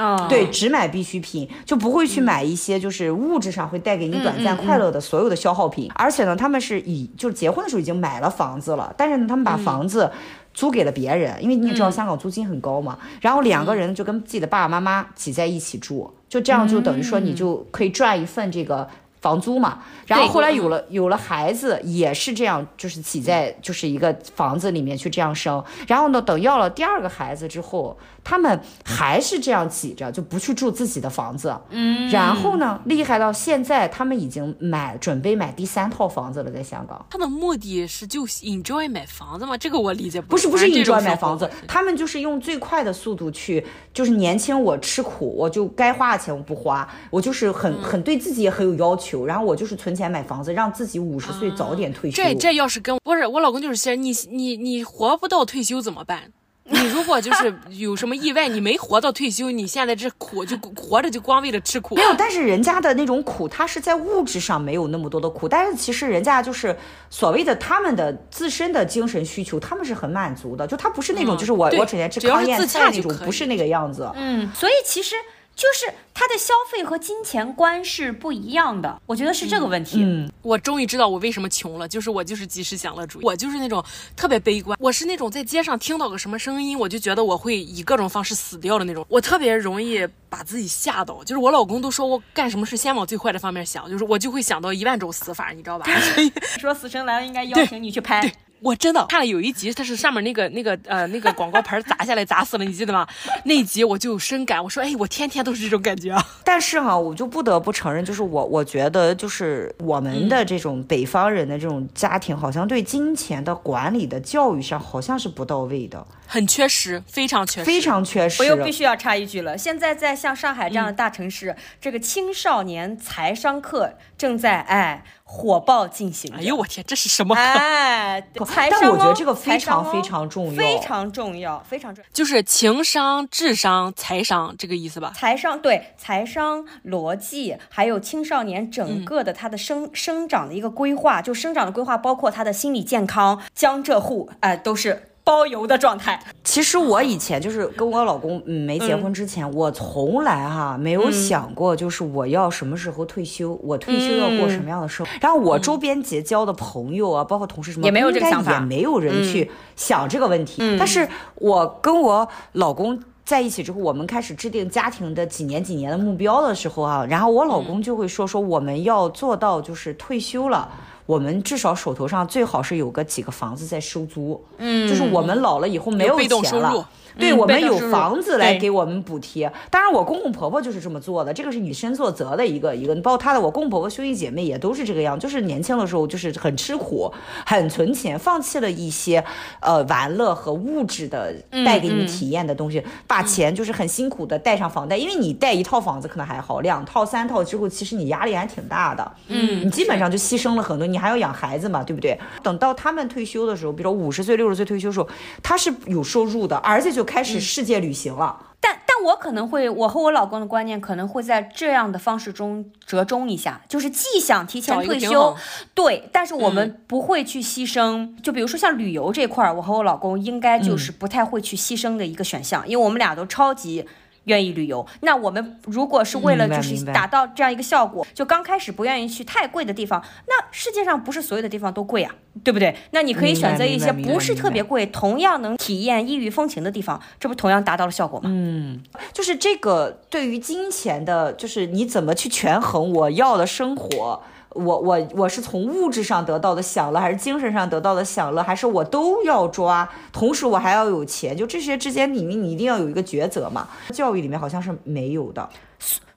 [0.00, 5.90] 嗯，对，只买必需品，就不会去买一些就是物质上会带给你短暂快乐的所有的消耗品。
[5.94, 10.10] 而且呢，他们是以就是结婚的时候已经买了房子了，但是呢，他们把房子
[10.54, 12.98] 租给了别人，因为你也知道香港租金很高嘛。
[13.20, 18.88] 然后两个人就跟自己的爸爸妈妈挤在一起住，就这样就等于说你就可以赚一份这个。
[19.20, 25.62] 房租嘛，然后后来有了有了孩子，也是这样，就是挤在就是一个房子里面去这样生。
[25.86, 31.54] 然后呢，等要了第二个孩子之后，他们还是这样挤着，就不去住自己的房子。
[31.68, 32.08] 嗯。
[32.08, 37.04] 然后呢，厉害到现在，他们已经买准备买第三套房子了，在香港。
[37.10, 39.56] 他的目的是就 enjoy 买房子吗？
[39.58, 40.28] 这个我理解不。
[40.30, 49.09] 不是不是 enjoy 买房子，他们就是用最快的速度去，就是年轻我吃苦，我就该花的钱我不花，我就是很、嗯、很对自己也很有要求。
[49.24, 52.22] 然后我就是存钱买房子，让自己五十岁早点退休。
[52.22, 56.32] 这这要是跟不是我老公就是先你你你活不到退休怎么办？
[56.72, 61.96] 你如果就是 有什么意外，你没活到退休，你现在这苦就活着就光为了吃苦。
[61.96, 66.76] 没有，但是人家的那种苦，他是在物质上没有那么多的苦，但是其实人家就是
[67.08, 70.64] 所谓的他们的自身的精神需求，他们是很满足的。
[70.64, 74.08] 就他不是那种就是我、嗯、我整天吃糠咽菜那种，不是那个样子。
[74.14, 75.16] 嗯，所以其实。
[75.60, 79.98] 就是他的消费和金钱观是不一样的，我觉得是这个问题。
[80.02, 83.84] 嗯，嗯，我终于知道我为什么穷了，就是我就是及时享乐主义，我就是那种
[84.16, 91.22] 特别悲观，我是那种在街上听到个什么声音，我就觉得我会以各种方式死掉的那种，我特别容易把自己吓到。
[91.24, 95.84] 就是我老公都说我干什么事先往最坏的方面想，就是我就会想到一万种死法，你知道吧？
[96.58, 98.32] 说死神来了应该邀请你去拍。
[98.60, 103.06] 我真的看了有一集，它是上面那个那个呃那个广告牌砸下来砸死了，你记得吗？
[103.44, 106.24] 那一集我就有深感，我说哎，我天天都是这种感觉啊。
[106.44, 116.06] 但是哈，我就不得不承认，就是我我觉得就是我们的这种北方人的这种家庭，好像对金钱的管理的教育上好像是不到位的。
[116.26, 118.42] 很缺失，非常缺失，非常缺失。
[118.42, 125.02] 我又必须要插一句了，现在在像上海这样的大城市，嗯、这个青少年财商课正在哎。
[125.32, 126.34] 火爆进行！
[126.34, 127.36] 哎呦我天，这是什么？
[127.36, 135.12] 哎， 财商、哦、但我觉得这个非常非常重要，非常重要，非常重要，就是情商、智商、财商这个意思吧？
[135.14, 145.09] 财商对，财商逻辑，还有青少年整个的他的生、嗯、生长的一个规划，就生长的规划包括他的心理健康，江浙沪哎都是。
[145.30, 146.20] 包邮的状态。
[146.42, 155.12] 其实我以前就是跟我老公嗯没结婚之前，嗯、我从来哈没有想过，就是我要什么时候退休，嗯、我退休要过什么样的生活。
[155.12, 160.56] 嗯、然后我周边结交的朋友啊，包括同事什么，也没有这个想法，也没有人去想这个问题。
[160.58, 170.68] 嗯、但是我跟我老公在一起之后，我们开始制定家庭的几年几年的目标的时候啊，然后我老公就会说说我们要做到就是退休了。
[171.06, 176.88] 我们至少手头上最好是有个几个房子在收租，嗯，就是我们老了以后没有钱了。
[177.18, 179.52] 对，我们有房子来给我们补贴。
[179.68, 182.94] 当然，我公公婆婆就是这么做的，这个是以身作则的一个一个。
[183.02, 187.12] 包括他的我公公婆婆兄弟姐妹也都是这个样，就是年轻的时候就是很吃苦，
[187.44, 189.22] 很存钱，放弃了一些
[189.60, 191.34] 呃玩乐和物质的
[191.66, 194.96] 带给你体验的东西，把钱就是很辛苦的带上房贷。
[194.96, 199.12] 因为你贷一套房子可能还好，两套三套之后，其实你压力还挺大的。
[199.26, 202.18] 嗯，你基本上就牺牲了很多，你还要养孩子嘛，对不对？
[202.42, 205.08] 等到他们退休的时候，比如说五十岁、六十岁退休的时候，
[205.42, 208.36] 他是有收入的，而且就开始世界旅行了。
[208.40, 215.36] 嗯、但但我可能会，我和我老公的观念可能会在这样的方式中折中一下，就是既想提前退休，
[215.74, 217.80] 对，但是我们不会去牺牲。
[217.98, 223.86] 嗯、就比如说像旅游这块儿，我和我老公应该就是不太会去牺牲的一个选项，嗯、因为我们俩都超级。
[224.24, 232.14] 愿意旅游，那我们如果是为了就是达到这样一个效果，就刚开始不愿意去太贵的地方，那世界上不是所有的地方都贵啊，
[232.44, 232.76] 对不对？
[232.90, 238.30] 那你可以选择一些不是特别贵，同样能体验异域风情的地方，这不同样达到了效果吗？
[238.32, 238.80] 嗯，
[239.12, 244.22] 就是这个对于金钱的，就是你怎么去权衡我要的生活。
[244.54, 249.88] 我我我是从物质上得到的享乐，还是精神上得到的享乐，还是我都要抓？
[250.12, 253.68] 同时我还要有钱，就这些之间里面你一定要有一个抉择嘛。
[253.92, 255.48] 教育里面好像是没有的。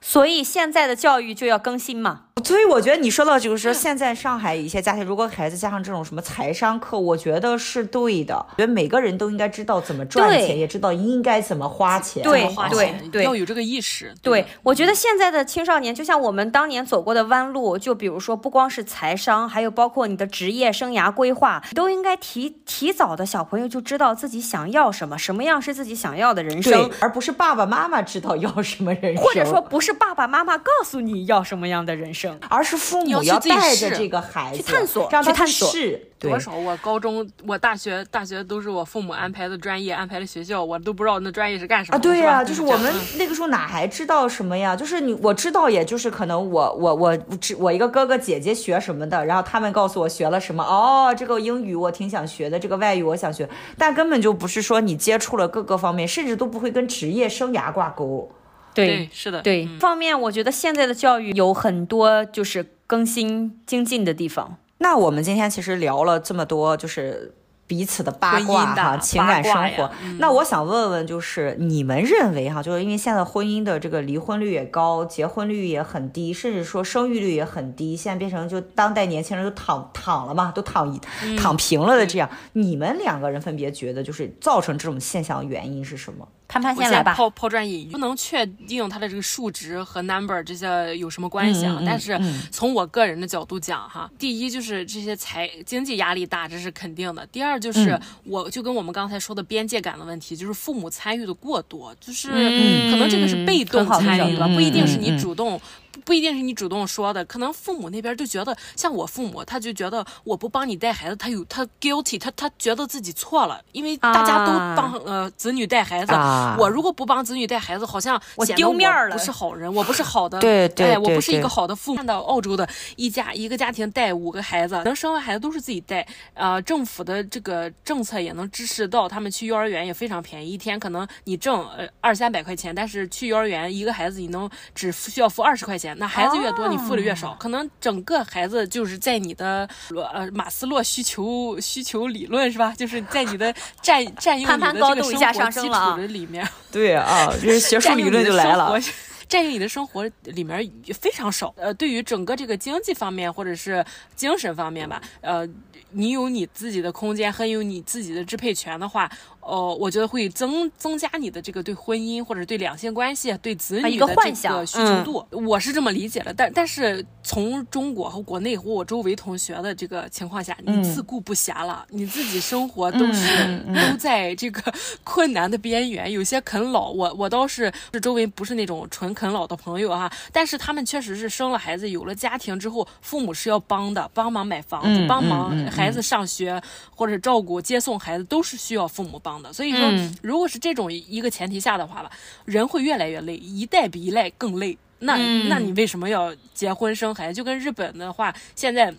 [0.00, 2.22] 所以现在的教育就要更新嘛。
[2.44, 8.34] 所以我觉得你说到就是说，现在上海一些家庭，如果孩子加上这种什么财商课，我觉得是对的。
[8.58, 12.22] 觉得每个人都应该知道怎么赚钱，也知道应该怎么花钱。
[12.22, 14.12] 对花钱对，要有这个意识。
[14.20, 32.38] 对，我觉得现在的青少年就像我们当年走过的弯路，就比如说不光是财商，还有包括你的职业生涯规划，都应该提提早的小朋友就知道自己想要什么，什么样是自己想要的人生，而不是爸爸妈妈知道要什么人生，或者说不是爸爸妈妈告诉你要什么样的人生。
[32.48, 35.72] 而是父母要带着这个孩子去探索，让他去探索。
[36.18, 41.98] 多少我高中、我大学、大学都是我父母安排的专业、安排的学校，我都不知道那专业是干什么啊？
[41.98, 44.74] 对呀、啊，就是我们那个时候哪还知道什么呀？
[44.74, 50.64] 就是你我知道，也就是可能我我我只我一个哥哥姐姐学什么的，然后他们告诉我学了什么。
[50.64, 58.32] 哦，这个英语我挺想学的，这个外语我想学，但根本就不是说你接触了各个方面，甚至都不会跟职业生涯挂钩。
[58.74, 64.56] 对，是的，对、嗯、方面，我觉得现在的教育有很多就是更新精进的地方。
[64.78, 67.34] 那我们今天其实聊了这么多，就是。
[67.66, 69.90] 彼此的八卦哈，情感生活。
[70.04, 81.00] 嗯、那我想问问，就是你们认为哈，就是因为现在婚姻的这个离婚率也高，结婚率也很低，甚至说生育率也很低，现在变成就当代年轻人都躺躺了嘛，都躺
[81.38, 82.28] 躺平了的这样。
[82.52, 86.28] 嗯、你们两个人分别觉得，就是造成这种现象的原因是什么？
[86.46, 87.14] 潘潘先来吧。
[87.14, 91.82] 抛抛砖引玉，不能确定它的这个数值和 number 这些有什么关系啊？
[91.84, 92.20] 但是
[92.52, 97.26] 从我个人的角度讲哈，嗯、第一就是这些财经济压力大，这是肯定的。
[97.26, 97.58] 第二。
[97.64, 105.58] 就是，我就跟我们刚才说的边界感的问题，就是父母参与的过多，就是可能这个是被动参与吧，不一定是你主动。
[106.04, 121.96] 不一定是你主动说的，可能父母那边就觉得，像我父母，他就觉得我不帮你带孩子，他有他 guilty，他他觉得自己错了，因为大家都帮、啊、呃子女带孩子，啊、我如果不帮子女带孩子，好像我丢面了，不是好人，我不是好的，对 对，对，我不是一个好的父母。
[121.96, 135.93] 看到澳洲的一家一个家庭带五个孩子，能生完孩子都是自己带，呃，政府的这个政策也能支持到他们去幼儿园也非常便宜，一天可能你挣呃二三百块钱，但是去幼儿园一个孩子你能只需要付二十块钱。
[135.96, 142.72] 那孩子越多，你付的越少，可能整个孩子就是在你的呃马斯洛需求需求理论是吧？
[142.76, 146.46] 就是在你的 占占用你的这个生活基础的里面。
[146.70, 148.78] 对啊，这学术理论就来了。
[149.26, 151.52] 占用你的生活里面非常少。
[151.56, 153.84] 呃，对于整个这个经济方面或者是
[154.14, 155.48] 精神方面吧，呃，
[155.92, 159.10] 你有你自己的空间和有你自己的支配权的话。
[159.46, 165.24] 呃，我觉得会增增加你的这个对婚姻或者对两性关系、对子女的一个幻这个需求度。
[165.30, 174.72] 嗯、我是这么理解的，但但是从中国和国内和我周围同学的这个情况下，你自顾不暇了，嗯、你自己生活都是都在这个
[175.04, 176.90] 困难的边缘，有些啃老。
[176.90, 186.62] 我我倒是是周围不是那种纯啃老的朋友哈，但是他们确实是生了孩子，有了家庭之后，父母是要帮的，帮忙买房子，帮忙孩子上学
[186.94, 189.52] 或者照顾接送孩子，都是需要父母帮的。
[189.52, 192.10] 所以说，嗯、如果是这种一个前提下的话吧，
[192.44, 194.76] 人会越来越累，一代比一代更累。
[195.00, 197.34] 那、嗯、那你为什么要结婚生孩子？
[197.34, 198.94] 就跟日本的话，现在，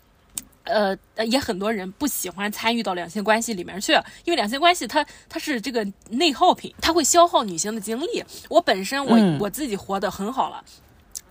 [0.64, 0.96] 呃，
[1.26, 3.94] 也很多人不喜欢参与到两性关系里面去，
[4.24, 8.24] 因为两性关系它它是这个内耗品，它会消耗女性的精力。
[8.50, 10.64] 我本身我、嗯、我自己活得很好了。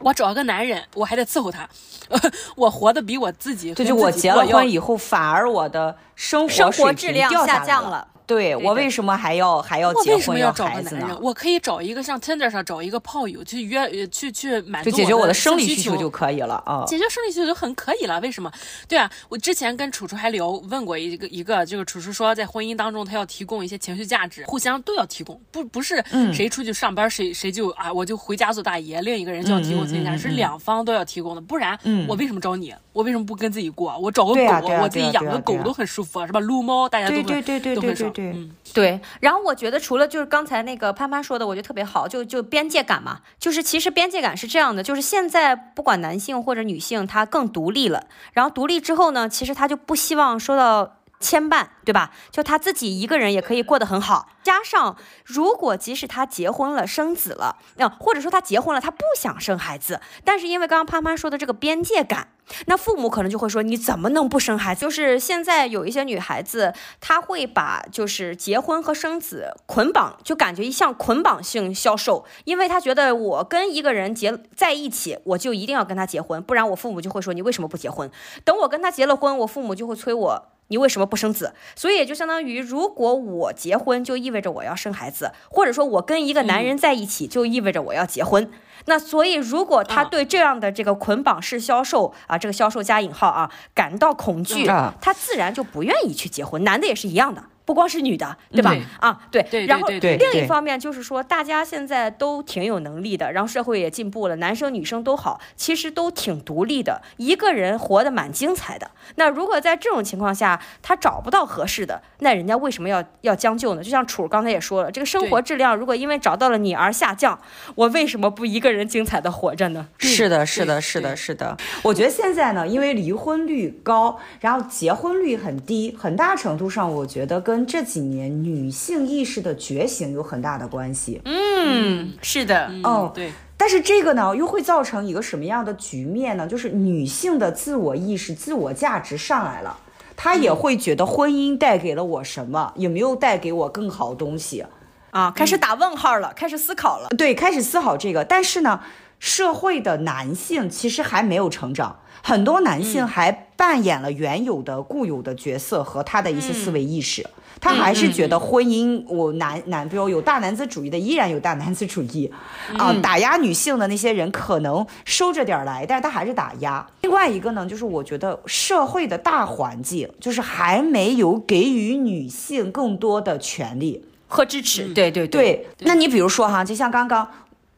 [0.01, 1.69] 我找一个男人，我还得伺候他，
[2.57, 8.09] 我活得比我自己，这就我结了婚以后，反而我的生活生活质量下降了。
[8.27, 11.19] 对，我为什么还要还要结婚要孩子呢？
[11.21, 18.19] 我可以找一个像 Tinder 上找一个炮友去约去去满足就解决我的生理需求就可以了啊，解决生理需求就很可以了。
[18.21, 18.51] 为什么？
[18.89, 26.03] 对啊，我之前跟楚楚还聊问过一个一个，就是楚楚说在婚姻当中他要提供一些情绪价值，互相都要提供，不不是
[26.33, 31.79] 谁出去上班谁、嗯、谁就啊我就回家做大爷，另一个人就要提供情绪价值，是两方都要提供的，不然
[32.09, 32.75] 我为什么找你？
[32.93, 33.97] 我为什么不跟自己过？
[33.99, 36.41] 我找个狗，我自己养个狗都很舒服，啊，是吧？
[36.41, 37.75] 撸猫大家都会对对对
[38.15, 38.49] 对。
[38.73, 39.01] 对。
[39.21, 52.11] 然后我觉得除了就是刚才那个潘潘说的，我觉得特别好，就就边界感嘛，就是其实边界感是这样的，就是现在不管男性或者女性，他更独立了，然后独立之后呢，其实他就不希望受到牵绊，对吧？
[52.31, 54.29] 就他自己一个人也可以过得很好。
[54.43, 54.95] 加上，
[55.25, 62.29] 如果即使他结婚了、生子了，那或者说他结婚了，他不想生孩子，但是因为刚刚潘潘说的这个边界感，
[62.67, 64.83] 那父母可能就会说：你怎么能不生孩子？
[64.83, 78.11] 就是现在有一些女孩子，她会把就是结婚和生子捆绑，就感觉一像捆绑性销售，因为她觉得我跟一个人结在一起，我就一定要跟他结婚，不然我父母就会说你为什么不结婚？
[78.45, 80.51] 等我跟他结了婚，我父母就会催我。
[80.69, 81.53] 你为什么不生子？
[81.77, 88.43] 所以也就相当于，如果我结婚，就意味着我要生孩子，或者说我跟一个男人在一起，就意味着我要结婚。
[88.45, 88.51] 嗯、
[88.87, 96.65] 那所以，如果他对这样的这个捆绑式销售啊，这个销售加引号啊，感到恐惧，他自然就不愿意去结婚。
[96.65, 97.45] 男的也是一样的。
[97.65, 98.71] 不光是女的，对吧？
[98.73, 99.43] 对啊，对。
[99.51, 108.91] 对，然后另一方面就是说，大家现在都挺有能力的，然后社会也进步了，男生女生都好，其实都挺独立的，一个人活得蛮精彩的。
[109.17, 113.83] 那如果在这种情况下，他找不到合适的，那人家为什么要要将就呢？
[113.83, 117.39] 就像楚刚才也说了，这个生活质量如果因为找到了你而下降，
[117.75, 119.87] 我为什么不一个人精彩的活着呢？
[119.99, 121.57] 是的，是的，是的，是的。
[121.83, 131.21] 我觉得现在呢，因为离婚率高，然后结婚率很低，很大程度上，我觉得跟跟这几年女性意识的觉醒有很大的关系。
[131.25, 133.31] 嗯，是的，哦，对。
[133.57, 136.49] 但是这个呢，又会造成一个什么样的局面呢？
[136.49, 139.79] 就是女性的自我意识、自我价值上来了，
[140.17, 144.67] 她也会觉得婚姻带给了我什么，有没有带给我更好东西
[145.13, 145.31] 啊？
[145.31, 147.11] 开始打问号了，开始思考了。
[147.17, 148.25] 对，开始思考这个。
[148.25, 148.81] 但是呢，
[149.21, 152.01] 社会的男性其实还没有成长。
[152.27, 157.29] 很多男性还扮演了原有的固有的角色和他的一些思维意识，嗯、
[157.61, 162.31] 他还是觉得婚姻，我男男，比如有大男子主义的，依然有大男子主义，
[162.79, 166.87] 啊、打压女性的那些人可能收着点来，但是他还是打压。
[167.03, 174.85] 另外一个呢，就是我觉得社会的大环境就是还没有给予女性更多的权利和支持。
[174.95, 177.27] 对对对，对，那你比如说哈，就像刚刚。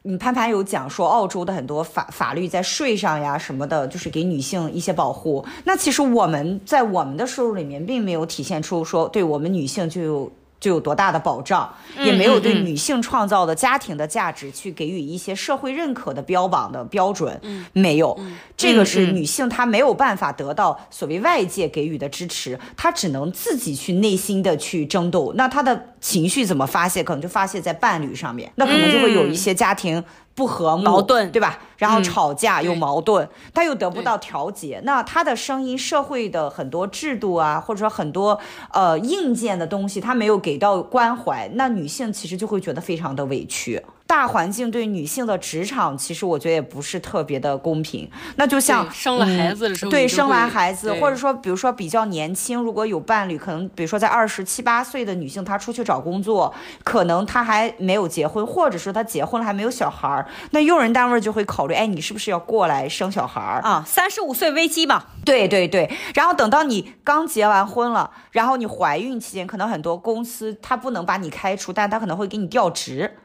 [0.07, 5.45] 你，潘潘有讲说，澳洲的很多法法律在税上呀什么的，就是给女性一些保护。
[5.65, 10.31] 那其实我们在我们的收入里面，并没有体现出说，对我们女性就有。
[10.59, 17.39] 就有多大的保障，也没有对女性创造的家庭的价值去给予一些社会认可的标榜的标准，
[17.73, 18.19] 没有，
[18.55, 30.03] 这个是女性她没有办法得到所谓外界给予的支持，她只能自己去内心的去争斗，那她的情绪怎么发泄，可能就发泄在伴侣上面，那可能就会有一些家庭。
[30.37, 31.57] 不和睦矛盾，对吧？
[31.77, 38.39] 然后吵架又矛盾，嗯、他又得不到调节，那他的声音，社会的很多制度啊，或者说很多
[38.71, 43.83] 呃硬件的东西，他没有给到关怀，那女性其实就会觉得非常的委屈。
[44.07, 48.09] 大环境对女性的职场，其实我觉得也不是特别的公平。
[48.37, 56.53] 那就像生了孩子的时候，对，生完孩子，或者说比如说比较年轻，如果有伴侣，可能比如说在二十七八岁的女性，她出去找工作，
[56.85, 63.83] 可能她还没有结婚，或者说她结婚了还没有小孩儿，那用人单位就会考虑，哎，你是不是要过来生小孩儿啊？
[63.85, 65.03] 三十五岁危机嘛。
[65.25, 73.17] 对对对，然后等到你刚结完婚了，然后你怀孕期间，可能很多公司他不能把你开除，但他可能会给你调职。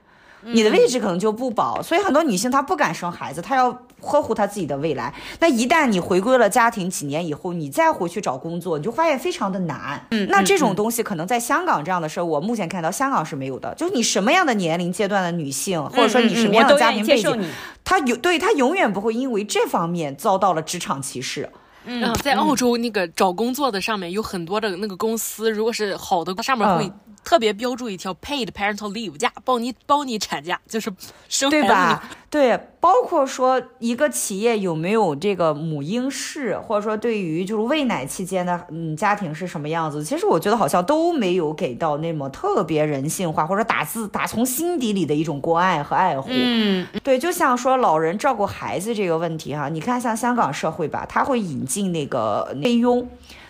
[0.45, 3.71] 你的位置可能就不保，所以很多女性她不敢生孩子，她要
[4.01, 5.15] 呵护她自己的未来。
[5.39, 10.05] 那一旦你回归了家庭几年以后，你再回去找工作，你就发现非常的难。
[10.11, 13.73] 嗯，那这种东西可能在香港这样的事儿，我目前看到香港是没有的。
[13.77, 17.45] 就是你什么样的年龄阶段的女性，或者说你什么样的家庭背景，
[17.85, 21.49] 她有对她永远不会因为这方面遭到了职场歧视。
[21.85, 26.91] 嗯，在澳洲那个找工作的上面有很多的那个公司，如果是好的，它上面会。
[27.23, 30.93] 特别标注一条 paid parental leave 假，包你包你产假，就是
[31.29, 31.53] 生。
[31.53, 32.03] 对吧？
[32.31, 46.31] 对，包括说一个企业有没有这个母婴室，或者说对于就是喂奶期间的嗯家庭是什么样子，其实我觉得好像都没有给到那么特别人性化，或者打自打从心底里的一种关爱和爱护。
[46.33, 53.07] 嗯，对，就像说老人照顾孩子这个问题哈，你看像香港社会吧，他会引进那个菲佣。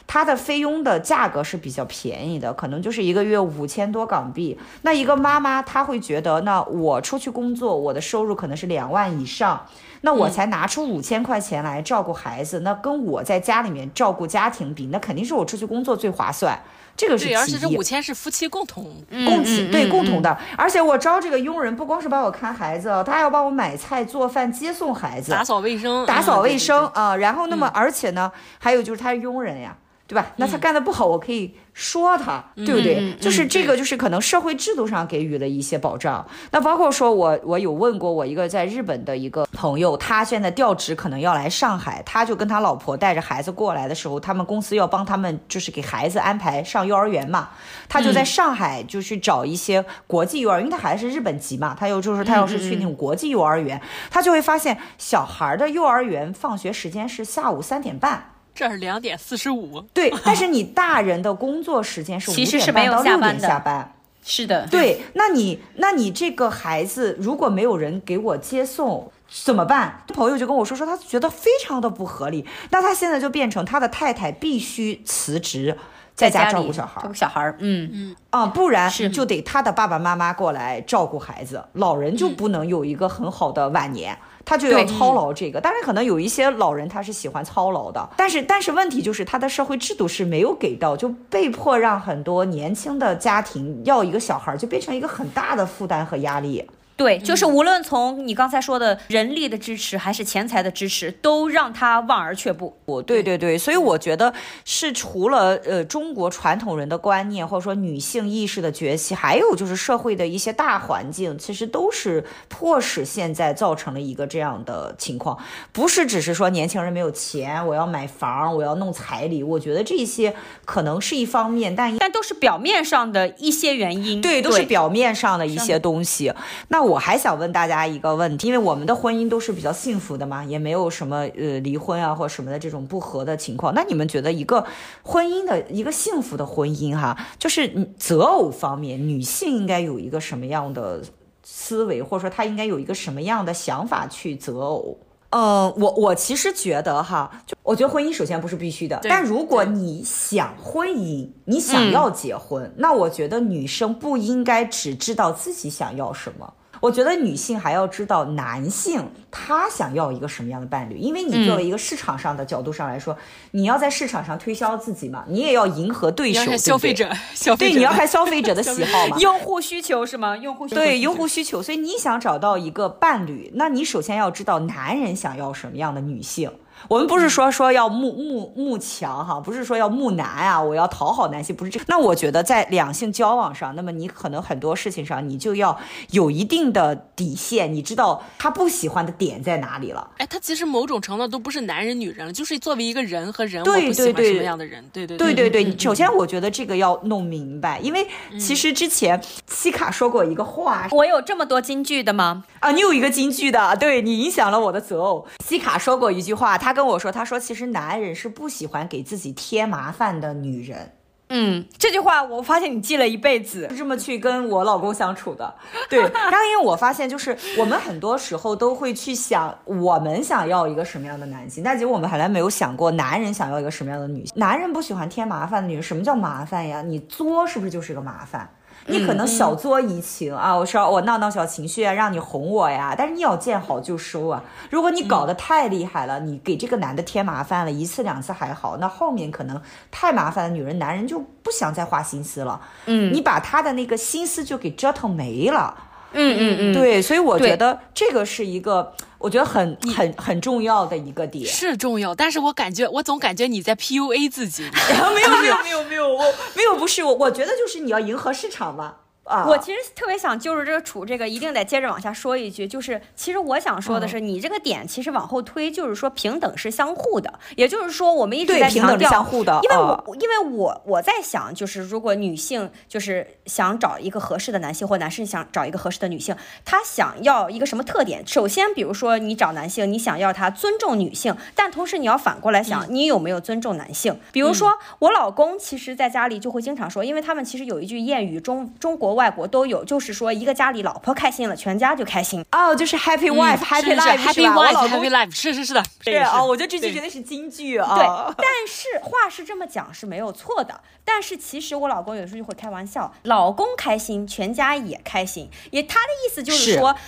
[0.07, 4.59] 他的菲佣的价格是比较便宜的，可能就是一个月五千多港币。
[4.83, 9.67] 那一个妈妈，她会觉得，那我出去工作，我的收入可能是两万以上，
[10.03, 16.61] 那我才拿出五千块钱来照顾孩子，嗯、那跟我在家里面照顾家庭比，那肯定是我出去工作最划算。
[16.95, 17.35] 这个是。
[17.35, 20.37] 而且这五千是夫妻共同共起，对，共同的。
[20.59, 27.17] 而且我招这个佣人，不光是帮我看孩子，他还要帮我买菜、做饭、接送孩子、打扫卫生、打扫卫生啊。
[27.17, 29.75] 然后，那么而且呢，还有就是他是佣人呀。
[30.13, 30.27] 对吧？
[30.37, 32.99] 那他干的不好，我可以说他，嗯、对不对？
[33.01, 36.23] 嗯、就是这个，就是可能社会制度上给予了一些保障。
[36.29, 47.49] 嗯、那包括说我，我有问过我一个在日本的一个朋友，他现在调职可能要来上海，他就跟他老婆带着孩子过来的时候，他们公司要帮他们就是给孩子安排上幼儿园嘛，
[47.89, 53.81] 他就在上海就去找一些国际幼儿园，因为他孩子是日本籍嘛，他又就是他要是去那种国际幼儿园，
[54.11, 58.32] 他就会发现小孩的幼儿园放学时间是下午三点半。
[58.55, 70.05] 这是两点四十五，对，但是你大人的工作时间是 五点半到六点下班，是的，对，那你那你这个孩子如果没有人给我接送怎么办？
[70.09, 75.77] 朋友就跟我说说，他觉得非常的不合理，那他现在就变成他的太太必须辞职
[76.15, 77.91] 在家照顾小孩，照顾小孩，嗯。
[77.93, 78.17] 嗯。
[78.29, 84.17] 啊，不然就得他的爸爸妈妈过来照顾孩子，老人就不能有一个很好的晚年。
[84.45, 96.69] 他就要操劳这个，当然可能有一些老人他是喜欢操劳的，但是但是问题就是他的社会制度是没有给到，就被迫让很多年轻的家庭要一个小孩，就变成一个很大的负担和压力。
[96.97, 102.77] 对，就是无论从你刚才说的人力的支持，还是钱财的支持，都让他望而却步。
[102.85, 104.33] 我，对对对，所以我觉得
[104.65, 115.37] 是除了呃中国传统人的观念，或者说女性意识的崛起，还有就是社会的一些大环境，其实都是迫使现在造成了一个这样的情况。
[115.73, 119.43] 不是只是说年轻人没有钱，我要买房，我要弄彩礼。
[119.43, 124.21] 我觉得这些可能是一方面，但但都是表面上的一些原因。
[124.21, 126.33] 对，都是表面上的一些东西。
[126.69, 126.93] 那我。
[126.93, 133.73] 我还想问大家一个问题，因为我们的婚姻都是比较幸福的嘛，也没有什么呃离婚啊或什么的这种不和的情况。
[133.75, 134.63] 那你们觉得一个
[135.03, 141.03] 婚姻的一个幸福的婚姻哈，就是择偶方面，女性应该有一个什么样的
[141.43, 144.99] 思维，或者说她应该有一个什么样的想法去择偶？
[145.31, 156.53] 嗯，我我其实觉得哈，就我觉得婚姻首先不是必须的，但如果你想婚姻，你想要结婚，嗯，那我觉得女生不应该只知道自己想要什么。
[156.83, 163.19] 我觉得女性还要知道男性他想要一个什么样的伴侣，因为你作为一个市场上的角度上来说，嗯、
[163.53, 170.37] 你要在市场上推销自己嘛，你也要迎合对手，消费者， 消费者，对，你要看消费者的 喜好嘛， 用户需求是吗？
[170.37, 176.51] 用户需求对用户需求，所以你想找到一个伴侣，那你首先要知道男人想要什么样的女性。
[176.89, 181.85] 我们不是说说要慕慕慕强哈，不是说要慕男啊，我要讨好男性，不是这个。
[181.89, 185.79] 那我觉得在两性交往上，那么你可能很多事情上，你就要
[186.11, 190.11] 有一定的底线，你知道他不喜欢的点在哪里了。
[190.19, 194.85] 哎，他其实某种程度都不是男人女人了，就是作为一个人和人，我不喜欢什么样的人。
[194.93, 195.79] 对对对对对对。
[195.79, 198.07] 首先，我觉得这个要弄明白，因为
[198.41, 202.45] 其实之前西卡说过一个话，我有这么多金句的吗？
[202.61, 205.25] 啊，你有一个金句的，对，你影响了我的择偶。
[205.45, 206.72] 西卡说过一句话，他。
[206.73, 210.93] 跟我说，他说其实男人是不喜欢给自己添麻烦的女人。
[211.35, 215.55] 嗯，这句话我发现你记了一辈子，是这么去跟我老公相处的。
[215.89, 224.35] 对，然后因为我发现，就是我们很多时候都会去想，我们想要一个什么样的男性，但结果我们还来没有想过，男人想要一个什么样的女性。
[224.37, 226.83] 男人不喜欢添麻烦的女人，什么叫麻烦呀？
[226.83, 228.47] 你作是不是就是个麻烦？
[228.87, 234.43] 你可能小作怡情、嗯、啊，我说我闹闹小情绪啊，让你哄我呀，但是你要见好就收啊。
[234.71, 239.61] 如果你搞得太厉害了，嗯、你给这个男的添麻烦了，一次两次还好，那后面可能
[239.91, 242.61] 太麻烦的女人，男人就不想再花心思了。
[242.87, 245.75] 嗯，你把他的那个心思就给折腾没了。
[246.13, 248.93] 嗯嗯嗯，对，所以我觉得这个是一个。
[249.19, 258.95] 我觉得很很很重要的一个点是重要，但是我感觉我总感觉你在 PUA 自己， 没有没有没有没有没有我没有不是我，我觉得就是你要迎合市场嘛。
[259.25, 276.35] 啊，我其实特别想就是这个处这个一定得接着往下说一句，就是其实我想说的是，你这个点其实往后推，就是说平等是相互的，也就是说我们一直在强调平等相互的，因为我因为我我在想，就是如果女性就是想找一个合适的男性，或男生想找一个合适的女性，
[276.65, 278.27] 他想要一个什么特点？
[278.27, 284.19] 首先，比如说你找男性，你想要他尊重女性，但同时你要反过来想，你有没有尊重男性？
[284.33, 289.12] 比如说我老公，其实在家里就会经常说，因为他们其实有一句谚语，中中国。
[289.15, 292.45] 外国都有，就是说一个家里老婆开心了，全家就开心。
[292.53, 297.95] 哦，就是 happy wife、嗯、happy life，happy wife，happy life，是是是的，对啊，我觉得这句绝对是金句啊。
[297.95, 298.05] 对，
[298.39, 306.99] 但是话是这么讲是没有错的，但是其实我老公有时候就会开玩笑，老公开心，全家也开心，也他的意思就是说，是。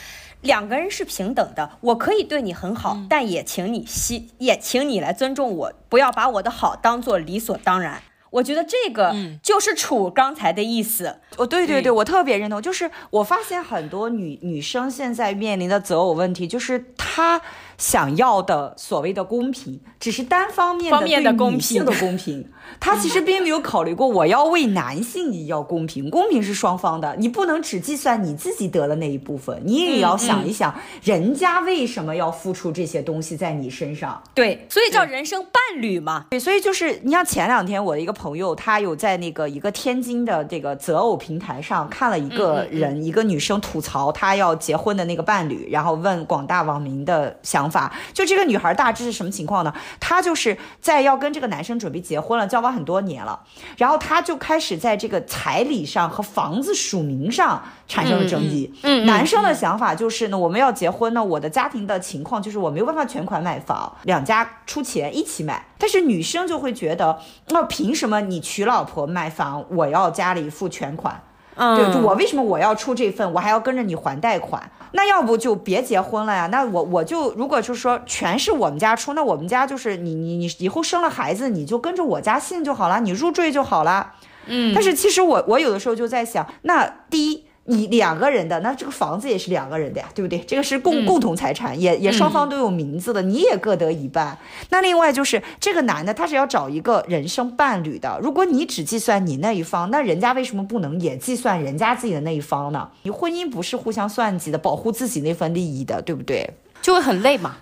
[0.45, 8.03] 两个人是平等的，我可以对你很好，嗯、但也请你希，也请你来尊重我，不要把我的好当做理所当然。
[8.35, 11.21] 我觉得这个就是楚刚才的意思。
[11.37, 12.61] 我、嗯，对对对，我特别认同。
[12.61, 17.41] 就是我发现很多女女生现在面临的择偶问题，就是她。
[17.77, 22.49] 想要的所谓的公平，只是单方面的对女性的公平，
[22.79, 30.73] 他其实并没有考虑过我要为男性也要公平，公平是双方的，你不能只计算你自己得的那一部分，你也要想一想
[31.03, 34.23] 人家为什么要付出这些东西在你身上。
[34.35, 36.27] 对，所以叫人生伴侣嘛。
[36.31, 47.65] 对，所以就是你像前两天我的一个朋友，他有在那个一个天津的这个择偶平台上看了一个人，一个女生吐槽她要结婚的那个伴侣，然后问广大网民的想。
[47.65, 49.73] 想法就这个女孩大致是什么情况呢？
[49.99, 53.41] 她就是在要跟这个男生准备结婚了，交往很多年了，
[53.77, 58.73] 然后他就开始在这个彩礼上和房子署名上产生了争议。
[58.85, 65.67] 嗯，男生的想法就是呢，我们要结婚呢，我的家庭的情况就是我没有办法全款买房，两家出钱一起买。
[65.79, 67.19] 但是女生就会觉得，
[67.49, 71.21] 那凭什么你娶老婆买房，我要家里付全款？
[71.57, 74.71] 嗯，对，就我为什么我要出这份，我还要跟着你还贷款？
[74.95, 76.47] 那要不就别结婚了呀？
[76.47, 84.15] 那我我就如果就是说全是我们家出，那我们家就是你你你以后生了孩子，你就跟着我家姓就好了，你入赘就好了。
[84.47, 87.45] 嗯，但是其实我我有的时候就在想，那第一。
[87.67, 90.39] 你两个人的，那这个房子也是两个人的呀，对不对？
[90.41, 94.37] 这个是共、嗯、共同财产，也也双方都有名字的，嗯、你也各得一半。
[94.69, 98.19] 那另外就是这个男的，他是要找一个人生伴侣的。
[98.23, 102.91] 如果你只计算你那一方，那人家为什么不能也计算人家自己的那一方呢？
[103.05, 106.51] 你婚姻不是互相算计的，保护自己那份利益的，对不对？
[106.83, 107.57] 就会很累嘛。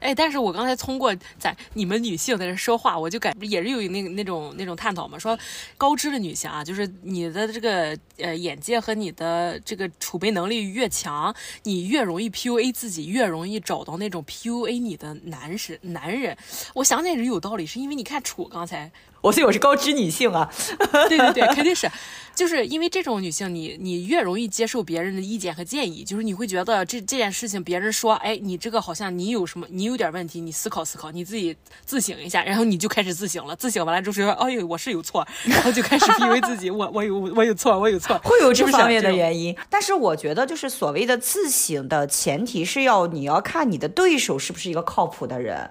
[0.00, 5.38] 哎，但是我刚才通过在你们女性在这说话，我就感也是有那那种那种探讨嘛，说
[5.76, 11.34] 高知的女性啊，就是你的这个呃眼界和你的这个储备能力越强，
[11.64, 16.36] 你越容易 PUA 自己，越容易找到那种 PUA 你的男士男人。
[16.74, 18.90] 我想起来也是有道理，是因为你看楚刚才。
[19.28, 20.50] 我所以我是高知女性啊，
[21.08, 21.90] 对对对，肯定是，
[22.34, 39.54] 就是因为这种女性，你你越容易接受别人的意见和建议，就是你会觉得这这件事情别人说，哎，你这个好像你有什么，你有点问题，你思考思考，你自己自省一下，然后你就开始自省了，自省完了之后说，哎呦，我是有错，然后就开始 PUA 自己，我我有我有错，我有错， 会有这方面的原因。
[39.68, 45.70] 但是我觉得，就是所谓的自省的前提是要你要看你的对手是不是一个靠谱的人。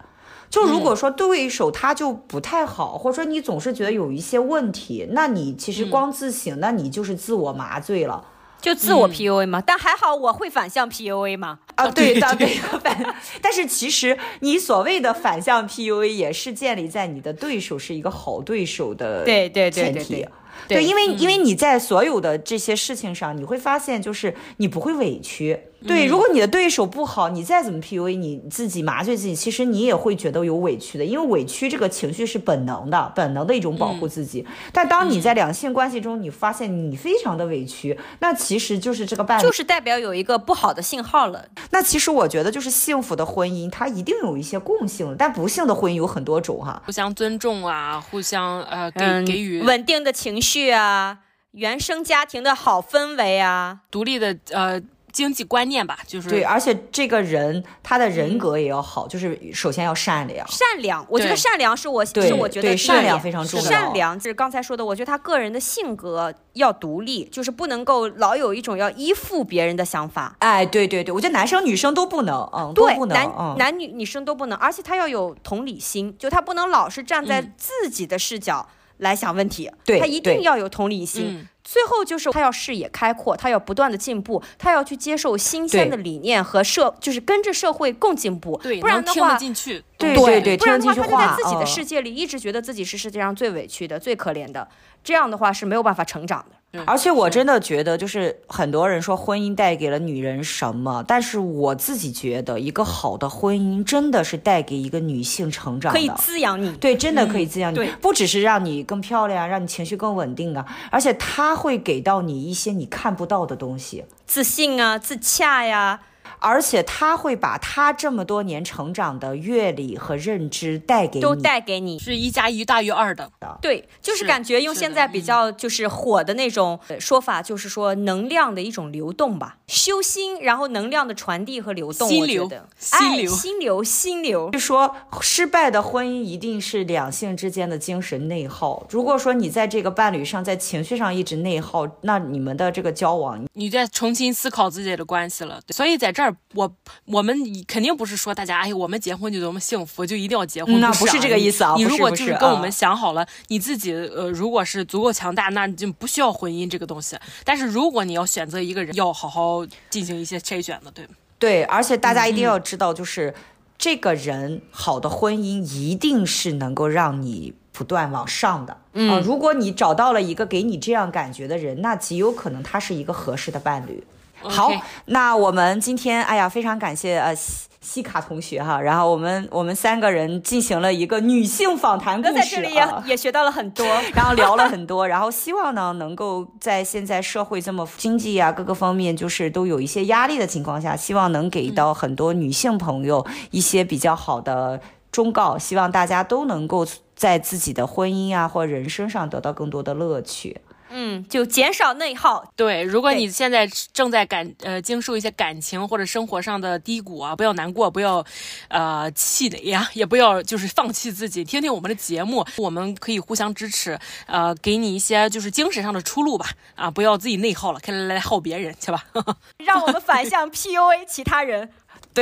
[0.49, 8.23] 就如果说对手他就不太好，嗯、或者说你总是觉得有一些问题，那你其实光自省，嗯、那你就是自我麻醉了，
[8.61, 9.59] 就自我 PUA 嘛。
[9.59, 11.59] 嗯、但还好我会反向 PUA 嘛。
[11.75, 13.15] 啊， 对的，对的，反。
[13.41, 20.29] 但是其实你所谓的反向 PUA 也是建立在你的对手是一个好对手的对对对对
[20.67, 20.83] 对。
[20.83, 25.59] 因为、嗯、因为你在所有的这些事情上，你会发现就是你不会委屈。
[25.85, 34.43] 对，嗯、如果你的对手不好，你再怎么 PUA 你自己麻醉自己，其实你也会觉得有委屈的，因为委屈这个情绪是本能的，本能的一种保护自己。
[34.47, 41.45] 嗯、但当你在两性关系中，你发现你非常的委屈，嗯、那其实就是这个伴侣就是代表有一个不好的信号了。
[41.69, 51.19] 那其实我觉得，就是幸福的婚姻，它一定有一些共性，但不幸的婚姻有很多种哈，互相尊重啊，互相呃给、嗯、给予稳定的情绪啊，
[51.51, 54.81] 原生家庭的好氛围啊，独立的呃。
[55.11, 60.47] 经济观念吧，就是对，而且这个人他的人格也要好，嗯、就是首先要善良。
[60.47, 63.65] 善良，我觉得善良是我对是我觉得善良非常重要。
[63.65, 70.35] 善良就是刚才说的，我觉得他个人的性格要独立，就是不能够老有一种要依附别人的想法。
[70.39, 78.67] 哎，对对对，我觉得男生女生都不能，嗯，对，不能，男、嗯、男女女生都不能，而且他要有同理心，就他不能老是站在自己的视角
[78.97, 81.47] 来想问题，他一定要有同理心。
[81.69, 88.57] 最后就是他要视野开阔，他要不断的进步，他要去接受新鲜的理念和社，就是跟着社会共进步。
[88.63, 89.83] 对，不然的话，进去。
[89.97, 94.65] 对对对，不然的话，他就在自己的哦世界里一直觉得自己是世界上最委屈的、最可怜的，
[95.03, 96.56] 这样的话是没有办法成长的。
[96.85, 106.71] 而且我真的觉得，就是很多人说婚姻带给了女人什么，但是我自己觉得，一个好的婚姻真的是带给一个女性成长的，可以滋养你。
[106.77, 116.01] 对，真的可以滋养你，对，不只是让你更漂亮，让你情绪更稳定啊，而且它会给到你一些你看不到的东西，自信啊，自洽呀。
[116.39, 123.31] 而且他会把他这么多年成长的阅历和认知带给你，都带给你，是一加一大于二的。
[123.61, 132.07] 对，就是感觉用现在比较就是火的那种说法，就是说能量的一种流动吧，修心，然后能量的传递和流动。
[132.07, 134.49] 心流，我觉得心流，哎，心流，心流。
[134.51, 138.85] 就说失败的婚姻一定是两性之间的精神内耗。
[138.89, 145.59] 如果说你在这个伴侣上，在情绪上一直内耗，那你们的这个交往，你在重新思考自己的关系了。
[145.69, 146.26] 所以在这儿。
[146.53, 146.75] 我
[147.05, 147.37] 我们
[147.67, 150.79] 肯定不是说大家哎，我们结婚就多么幸福，就一定要结婚。
[150.79, 151.73] 那不是这个意思啊！
[151.77, 157.17] 你如果就是跟我们想好了，啊、你自己呃，如果是足够强大，那你就不需要婚姻这个东西。
[157.43, 161.07] 但是如果你要选择一个人，要好好进行一些筛选的，对
[161.39, 163.35] 对，而且大家一定要知道，就是、嗯、
[163.77, 168.77] 这个人好的婚姻一定是能够让你不断往上的。
[168.93, 174.03] 嗯、呃，如果你找到了一个给你这样感觉的人，那极有可能他是一个合适的伴侣。
[174.41, 174.71] 好
[175.05, 194.81] 那我们今天，哎呀，非常感谢呃西西卡同学哈，然后我们我们三个人进行了一个女性访谈故事，在这里也、啊、也学到了很多， 然后聊了很多，然后希望呢能够在现在社会这么经济啊各个方面就是都有一些压力的情况下，希望能给到很多女性朋友一些比较好的
[195.11, 196.85] 忠告，希望大家都能够
[197.15, 200.59] 在自己的婚姻啊或人生上得到更多的乐趣。
[200.89, 202.43] 嗯，就减少内耗。
[202.55, 208.25] 对，如果你现在正在感呃经受一些感情或者生活上的低谷啊，不要难过，不要
[208.69, 211.43] 呃气馁呀，也不要就是放弃自己。
[211.43, 216.47] 听听我们的节目，我们可以互相支持，呃，给你一些就是精神上的出路吧。
[216.75, 219.03] 啊，不要自己内耗了，看来来耗别人去吧。
[219.57, 221.69] 让我们反向 PUA 其他人。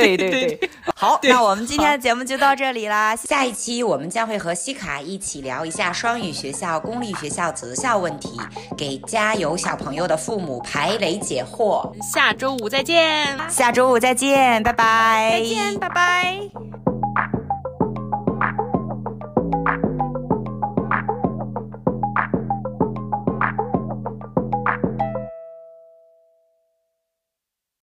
[0.00, 3.14] 对对对 好那我们今天的节目就到这里啦。
[3.16, 8.38] 下一期我们将会和西卡一起聊一下双语学校公立学校择校问题
[8.76, 11.92] 给家有小朋友的父母排雷解惑。
[12.02, 13.36] 下周五再见。
[13.48, 15.30] 下周五再见拜拜。
[15.32, 16.50] 再见拜拜。